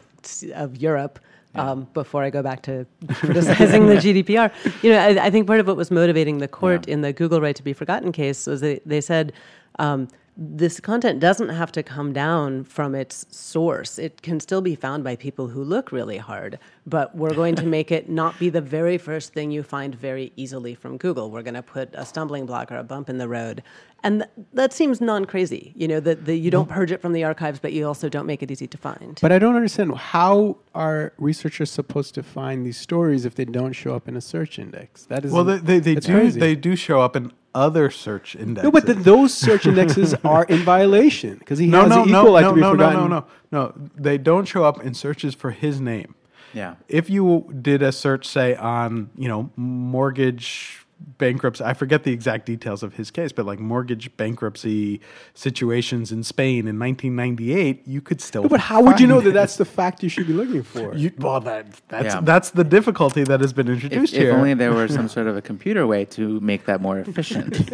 of 0.55 0.77
Europe. 0.77 1.19
Um, 1.57 1.87
before 1.95 2.23
I 2.25 2.31
go 2.31 2.43
back 2.43 2.63
to 2.63 2.85
criticizing 3.15 3.87
the 3.87 3.95
GDPR, 4.05 4.53
you 4.83 4.91
know, 4.91 4.99
I, 4.99 5.27
I 5.27 5.31
think 5.31 5.47
part 5.47 5.61
of 5.61 5.67
what 5.69 5.77
was 5.77 5.91
motivating 5.91 6.39
the 6.39 6.49
court 6.49 6.89
Yeah. 6.89 6.95
in 6.95 7.01
the 7.03 7.13
Google 7.13 7.41
right 7.41 7.55
to 7.55 7.63
be 7.63 7.73
forgotten 7.73 8.11
case 8.13 8.47
was 8.47 8.61
they, 8.61 8.81
they 8.85 9.01
said 9.01 9.33
um, 9.79 10.09
this 10.37 10.81
content 10.81 11.21
doesn't 11.21 11.51
have 11.51 11.71
to 11.73 11.83
come 11.83 12.13
down 12.13 12.65
from 12.65 12.95
its 12.95 13.25
source. 13.31 13.99
It 13.99 14.23
can 14.23 14.41
still 14.41 14.61
be 14.61 14.75
found 14.75 15.05
by 15.05 15.15
people 15.15 15.49
who 15.49 15.63
look 15.63 15.93
really 15.93 16.19
hard, 16.19 16.59
but 16.87 17.15
we're 17.15 17.35
going 17.35 17.55
to 17.57 17.67
make 17.67 17.93
it 17.93 18.09
not 18.09 18.37
be 18.39 18.51
the 18.51 18.61
very 18.61 18.99
first 18.99 19.33
thing 19.33 19.53
you 19.53 19.63
find 19.63 19.95
very 19.95 20.33
easily 20.35 20.75
from 20.75 20.97
Google. 20.97 21.31
We're 21.31 21.43
going 21.43 21.55
to 21.55 21.63
put 21.63 21.91
a 21.95 22.05
stumbling 22.05 22.47
block 22.47 22.73
or 22.73 22.79
a 22.79 22.83
bump 22.83 23.09
in 23.09 23.19
the 23.19 23.29
road. 23.29 23.63
And 24.03 24.21
th- 24.21 24.47
that 24.53 24.73
seems 24.73 25.01
non 25.01 25.25
crazy, 25.25 25.73
you 25.77 25.87
know, 25.89 26.01
that 26.01 26.29
you 26.29 26.51
don't 26.51 26.69
purge 26.69 26.91
it 26.91 27.01
from 27.01 27.13
the 27.13 27.25
archives, 27.25 27.61
but 27.61 27.73
you 27.73 27.87
also 27.87 28.09
don't 28.09 28.27
make 28.27 28.43
it 28.43 28.51
easy 28.51 28.67
to 28.67 28.77
find. 28.77 29.19
But 29.23 29.33
I 29.33 29.39
don't 29.39 29.55
understand 29.57 29.95
how 29.97 30.59
are 30.75 31.13
researchers 31.17 31.71
supposed 31.71 32.15
to 32.17 32.23
find 32.23 32.67
these 32.67 32.77
stories 32.77 33.25
if 33.25 33.35
they 33.37 33.47
don't 33.47 33.73
show 33.73 33.95
up 33.95 34.09
in 34.09 34.17
a 34.17 34.21
search 34.21 34.59
index? 34.59 35.07
That 35.07 35.25
is 35.25 35.33
Well, 35.33 35.45
they 35.45 35.59
they, 35.59 35.79
they 35.79 35.95
do 35.95 36.13
crazy. 36.13 36.41
they 36.41 36.55
do 36.55 36.77
show 36.77 37.01
up 37.01 37.17
in 37.17 37.33
other 37.55 37.91
search 37.91 38.35
indexes. 38.35 38.65
no, 38.65 38.71
but 38.71 38.87
th 38.87 38.99
those 38.99 39.33
search 39.33 39.67
indexes 39.67 40.15
are 40.25 40.45
in 40.45 40.61
violation 40.61 41.39
because 41.39 41.59
he 41.59 41.67
no, 41.67 41.83
has 41.83 41.91
no, 41.91 42.05
the 42.05 42.11
no, 42.11 42.21
equal 42.21 42.35
right 42.35 42.43
no, 42.43 42.49
to 42.51 42.55
be 42.55 42.61
no, 42.61 42.73
no, 42.75 42.91
no, 42.91 43.07
no, 43.07 43.25
no. 43.53 43.73
They 43.97 44.19
don't 44.19 44.47
show 44.47 44.65
up 44.65 44.85
in 44.85 44.95
searches 44.95 45.35
for 45.35 45.51
his 45.51 45.81
name. 45.81 46.15
Yeah. 46.53 46.77
If 46.89 47.11
you 47.11 47.53
did 47.61 47.83
a 47.83 47.93
search, 47.93 48.27
say 48.27 48.55
on 48.55 49.11
you 49.17 49.29
know 49.29 49.51
mortgage 49.57 50.84
bankruptcy, 51.19 51.65
I 51.65 51.75
forget 51.75 52.05
the 52.05 52.13
exact 52.13 52.47
details 52.47 52.83
of 52.83 52.95
his 52.95 53.11
case, 53.11 53.33
but 53.33 53.47
like 53.47 53.59
mortgage 53.59 54.15
bankruptcy 54.17 55.01
situations 55.35 56.13
in 56.13 56.23
Spain 56.23 56.67
in 56.67 56.79
1998, 56.79 57.87
you 57.87 58.01
could 58.01 58.21
still. 58.21 58.43
No, 58.43 58.49
but 58.49 58.61
how 58.61 58.83
would 58.83 59.01
you 59.01 59.07
know 59.07 59.17
find 59.17 59.29
that 59.29 59.35
that's 59.35 59.57
the 59.57 59.65
fact 59.65 60.03
you 60.03 60.09
should 60.09 60.27
be 60.27 60.33
looking 60.33 60.63
for? 60.63 60.95
You, 60.95 61.13
well, 61.19 61.41
that 61.41 61.67
that's 61.89 62.15
Yeah. 62.15 62.21
that's 62.23 62.51
the 62.51 62.65
difficulty 62.65 63.25
that 63.25 63.41
has 63.41 63.53
been 63.53 63.69
introduced 63.69 64.15
if 64.15 64.21
here. 64.21 64.31
If 64.31 64.37
only 64.37 64.55
there 64.55 64.73
were 64.73 64.89
some 64.89 65.09
sort 65.17 65.27
of 65.27 65.37
a 65.37 65.43
computer 65.43 65.87
way 65.87 66.05
to 66.07 66.41
make 66.41 66.67
that 66.67 66.81
more 66.81 66.99
efficient. 66.99 67.61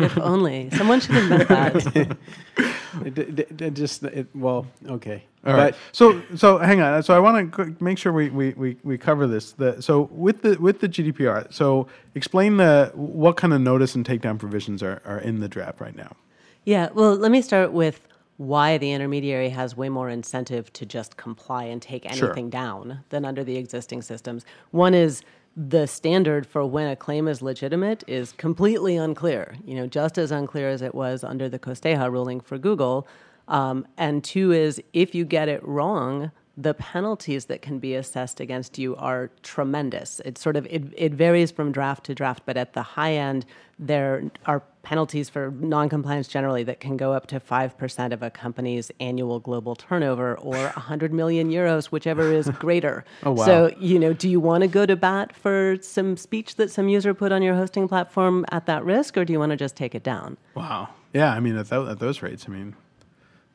if 0.00 0.18
only. 0.18 0.70
Someone 0.70 1.00
should 1.00 1.16
invent 1.16 1.48
that. 1.48 2.16
It, 3.04 3.18
it- 3.18 3.38
it- 3.40 3.60
it 3.62 3.74
just 3.74 4.02
it, 4.04 4.26
well, 4.34 4.66
okay, 4.88 5.24
All 5.46 5.52
but 5.52 5.58
right. 5.58 5.74
So 5.92 6.22
so 6.36 6.58
hang 6.58 6.80
on. 6.80 7.02
So 7.02 7.14
I 7.14 7.18
want 7.18 7.54
to 7.54 7.76
make 7.80 7.98
sure 7.98 8.12
we, 8.12 8.30
we, 8.30 8.50
we, 8.54 8.76
we 8.82 8.98
cover 8.98 9.26
this. 9.26 9.52
The, 9.52 9.80
so 9.82 10.08
with 10.12 10.42
the 10.42 10.56
with 10.60 10.80
the 10.80 10.88
GDPR. 10.88 11.52
So 11.52 11.86
explain 12.14 12.56
the 12.58 12.90
what 12.94 13.36
kind 13.36 13.52
of 13.52 13.60
notice 13.60 13.94
and 13.94 14.04
takedown 14.04 14.38
provisions 14.38 14.82
are, 14.82 15.00
are 15.04 15.18
in 15.18 15.40
the 15.40 15.48
draft 15.48 15.80
right 15.80 15.96
now. 15.96 16.16
Yeah, 16.64 16.88
well, 16.94 17.14
let 17.14 17.30
me 17.30 17.42
start 17.42 17.72
with 17.72 18.06
why 18.36 18.78
the 18.78 18.90
intermediary 18.90 19.48
has 19.50 19.76
way 19.76 19.88
more 19.88 20.08
incentive 20.10 20.72
to 20.72 20.84
just 20.84 21.16
comply 21.16 21.64
and 21.64 21.80
take 21.80 22.10
Sure. 22.12 22.26
anything 22.28 22.50
down 22.50 23.00
than 23.10 23.24
under 23.24 23.44
the 23.44 23.56
existing 23.56 24.02
systems. 24.02 24.44
One 24.72 24.92
is 24.94 25.22
the 25.56 25.86
standard 25.86 26.46
for 26.46 26.66
when 26.66 26.88
a 26.88 26.96
claim 26.96 27.28
is 27.28 27.40
legitimate 27.40 28.02
is 28.06 28.32
completely 28.32 28.96
unclear, 28.96 29.56
you 29.64 29.74
know, 29.74 29.86
just 29.86 30.18
as 30.18 30.30
unclear 30.30 30.68
as 30.68 30.82
it 30.82 30.94
was 30.94 31.22
under 31.22 31.48
the 31.48 31.58
Costeja 31.58 32.10
ruling 32.10 32.40
for 32.40 32.58
Google. 32.58 33.06
Um, 33.46 33.86
and 33.96 34.24
two 34.24 34.52
is 34.52 34.82
if 34.92 35.14
you 35.14 35.24
get 35.24 35.48
it 35.48 35.62
wrong, 35.66 36.32
the 36.56 36.74
penalties 36.74 37.46
that 37.46 37.62
can 37.62 37.78
be 37.80 37.94
assessed 37.94 38.38
against 38.38 38.78
you 38.78 38.94
are 38.96 39.30
tremendous. 39.42 40.20
It 40.24 40.38
sort 40.38 40.56
of 40.56 40.66
it, 40.66 40.84
it 40.96 41.12
varies 41.12 41.50
from 41.50 41.72
draft 41.72 42.04
to 42.06 42.14
draft, 42.14 42.44
but 42.46 42.56
at 42.56 42.74
the 42.74 42.82
high 42.82 43.14
end, 43.14 43.44
there 43.78 44.30
are 44.46 44.62
penalties 44.82 45.28
for 45.28 45.50
noncompliance 45.50 46.28
generally 46.28 46.62
that 46.62 46.78
can 46.78 46.96
go 46.96 47.12
up 47.12 47.26
to 47.26 47.40
five 47.40 47.76
percent 47.76 48.12
of 48.12 48.22
a 48.22 48.30
company's 48.30 48.92
annual 49.00 49.40
global 49.40 49.74
turnover, 49.74 50.36
or 50.36 50.56
100 50.56 51.12
million 51.12 51.50
euros, 51.50 51.86
whichever 51.86 52.32
is 52.32 52.48
greater. 52.60 53.04
Oh, 53.24 53.32
wow. 53.32 53.44
So 53.44 53.74
you 53.80 53.98
know, 53.98 54.12
do 54.12 54.28
you 54.28 54.38
want 54.38 54.62
to 54.62 54.68
go 54.68 54.86
to 54.86 54.94
bat 54.94 55.34
for 55.34 55.76
some 55.80 56.16
speech 56.16 56.54
that 56.56 56.70
some 56.70 56.88
user 56.88 57.14
put 57.14 57.32
on 57.32 57.42
your 57.42 57.56
hosting 57.56 57.88
platform 57.88 58.46
at 58.50 58.66
that 58.66 58.84
risk, 58.84 59.16
or 59.16 59.24
do 59.24 59.32
you 59.32 59.40
want 59.40 59.50
to 59.50 59.56
just 59.56 59.74
take 59.74 59.94
it 59.94 60.04
down? 60.04 60.36
Wow. 60.54 60.90
Yeah, 61.12 61.32
I 61.32 61.40
mean, 61.40 61.56
at, 61.56 61.68
tho- 61.68 61.88
at 61.88 62.00
those 62.00 62.22
rates, 62.22 62.44
I 62.48 62.50
mean, 62.52 62.74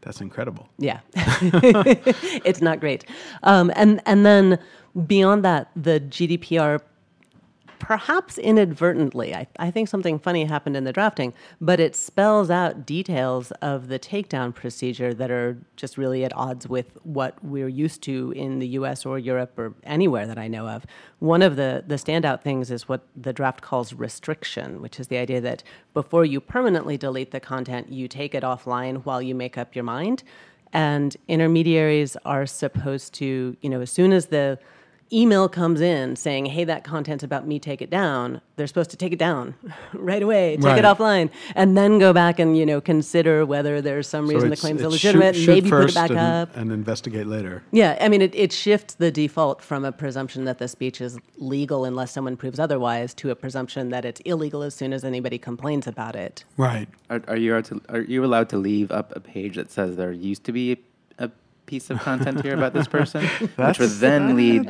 that's 0.01 0.21
incredible. 0.21 0.69
Yeah, 0.77 0.99
it's 1.13 2.61
not 2.61 2.79
great. 2.79 3.05
Um, 3.43 3.71
and 3.75 4.01
and 4.05 4.25
then 4.25 4.59
beyond 5.07 5.43
that, 5.45 5.69
the 5.75 5.99
GDPR, 5.99 6.79
perhaps 7.79 8.37
inadvertently, 8.37 9.33
I, 9.33 9.47
I 9.57 9.71
think 9.71 9.87
something 9.87 10.19
funny 10.19 10.45
happened 10.45 10.75
in 10.75 10.83
the 10.83 10.93
drafting, 10.93 11.33
but 11.59 11.79
it 11.79 11.95
spells 11.95 12.49
out 12.49 12.85
details 12.85 13.51
of 13.61 13.87
the 13.87 13.97
takedown 13.97 14.53
procedure 14.53 15.13
that 15.13 15.31
are 15.31 15.57
just 15.75 15.97
really 15.97 16.23
at 16.23 16.35
odds 16.35 16.67
with 16.67 16.97
what 17.03 17.43
we're 17.43 17.67
used 17.67 18.03
to 18.03 18.31
in 18.35 18.59
the 18.59 18.67
U.S. 18.69 19.05
or 19.05 19.17
Europe 19.17 19.57
or 19.57 19.73
anywhere 19.83 20.27
that 20.27 20.37
I 20.37 20.47
know 20.47 20.67
of. 20.67 20.85
One 21.19 21.41
of 21.41 21.55
the 21.55 21.83
the 21.87 21.95
standout 21.95 22.41
things 22.41 22.69
is 22.69 22.87
what 22.87 23.07
the 23.15 23.33
draft 23.33 23.61
calls 23.61 23.93
restriction, 23.93 24.81
which 24.81 24.99
is 24.99 25.07
the 25.07 25.17
idea 25.17 25.41
that 25.41 25.63
before 25.93 26.25
you 26.25 26.39
permanently 26.39 26.97
delete 26.97 27.31
the 27.31 27.39
content, 27.39 27.91
you 27.91 28.07
take 28.07 28.35
it 28.35 28.43
offline 28.43 29.03
while 29.05 29.21
you 29.21 29.33
make 29.33 29.57
up 29.57 29.75
your 29.75 29.83
mind 29.83 30.23
and 30.71 31.17
intermediaries 31.27 32.15
are 32.25 32.45
supposed 32.45 33.13
to 33.15 33.57
you 33.61 33.69
know 33.69 33.81
as 33.81 33.91
soon 33.91 34.13
as 34.13 34.27
the 34.27 34.59
email 35.11 35.49
comes 35.49 35.81
in 35.81 36.15
saying 36.15 36.45
hey 36.45 36.63
that 36.63 36.83
content's 36.83 37.23
about 37.23 37.47
me 37.47 37.59
take 37.59 37.81
it 37.81 37.89
down 37.89 38.41
they're 38.55 38.67
supposed 38.67 38.91
to 38.91 38.97
take 38.97 39.11
it 39.11 39.19
down 39.19 39.55
right 39.93 40.21
away 40.21 40.55
take 40.57 40.77
it 40.77 40.85
offline 40.85 41.29
and 41.55 41.75
then 41.77 41.97
go 41.99 42.13
back 42.13 42.37
and 42.39 42.57
you 42.57 42.65
know 42.65 42.79
consider 42.79 43.45
whether 43.45 43.81
there's 43.81 44.07
some 44.07 44.27
reason 44.27 44.41
the 44.49 44.53
it's- 44.53 44.61
claim's 44.61 44.81
it's 44.81 44.85
illegitimate 44.85 45.35
shoot- 45.35 45.47
and 45.49 45.55
maybe 45.55 45.69
shoot 45.69 45.81
put 45.81 45.89
it 45.89 45.95
back 45.95 46.09
and, 46.09 46.19
up 46.19 46.55
and 46.55 46.71
investigate 46.71 47.25
later. 47.27 47.63
yeah, 47.71 47.97
I 48.01 48.09
mean, 48.09 48.21
it, 48.21 48.33
it 48.35 48.51
shifts 48.51 48.95
the 48.95 49.11
default 49.11 49.61
from 49.61 49.85
a 49.85 49.91
presumption 49.91 50.45
that 50.45 50.57
the 50.59 50.67
speech 50.67 51.01
is 51.01 51.17
legal 51.37 51.85
unless 51.85 52.11
someone 52.11 52.37
proves 52.37 52.59
otherwise 52.59 53.13
to 53.15 53.29
a 53.31 53.35
presumption 53.35 53.89
that 53.89 54.05
it's 54.05 54.19
illegal 54.21 54.61
as 54.61 54.75
soon 54.75 54.93
as 54.93 55.03
anybody 55.03 55.37
complains 55.37 55.87
about 55.87 56.15
it. 56.15 56.43
Right. 56.57 56.87
Are, 57.09 57.21
are 57.27 57.37
you 57.37 57.53
allowed 57.53 57.65
to, 57.65 57.81
are 57.89 58.01
you 58.01 58.23
allowed 58.25 58.49
to 58.49 58.57
leave 58.57 58.91
up 58.91 59.15
a 59.15 59.19
page 59.19 59.55
that 59.55 59.71
says 59.71 59.95
there 59.95 60.11
used 60.11 60.43
to 60.45 60.51
be 60.51 60.71
a 60.73 60.77
piece 61.69 61.89
of 61.91 61.99
content 61.99 62.41
here 62.41 62.55
about 62.55 62.73
this 62.73 62.87
person, 62.87 63.21
which 63.39 63.39
would 63.41 63.55
That's- 63.55 63.99
then 63.99 64.35
lead 64.35 64.65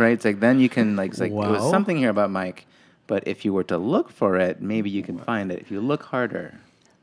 right? 0.00 0.12
It's 0.16 0.24
like 0.24 0.40
then 0.40 0.58
you 0.58 0.68
can 0.68 0.96
like 0.96 1.10
it's 1.12 1.20
like 1.20 1.30
it 1.32 1.34
was 1.58 1.68
something 1.70 1.96
here 1.98 2.08
about 2.10 2.30
Mike, 2.30 2.66
but 3.06 3.20
if 3.26 3.44
you 3.44 3.52
were 3.52 3.64
to 3.64 3.76
look 3.78 4.10
for 4.10 4.36
it, 4.36 4.60
maybe 4.62 4.88
you 4.90 5.02
can 5.02 5.18
find 5.18 5.52
it 5.52 5.58
if 5.60 5.70
you 5.70 5.80
look 5.80 6.02
harder. 6.04 6.54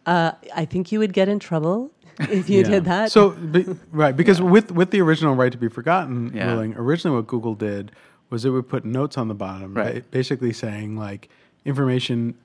Uh, 0.07 0.31
I 0.55 0.65
think 0.65 0.91
you 0.91 0.99
would 0.99 1.13
get 1.13 1.27
in 1.29 1.37
trouble 1.39 1.91
if 2.19 2.49
you 2.49 2.61
Yeah. 2.61 2.69
did 2.73 2.85
that. 2.85 3.11
So, 3.11 3.31
be, 3.31 3.65
right, 3.91 4.15
because 4.17 4.41
with 4.41 4.71
with 4.71 4.89
the 4.91 5.01
original 5.01 5.35
right 5.35 5.51
to 5.51 5.57
be 5.57 5.69
forgotten 5.69 6.31
Yeah. 6.33 6.51
ruling, 6.53 6.73
originally 6.75 7.15
what 7.17 7.27
Google 7.27 7.55
did 7.55 7.91
was 8.31 8.43
it 8.43 8.49
would 8.49 8.67
put 8.67 8.83
notes 8.85 9.17
on 9.17 9.27
the 9.27 9.35
bottom, 9.35 9.73
Right. 9.73 10.01
ba- 10.03 10.09
basically 10.19 10.51
saying 10.53 10.97
like 10.97 11.29
information. 11.65 12.35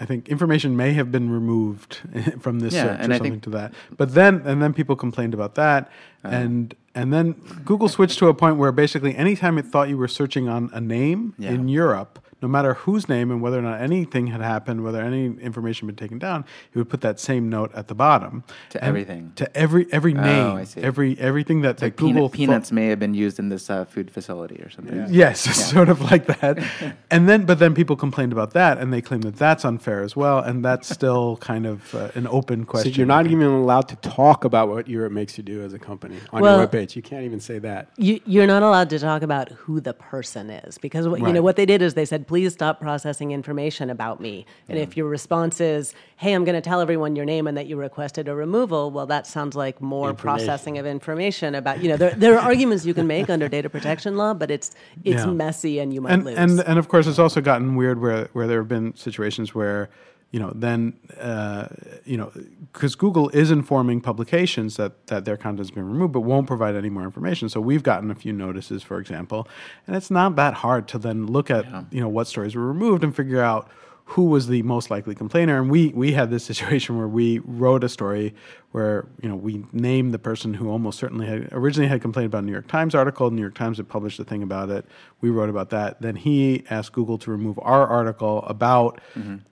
I 0.00 0.04
think 0.04 0.28
information 0.28 0.76
may 0.76 0.92
have 0.92 1.10
been 1.10 1.28
removed 1.30 2.00
from 2.40 2.60
this 2.60 2.72
Yeah, 2.74 2.84
search 2.84 3.00
or 3.00 3.02
something 3.14 3.32
think- 3.32 3.42
to 3.44 3.50
that. 3.50 3.72
But 3.96 4.14
then, 4.14 4.42
and 4.44 4.62
then 4.62 4.72
people 4.72 4.94
complained 4.96 5.34
about 5.34 5.54
that, 5.56 5.90
and 6.22 6.74
and 6.94 7.12
then 7.12 7.32
Google 7.64 7.88
switched 7.88 8.18
to 8.20 8.28
a 8.28 8.34
point 8.34 8.56
where 8.56 8.72
basically 8.72 9.14
anytime 9.16 9.58
it 9.58 9.66
thought 9.66 9.88
you 9.88 9.96
were 9.98 10.08
searching 10.08 10.48
on 10.48 10.70
a 10.72 10.80
name 10.80 11.34
Yeah. 11.38 11.50
in 11.50 11.68
Europe, 11.68 12.18
no 12.40 12.48
matter 12.48 12.74
whose 12.74 13.08
name 13.08 13.30
and 13.30 13.42
whether 13.42 13.58
or 13.58 13.62
not 13.62 13.80
anything 13.80 14.28
had 14.28 14.40
happened, 14.40 14.84
whether 14.84 15.02
any 15.02 15.26
information 15.40 15.88
had 15.88 15.96
been 15.96 16.04
taken 16.06 16.18
down, 16.18 16.44
he 16.72 16.78
would 16.78 16.88
put 16.88 17.00
that 17.00 17.18
same 17.18 17.48
note 17.48 17.72
at 17.74 17.88
the 17.88 17.94
bottom 17.94 18.44
To 18.70 18.78
And 18.82 18.88
everything. 18.88 19.32
to 19.36 19.56
every 19.56 19.86
every 19.92 20.14
Oh, 20.16 20.20
name, 20.20 20.56
I 20.56 20.64
see. 20.64 20.80
every 20.80 21.18
everything 21.18 21.62
that, 21.62 21.78
that 21.78 21.86
Like 21.86 21.96
Google 21.96 22.28
peanut, 22.28 22.30
thought- 22.30 22.36
peanuts 22.36 22.72
may 22.72 22.86
have 22.88 22.98
been 23.00 23.14
used 23.14 23.38
in 23.38 23.48
this 23.48 23.68
uh, 23.70 23.84
food 23.86 24.10
facility 24.10 24.56
or 24.62 24.70
something. 24.70 25.06
Yes, 25.10 25.40
sort 25.72 25.88
of 25.88 26.00
like 26.10 26.26
that. 26.26 26.58
and 27.10 27.28
then, 27.28 27.44
but 27.44 27.58
then 27.58 27.74
people 27.74 27.96
complained 27.96 28.32
about 28.32 28.52
that, 28.52 28.78
and 28.78 28.92
they 28.92 29.00
claim 29.02 29.22
that 29.22 29.36
that's 29.36 29.64
unfair 29.64 30.02
as 30.02 30.14
well, 30.14 30.38
and 30.38 30.64
that's 30.64 30.88
still 30.98 31.38
kind 31.38 31.66
of 31.66 31.92
uh, 31.94 32.10
an 32.14 32.28
open 32.28 32.64
question. 32.64 32.92
So 32.92 32.96
you're 32.98 33.06
not 33.06 33.26
even 33.26 33.46
allowed 33.48 33.88
to 33.88 33.96
talk 33.96 34.44
about 34.44 34.68
what 34.68 34.86
Europe 34.86 35.12
makes 35.12 35.36
you 35.38 35.42
do 35.44 35.62
as 35.62 35.72
a 35.72 35.78
company 35.78 36.18
on 36.32 36.42
Well- 36.42 36.58
your 36.58 36.68
webpage. 36.68 36.94
You 36.94 37.02
can't 37.02 37.24
even 37.24 37.40
say 37.40 37.58
that. 37.60 37.88
you, 37.96 38.20
you're 38.26 38.46
not 38.46 38.62
allowed 38.62 38.90
to 38.90 38.98
talk 39.00 39.22
about 39.22 39.50
who 39.50 39.80
the 39.80 39.92
person 39.94 40.50
is 40.50 40.78
because 40.78 41.08
what, 41.08 41.18
you 41.20 41.32
know 41.32 41.42
what 41.42 41.56
they 41.56 41.66
did 41.66 41.82
is 41.82 41.94
they 41.94 42.04
said 42.04 42.26
please 42.28 42.52
stop 42.52 42.78
processing 42.80 43.32
information 43.32 43.90
about 43.90 44.20
me. 44.20 44.46
And 44.68 44.78
if 44.78 44.96
your 44.96 45.08
response 45.08 45.60
is 45.60 45.94
hey 46.18 46.32
i'm 46.32 46.44
going 46.44 46.54
to 46.54 46.60
tell 46.60 46.80
everyone 46.80 47.14
your 47.16 47.24
name 47.24 47.46
and 47.46 47.56
that 47.56 47.66
you 47.66 47.76
requested 47.76 48.28
a 48.28 48.34
removal 48.34 48.90
well 48.90 49.06
that 49.06 49.24
sounds 49.26 49.54
like 49.56 49.80
more 49.80 50.12
processing 50.12 50.76
of 50.78 50.84
information 50.84 51.54
about 51.54 51.80
you 51.82 51.88
know 51.88 51.96
there, 51.96 52.10
there 52.10 52.34
are 52.36 52.40
arguments 52.40 52.84
you 52.84 52.92
can 52.92 53.06
make 53.06 53.30
under 53.30 53.48
data 53.48 53.70
protection 53.70 54.16
law 54.16 54.34
but 54.34 54.50
it's 54.50 54.72
it's 55.04 55.24
Yeah. 55.24 55.30
messy 55.30 55.78
and 55.78 55.94
you 55.94 56.00
might 56.00 56.12
and 56.12 56.24
lose. 56.24 56.36
and 56.36 56.60
and 56.60 56.78
of 56.78 56.88
course, 56.88 57.06
it's 57.06 57.18
also 57.20 57.40
gotten 57.40 57.76
weird 57.76 58.00
where 58.00 58.28
where 58.32 58.46
there 58.46 58.58
have 58.58 58.68
been 58.68 58.94
situations 58.96 59.54
where 59.54 59.88
you 60.30 60.38
know 60.38 60.52
then 60.54 60.94
uh, 61.18 61.68
you 62.04 62.16
know 62.16 62.30
because 62.72 62.94
Google 62.94 63.28
is 63.30 63.50
informing 63.50 64.00
publications 64.00 64.76
that 64.76 65.06
that 65.06 65.24
their 65.24 65.36
content's 65.36 65.70
been 65.70 65.88
removed, 65.88 66.12
but 66.12 66.20
won't 66.20 66.46
provide 66.46 66.74
any 66.74 66.90
more 66.90 67.04
information. 67.04 67.48
So 67.48 67.60
we've 67.60 67.82
gotten 67.82 68.10
a 68.10 68.14
few 68.14 68.32
notices, 68.32 68.82
for 68.82 68.98
example, 68.98 69.48
and 69.86 69.96
it's 69.96 70.10
not 70.10 70.36
that 70.36 70.54
hard 70.54 70.86
to 70.88 70.98
then 70.98 71.26
look 71.26 71.50
at 71.50 71.64
you 71.90 72.00
know 72.00 72.08
what 72.08 72.26
stories 72.26 72.54
were 72.54 72.66
removed 72.66 73.04
and 73.04 73.14
figure 73.14 73.40
out 73.40 73.70
who 74.12 74.24
was 74.24 74.46
the 74.46 74.62
most 74.62 74.90
likely 74.90 75.14
complainer. 75.14 75.60
And 75.60 75.70
we 75.70 75.88
we 75.88 76.12
had 76.12 76.30
this 76.30 76.42
situation 76.52 76.96
where 76.96 77.06
we 77.06 77.40
wrote 77.40 77.84
a 77.84 77.88
story 77.88 78.34
where 78.72 79.06
you 79.22 79.28
know 79.28 79.36
we 79.36 79.64
named 79.72 80.14
the 80.14 80.18
person 80.18 80.54
who 80.54 80.70
almost 80.70 80.98
certainly 80.98 81.26
had 81.26 81.48
originally 81.52 81.88
had 81.88 82.00
complained 82.00 82.26
about 82.26 82.42
a 82.42 82.46
New 82.46 82.52
York 82.52 82.68
Times 82.68 82.94
article. 82.94 83.28
The 83.28 83.36
New 83.36 83.42
York 83.42 83.54
Times 83.54 83.76
had 83.76 83.88
published 83.88 84.18
a 84.18 84.24
thing 84.24 84.42
about 84.42 84.70
it. 84.70 84.86
We 85.20 85.28
wrote 85.28 85.50
about 85.50 85.68
that. 85.70 86.00
Then 86.00 86.16
he 86.16 86.64
asked 86.70 86.92
Google 86.92 87.18
to 87.18 87.30
remove 87.30 87.58
our 87.62 87.86
article 87.86 88.44
about 88.46 88.98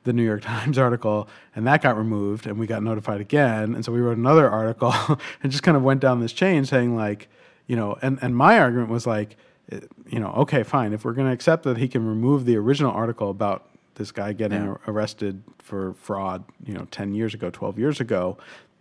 the 0.05 0.13
New 0.13 0.25
York 0.25 0.43
Times 0.43 0.79
article, 0.79 1.29
and 1.55 1.67
that 1.67 1.83
got 1.83 1.97
removed. 1.99 2.47
And 2.47 2.59
we 2.59 2.67
got 2.67 2.83
notified 2.83 3.21
again. 3.21 3.75
And 3.75 3.85
so 3.85 3.93
we 3.93 4.01
wrote 4.01 4.17
another 4.17 4.49
article 4.51 4.95
and 5.43 5.53
just 5.53 5.65
kind 5.65 5.77
of 5.77 5.83
went 5.83 6.01
down 6.01 6.21
this 6.21 6.33
chain 6.33 6.65
saying 6.65 6.97
like, 6.97 7.29
you 7.67 7.77
know, 7.77 7.99
and 8.01 8.19
and 8.23 8.35
my 8.35 8.59
argument 8.59 8.89
was 8.89 9.07
like, 9.07 9.37
eh, 9.71 9.81
you 10.09 10.19
know, 10.19 10.29
okay, 10.29 10.63
fine. 10.63 10.95
If 10.95 11.05
we're 11.05 11.13
going 11.13 11.27
to 11.27 11.35
accept 11.35 11.65
that 11.65 11.77
he 11.77 11.89
can 11.89 12.07
remove 12.07 12.47
the 12.47 12.57
original 12.57 12.93
article 12.93 13.29
about 13.29 13.69
this 13.97 14.13
guy 14.13 14.33
getting 14.33 14.65
Yeah. 14.65 14.77
arrested 14.87 15.43
for 15.59 15.95
fraud, 15.95 16.45
you 16.65 16.73
know, 16.75 16.87
10 16.91 17.15
years 17.15 17.35
ago, 17.35 17.51
12 17.51 17.79
years 17.79 18.01
ago, 18.01 18.39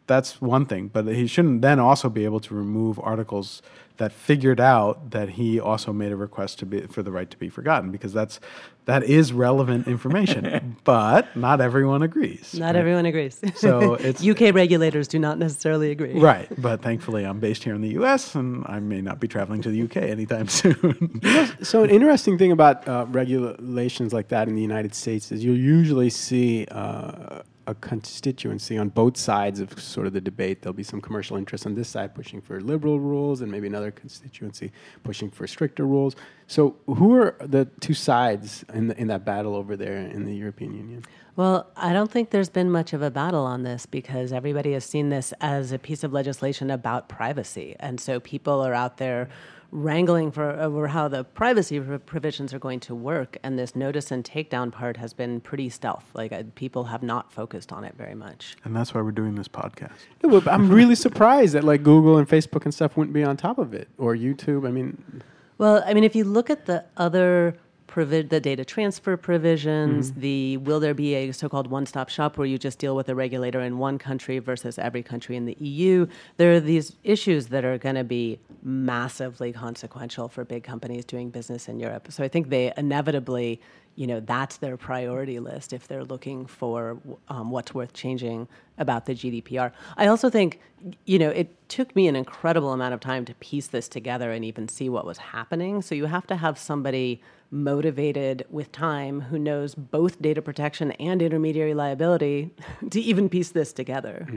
that's 0.07 0.41
one 0.41 0.65
thing. 0.65 0.89
But 0.89 1.07
he 1.07 1.27
shouldn't 1.27 1.61
then 1.61 1.79
also 1.79 2.09
be 2.09 2.25
able 2.25 2.39
to 2.41 2.53
remove 2.53 2.99
articles 2.99 3.61
that 3.97 4.11
figured 4.11 4.59
out 4.59 5.11
that 5.11 5.29
he 5.29 5.59
also 5.59 5.93
made 5.93 6.11
a 6.11 6.15
request 6.15 6.59
to 6.59 6.65
be 6.65 6.81
for 6.81 7.01
the 7.01 7.11
right 7.11 7.29
to 7.29 7.37
be 7.37 7.49
forgotten 7.49 7.91
because 7.91 8.11
that's 8.11 8.39
that 8.85 9.03
is 9.03 9.33
relevant 9.33 9.87
information. 9.87 10.75
but 10.83 11.35
not 11.35 11.61
everyone 11.61 12.03
agrees. 12.03 12.53
not 12.53 12.67
right? 12.67 12.75
everyone 12.75 13.05
agrees 13.05 13.39
So 13.55 13.93
it's 13.99 14.25
uk 14.27 14.39
regulators 14.53 15.07
do 15.07 15.17
not 15.17 15.39
necessarily 15.39 15.91
agree 15.91 16.19
Right, 16.19 16.49
but 16.61 16.81
thankfully 16.81 17.23
I'm 17.25 17.39
based 17.39 17.63
here 17.63 17.73
in 17.73 17.81
the 17.81 17.89
U.S. 17.89 18.35
and 18.35 18.65
I 18.67 18.79
may 18.79 19.01
not 19.01 19.19
be 19.19 19.27
traveling 19.27 19.61
to 19.61 19.69
the 19.69 19.77
U.K. 19.77 20.11
anytime 20.11 20.47
soon. 20.49 21.21
So 21.63 21.83
an 21.83 21.89
interesting 21.89 22.37
thing 22.37 22.51
about 22.51 22.87
uh, 22.87 23.05
regulations 23.09 24.13
like 24.13 24.27
that 24.29 24.47
in 24.47 24.55
the 24.55 24.61
United 24.61 24.93
States 24.93 25.31
is 25.31 25.43
you'll 25.43 25.57
usually 25.57 26.09
see 26.09 26.65
uh, 26.69 27.41
a 27.67 27.75
constituency 27.75 28.77
on 28.77 28.89
both 28.89 29.17
sides 29.17 29.59
of 29.59 29.79
sort 29.79 30.07
of 30.07 30.13
the 30.13 30.21
debate. 30.21 30.61
There'll 30.61 30.73
be 30.73 30.83
some 30.83 31.01
commercial 31.01 31.37
interests 31.37 31.65
on 31.65 31.75
this 31.75 31.89
side 31.89 32.15
pushing 32.15 32.41
for 32.41 32.61
liberal 32.61 32.99
rules, 32.99 33.41
and 33.41 33.51
maybe 33.51 33.67
another 33.67 33.91
constituency 33.91 34.71
pushing 35.03 35.29
for 35.31 35.47
stricter 35.47 35.85
rules. 35.85 36.15
So 36.47 36.75
who 36.85 37.15
are 37.15 37.35
the 37.39 37.65
two 37.79 37.93
sides 37.93 38.63
in 38.73 38.87
the, 38.87 38.99
in 38.99 39.07
that 39.07 39.25
battle 39.25 39.55
over 39.55 39.75
there 39.75 39.97
in 39.97 40.25
the 40.25 40.35
European 40.35 40.75
Union? 40.75 41.03
Well, 41.35 41.69
I 41.75 41.91
don't 41.91 42.09
think 42.09 42.29
there's 42.29 42.49
been 42.49 42.71
much 42.71 42.93
of 42.93 43.01
a 43.01 43.11
battle 43.11 43.43
on 43.43 43.63
this 43.63 43.85
because 43.85 44.31
everybody 44.31 44.71
has 44.71 44.85
seen 44.85 45.09
this 45.09 45.33
as 45.41 45.73
a 45.73 45.79
piece 45.79 46.03
of 46.03 46.13
legislation 46.13 46.71
about 46.71 47.09
privacy. 47.09 47.75
And 47.79 47.99
so 47.99 48.21
people 48.21 48.65
are 48.65 48.73
out 48.73 48.97
there 48.97 49.27
wrangling 49.75 50.31
for 50.31 50.51
over 50.51 50.87
how 50.87 51.07
the 51.07 51.23
privacy 51.23 51.79
provisions 52.05 52.53
are 52.53 52.59
going 52.59 52.79
to 52.79 52.95
work. 52.95 53.37
And 53.43 53.59
this 53.59 53.75
notice 53.75 54.09
and 54.09 54.23
takedown 54.23 54.71
part 54.71 54.97
has 54.97 55.13
been 55.13 55.41
pretty 55.41 55.69
stealth. 55.69 56.05
Like 56.13 56.31
uh, 56.31 56.43
people 56.55 56.85
have 56.85 57.03
not 57.03 57.31
focused 57.31 57.71
on 57.73 57.83
it 57.83 57.95
very 57.97 58.15
much. 58.15 58.55
and 58.63 58.75
that's 58.75 58.93
why 58.93 59.01
we're 59.01 59.11
doing 59.11 59.35
this 59.35 59.47
podcast. 59.49 59.91
No, 60.23 60.29
but 60.39 60.47
I'm 60.51 60.69
really 60.69 60.95
surprised 60.95 61.53
that 61.55 61.63
like 61.63 61.83
Google 61.83 62.17
and 62.17 62.27
Facebook 62.27 62.63
and 62.63 62.73
stuff 62.73 62.95
wouldn't 62.95 63.13
be 63.13 63.23
on 63.23 63.35
top 63.37 63.57
of 63.57 63.73
it, 63.73 63.89
or 63.97 64.15
YouTube. 64.15 64.65
I 64.67 64.71
mean, 64.71 65.21
Well, 65.57 65.83
I 65.85 65.93
mean, 65.93 66.03
if 66.03 66.15
you 66.15 66.23
look 66.23 66.49
at 66.49 66.65
the 66.65 66.85
other 66.97 67.57
provi- 67.95 68.23
the 68.35 68.41
data 68.41 68.65
transfer 68.65 69.15
provisions, 69.15 70.11
Mm-hmm. 70.11 70.19
the 70.27 70.57
will 70.67 70.81
there 70.85 70.93
be 70.93 71.11
a 71.15 71.31
so-called 71.31 71.67
one-stop 71.77 72.09
shop 72.09 72.37
where 72.37 72.45
you 72.53 72.57
just 72.57 72.77
deal 72.77 72.95
with 72.99 73.07
a 73.07 73.15
regulator 73.15 73.61
in 73.61 73.73
one 73.77 73.97
country 74.09 74.37
versus 74.39 74.77
every 74.87 75.01
country 75.11 75.35
in 75.39 75.45
the 75.45 75.55
EU. 75.71 76.05
There 76.35 76.51
are 76.55 76.59
these 76.59 76.87
issues 77.15 77.47
that 77.53 77.63
are 77.63 77.77
going 77.77 77.95
to 77.95 78.03
be 78.03 78.25
massively 78.61 79.53
consequential 79.53 80.27
for 80.27 80.43
big 80.43 80.63
companies 80.63 81.05
doing 81.05 81.29
business 81.29 81.69
in 81.69 81.79
Europe. 81.79 82.11
So 82.11 82.19
I 82.23 82.27
think 82.27 82.49
they 82.49 82.73
inevitably, 82.75 83.61
you 83.95 84.07
know, 84.07 84.19
that's 84.19 84.57
their 84.57 84.77
priority 84.77 85.39
list 85.39 85.71
if 85.71 85.87
they're 85.87 86.03
looking 86.03 86.45
for 86.45 86.97
um, 87.29 87.49
what's 87.49 87.73
worth 87.73 87.93
changing 87.93 88.47
about 88.77 89.05
the 89.05 89.13
GDPR. 89.13 89.71
I 89.95 90.07
also 90.07 90.29
think, 90.29 90.59
you 91.05 91.17
know, 91.17 91.29
it 91.29 91.69
took 91.69 91.95
me 91.95 92.07
an 92.07 92.15
incredible 92.15 92.73
amount 92.73 92.93
of 92.93 92.99
time 92.99 93.23
to 93.25 93.33
piece 93.35 93.67
this 93.67 93.87
together 93.87 94.31
and 94.31 94.43
even 94.43 94.67
see 94.67 94.89
what 94.89 95.05
was 95.05 95.17
happening. 95.17 95.81
So 95.81 95.95
you 95.95 96.05
have 96.05 96.27
to 96.27 96.35
have 96.35 96.59
somebody 96.59 97.21
motivated 97.51 98.45
with 98.49 98.71
time 98.71 99.21
who 99.21 99.39
knows 99.39 99.75
both 99.75 100.21
data 100.21 100.41
protection 100.41 100.91
and 100.93 101.21
intermediary 101.21 101.73
liability 101.73 102.51
to 102.89 102.99
even 102.99 103.29
piece 103.29 103.51
this 103.51 103.71
together. 103.71 104.27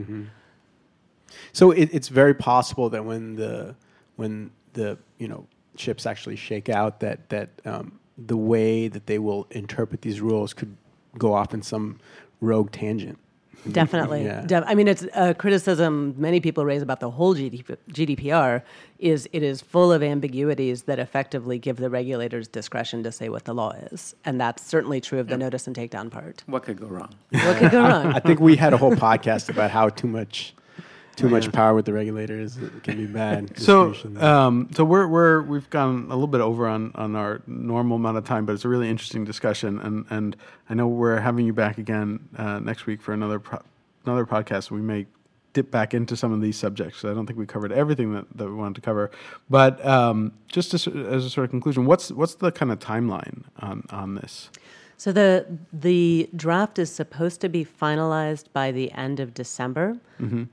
So 1.51 1.71
it, 1.71 1.89
it's 1.91 2.07
very 2.07 2.33
possible 2.33 2.89
that 2.91 3.03
when 3.03 3.35
the 3.35 3.75
when 4.15 4.51
the 4.73 4.97
you 5.17 5.27
know 5.27 5.47
chips 5.75 6.05
actually 6.05 6.35
shake 6.35 6.69
out, 6.69 7.01
that 7.01 7.29
that 7.29 7.49
um, 7.65 7.98
the 8.27 8.37
way 8.37 8.87
that 8.87 9.05
they 9.07 9.19
will 9.19 9.47
interpret 9.51 10.01
these 10.01 10.21
rules 10.21 10.53
could 10.53 10.75
go 11.17 11.33
off 11.33 11.53
in 11.53 11.61
some 11.61 11.99
rogue 12.41 12.71
tangent. 12.71 13.17
Definitely. 13.69 14.23
Yeah. 14.23 14.41
Def- 14.45 14.63
I 14.67 14.73
mean, 14.73 14.87
it's 14.87 15.05
a 15.13 15.33
criticism 15.33 16.15
many 16.17 16.39
people 16.39 16.63
raise 16.63 16.81
about 16.81 17.01
the 17.01 17.09
whole 17.11 17.35
GDP- 17.35 17.75
GDPR 17.91 18.61
is 18.99 19.27
it 19.33 19.43
is 19.43 19.59
full 19.61 19.91
of 19.91 20.01
ambiguities 20.01 20.83
that 20.83 20.97
effectively 20.97 21.59
give 21.59 21.75
the 21.75 21.89
regulators 21.89 22.47
discretion 22.47 23.03
to 23.03 23.11
say 23.11 23.27
what 23.27 23.43
the 23.43 23.53
law 23.53 23.71
is, 23.91 24.15
and 24.23 24.39
that's 24.39 24.65
certainly 24.65 25.01
true 25.01 25.19
of 25.19 25.27
the 25.27 25.37
notice 25.37 25.67
and 25.67 25.75
takedown 25.75 26.09
part. 26.09 26.41
What 26.45 26.63
could 26.63 26.79
go 26.79 26.87
wrong? 26.87 27.13
What 27.31 27.57
could 27.57 27.71
go 27.71 27.81
wrong? 27.89 28.13
I 28.13 28.19
think 28.19 28.39
we 28.39 28.55
had 28.55 28.71
a 28.73 28.77
whole 28.77 28.95
podcast 28.95 29.49
about 29.49 29.71
how 29.71 29.89
too 29.89 30.07
much 30.07 30.53
too 31.19 31.27
Oh, 31.27 31.29
much 31.29 31.51
power 31.51 31.73
with 31.73 31.85
the 31.85 31.93
regulators 31.93 32.57
can 32.83 32.97
be 32.97 33.05
bad. 33.05 33.51
So, 33.57 33.93
um, 34.17 34.69
so 34.73 34.83
we're 34.83 35.07
we're 35.07 35.41
we've 35.41 35.69
gone 35.69 36.05
a 36.05 36.15
little 36.15 36.27
bit 36.27 36.41
over 36.41 36.67
on, 36.67 36.91
on 36.95 37.15
our 37.15 37.41
normal 37.45 37.97
amount 37.97 38.17
of 38.17 38.25
time, 38.25 38.45
but 38.45 38.53
it's 38.53 38.65
a 38.65 38.69
really 38.69 38.89
interesting 38.89 39.25
discussion, 39.25 39.79
and 39.79 40.05
and 40.09 40.35
I 40.69 40.73
know 40.73 40.87
we're 40.87 41.19
having 41.19 41.45
you 41.45 41.53
back 41.53 41.77
again 41.77 42.27
uh, 42.37 42.59
next 42.59 42.85
week 42.85 43.01
for 43.01 43.13
another 43.13 43.39
pro- 43.39 43.61
another 44.05 44.25
podcast. 44.25 44.71
We 44.71 44.81
may 44.81 45.05
dip 45.53 45.71
back 45.71 45.93
into 45.93 46.15
some 46.15 46.31
of 46.31 46.41
these 46.41 46.57
subjects. 46.57 47.03
I 47.03 47.13
don't 47.13 47.25
think 47.25 47.39
we 47.39 47.45
covered 47.47 47.71
everything 47.71 48.13
that, 48.13 48.25
that 48.37 48.45
we 48.47 48.53
wanted 48.53 48.75
to 48.75 48.81
cover, 48.81 49.09
but 49.49 49.83
um, 49.85 50.31
just 50.47 50.73
as, 50.75 50.87
as 50.87 51.25
a 51.25 51.29
sort 51.29 51.45
of 51.45 51.49
conclusion, 51.51 51.85
what's 51.85 52.11
what's 52.11 52.35
the 52.35 52.51
kind 52.51 52.71
of 52.71 52.79
timeline 52.79 53.43
on 53.59 53.83
on 53.89 54.15
this? 54.15 54.49
So 54.99 55.13
the 55.13 55.45
the 55.71 56.29
draft 56.35 56.77
is 56.77 56.91
supposed 56.91 57.39
to 57.39 57.47
be 57.47 57.63
finalized 57.63 58.47
by 58.51 58.73
the 58.73 58.91
end 58.91 59.21
of 59.21 59.33
December, 59.33 59.95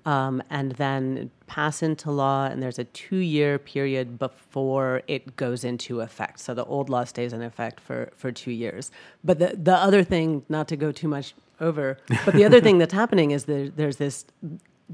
um, 0.05 0.41
and 0.51 0.71
then 0.83 1.33
pass 1.49 1.83
into 1.83 2.13
law. 2.13 2.47
And 2.47 2.63
there's 2.63 2.79
a 2.79 2.85
two 2.85 3.17
year 3.17 3.59
period 3.59 4.21
before 4.21 5.03
it 5.09 5.35
goes 5.35 5.65
into 5.65 6.01
effect. 6.01 6.39
So 6.39 6.55
the 6.55 6.65
old 6.65 6.89
law 6.89 7.03
stays 7.03 7.33
in 7.33 7.43
effect 7.43 7.81
for 7.81 8.13
for 8.17 8.31
two 8.31 8.53
years. 8.53 8.93
But 9.25 9.41
the 9.41 9.59
the 9.61 9.75
other 9.75 10.05
thing, 10.05 10.45
not 10.49 10.69
to 10.69 10.77
go 10.77 10.93
too 10.93 11.09
much 11.09 11.35
over, 11.61 11.99
but 12.25 12.35
the 12.35 12.45
other 12.45 12.61
thing 12.67 12.79
that's 12.79 12.95
happening 12.95 13.33
is 13.33 13.47
there, 13.47 13.69
there's 13.69 13.97
this 13.97 14.27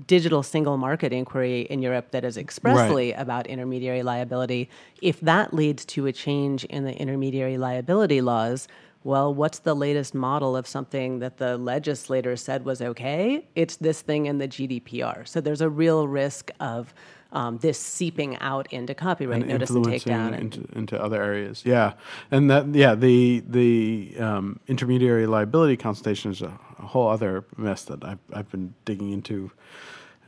digital 0.07 0.43
single 0.43 0.79
market 0.79 1.13
inquiry 1.13 1.63
in 1.63 1.83
Europe 1.83 2.13
that 2.13 2.25
is 2.25 2.39
expressly 2.39 3.13
about 3.13 3.47
intermediary 3.47 4.03
liability. 4.03 4.71
If 5.03 5.21
that 5.21 5.53
leads 5.53 5.85
to 5.87 6.07
a 6.07 6.13
change 6.13 6.65
in 6.65 6.85
the 6.85 6.97
intermediary 6.97 7.59
liability 7.59 8.23
laws, 8.23 8.69
well, 9.05 9.35
what's 9.35 9.59
the 9.61 9.75
latest 9.75 10.15
model 10.15 10.57
of 10.57 10.67
something 10.67 11.19
that 11.19 11.39
the 11.39 11.57
legislator 11.57 12.37
said 12.37 12.65
was 12.65 12.81
okay? 12.81 13.47
It's 13.55 13.77
this 13.77 14.01
thing 14.01 14.27
in 14.27 14.39
the 14.39 14.49
GDPR. 14.49 15.27
So 15.27 15.41
there's 15.41 15.61
a 15.61 15.71
real 15.71 16.07
risk 16.07 16.51
of 16.61 16.95
um, 17.33 17.59
this 17.59 17.79
seeping 17.79 18.39
out 18.39 18.73
into 18.73 18.95
copyright 18.95 19.43
and 19.43 19.51
notice 19.51 19.71
and 19.71 19.85
takedown. 19.85 20.35
And, 20.35 20.55
into, 20.55 20.79
into 20.79 21.03
other 21.03 21.23
areas. 21.23 21.63
Yeah, 21.65 21.95
and 22.31 22.51
that 22.51 22.75
yeah 22.75 22.95
the 22.95 23.43
the 23.47 24.15
um, 24.19 24.61
intermediary 24.69 25.27
liability 25.27 25.77
consultation 25.77 26.31
is 26.31 26.43
a, 26.43 26.59
a 26.79 26.87
whole 26.87 27.09
other 27.09 27.45
mess 27.57 27.85
that 27.85 28.05
I've 28.05 28.19
I've 28.33 28.51
been 28.51 28.75
digging 28.85 29.11
into, 29.11 29.51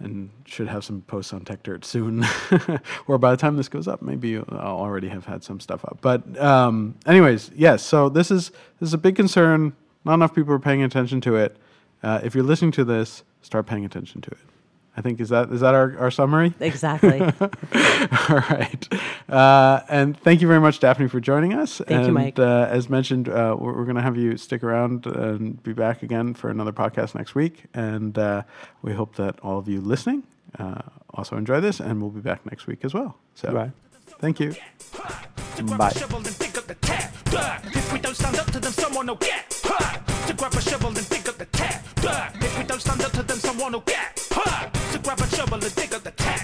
and 0.00 0.30
should 0.44 0.68
have 0.68 0.84
some 0.84 1.02
posts 1.02 1.32
on 1.32 1.44
Techdirt 1.44 1.84
soon, 1.84 2.24
or 3.06 3.18
by 3.18 3.30
the 3.30 3.36
time 3.36 3.56
this 3.56 3.68
goes 3.68 3.88
up, 3.88 4.02
maybe 4.02 4.36
I'll 4.36 4.78
already 4.78 5.08
have 5.08 5.24
had 5.24 5.44
some 5.44 5.60
stuff 5.60 5.84
up. 5.84 5.98
But 6.00 6.38
um, 6.40 6.96
anyways, 7.06 7.50
yes. 7.54 7.82
So 7.82 8.08
this 8.08 8.30
is 8.30 8.50
this 8.80 8.88
is 8.88 8.94
a 8.94 8.98
big 8.98 9.16
concern. 9.16 9.74
Not 10.04 10.14
enough 10.14 10.34
people 10.34 10.52
are 10.52 10.58
paying 10.58 10.82
attention 10.82 11.20
to 11.22 11.36
it. 11.36 11.56
Uh, 12.02 12.20
if 12.22 12.34
you're 12.34 12.44
listening 12.44 12.72
to 12.72 12.84
this, 12.84 13.24
start 13.40 13.66
paying 13.66 13.84
attention 13.84 14.20
to 14.20 14.30
it. 14.30 14.38
I 14.96 15.00
think 15.00 15.20
is 15.20 15.28
that 15.30 15.50
is 15.50 15.60
that 15.60 15.74
our, 15.74 15.98
our 15.98 16.10
summary? 16.10 16.54
exactly. 16.60 17.20
All 17.20 18.42
right. 18.50 18.88
Uh, 19.28 19.80
and 19.88 20.18
thank 20.20 20.40
you 20.40 20.46
very 20.46 20.60
much, 20.60 20.78
Daphne, 20.78 21.08
for 21.08 21.20
joining 21.20 21.52
us. 21.52 21.78
Thank 21.78 21.90
you, 21.90 21.96
and, 21.96 22.14
Mike. 22.14 22.38
Uh, 22.38 22.68
as 22.70 22.88
mentioned, 22.88 23.28
uh, 23.28 23.56
we're, 23.58 23.76
we're 23.76 23.84
going 23.84 23.96
to 23.96 24.02
have 24.02 24.16
you 24.16 24.36
stick 24.36 24.62
around 24.62 25.06
and 25.06 25.60
be 25.62 25.72
back 25.72 26.02
again 26.02 26.34
for 26.34 26.48
another 26.48 26.72
podcast 26.72 27.14
next 27.14 27.34
week. 27.34 27.64
And 27.74 28.16
uh, 28.16 28.42
we 28.82 28.92
hope 28.92 29.16
that 29.16 29.40
all 29.40 29.58
of 29.58 29.68
you 29.68 29.80
listening 29.80 30.22
uh, 30.58 30.82
also 31.12 31.36
enjoy 31.36 31.60
this, 31.60 31.80
and 31.80 32.00
we'll 32.00 32.10
be 32.10 32.20
back 32.20 32.46
next 32.46 32.66
week 32.66 32.84
as 32.84 32.94
well. 32.94 33.16
So, 33.34 33.52
Bye. 33.52 33.72
thank 34.20 34.38
you. 34.38 34.54
To 35.56 35.62
grab 35.62 35.78
Bye. 35.78 35.92
If 42.06 42.58
we 42.58 42.64
don't 42.64 42.80
stand 42.80 43.02
up 43.02 43.12
to 43.12 43.22
them, 43.22 43.38
someone 43.38 43.72
will 43.72 43.80
get. 43.80 44.20
hurt. 44.30 44.76
So 44.92 44.98
grab 44.98 45.20
a 45.20 45.26
shovel 45.28 45.54
and 45.54 45.74
dig 45.74 45.94
up 45.94 46.02
the 46.02 46.10
tap. 46.12 46.43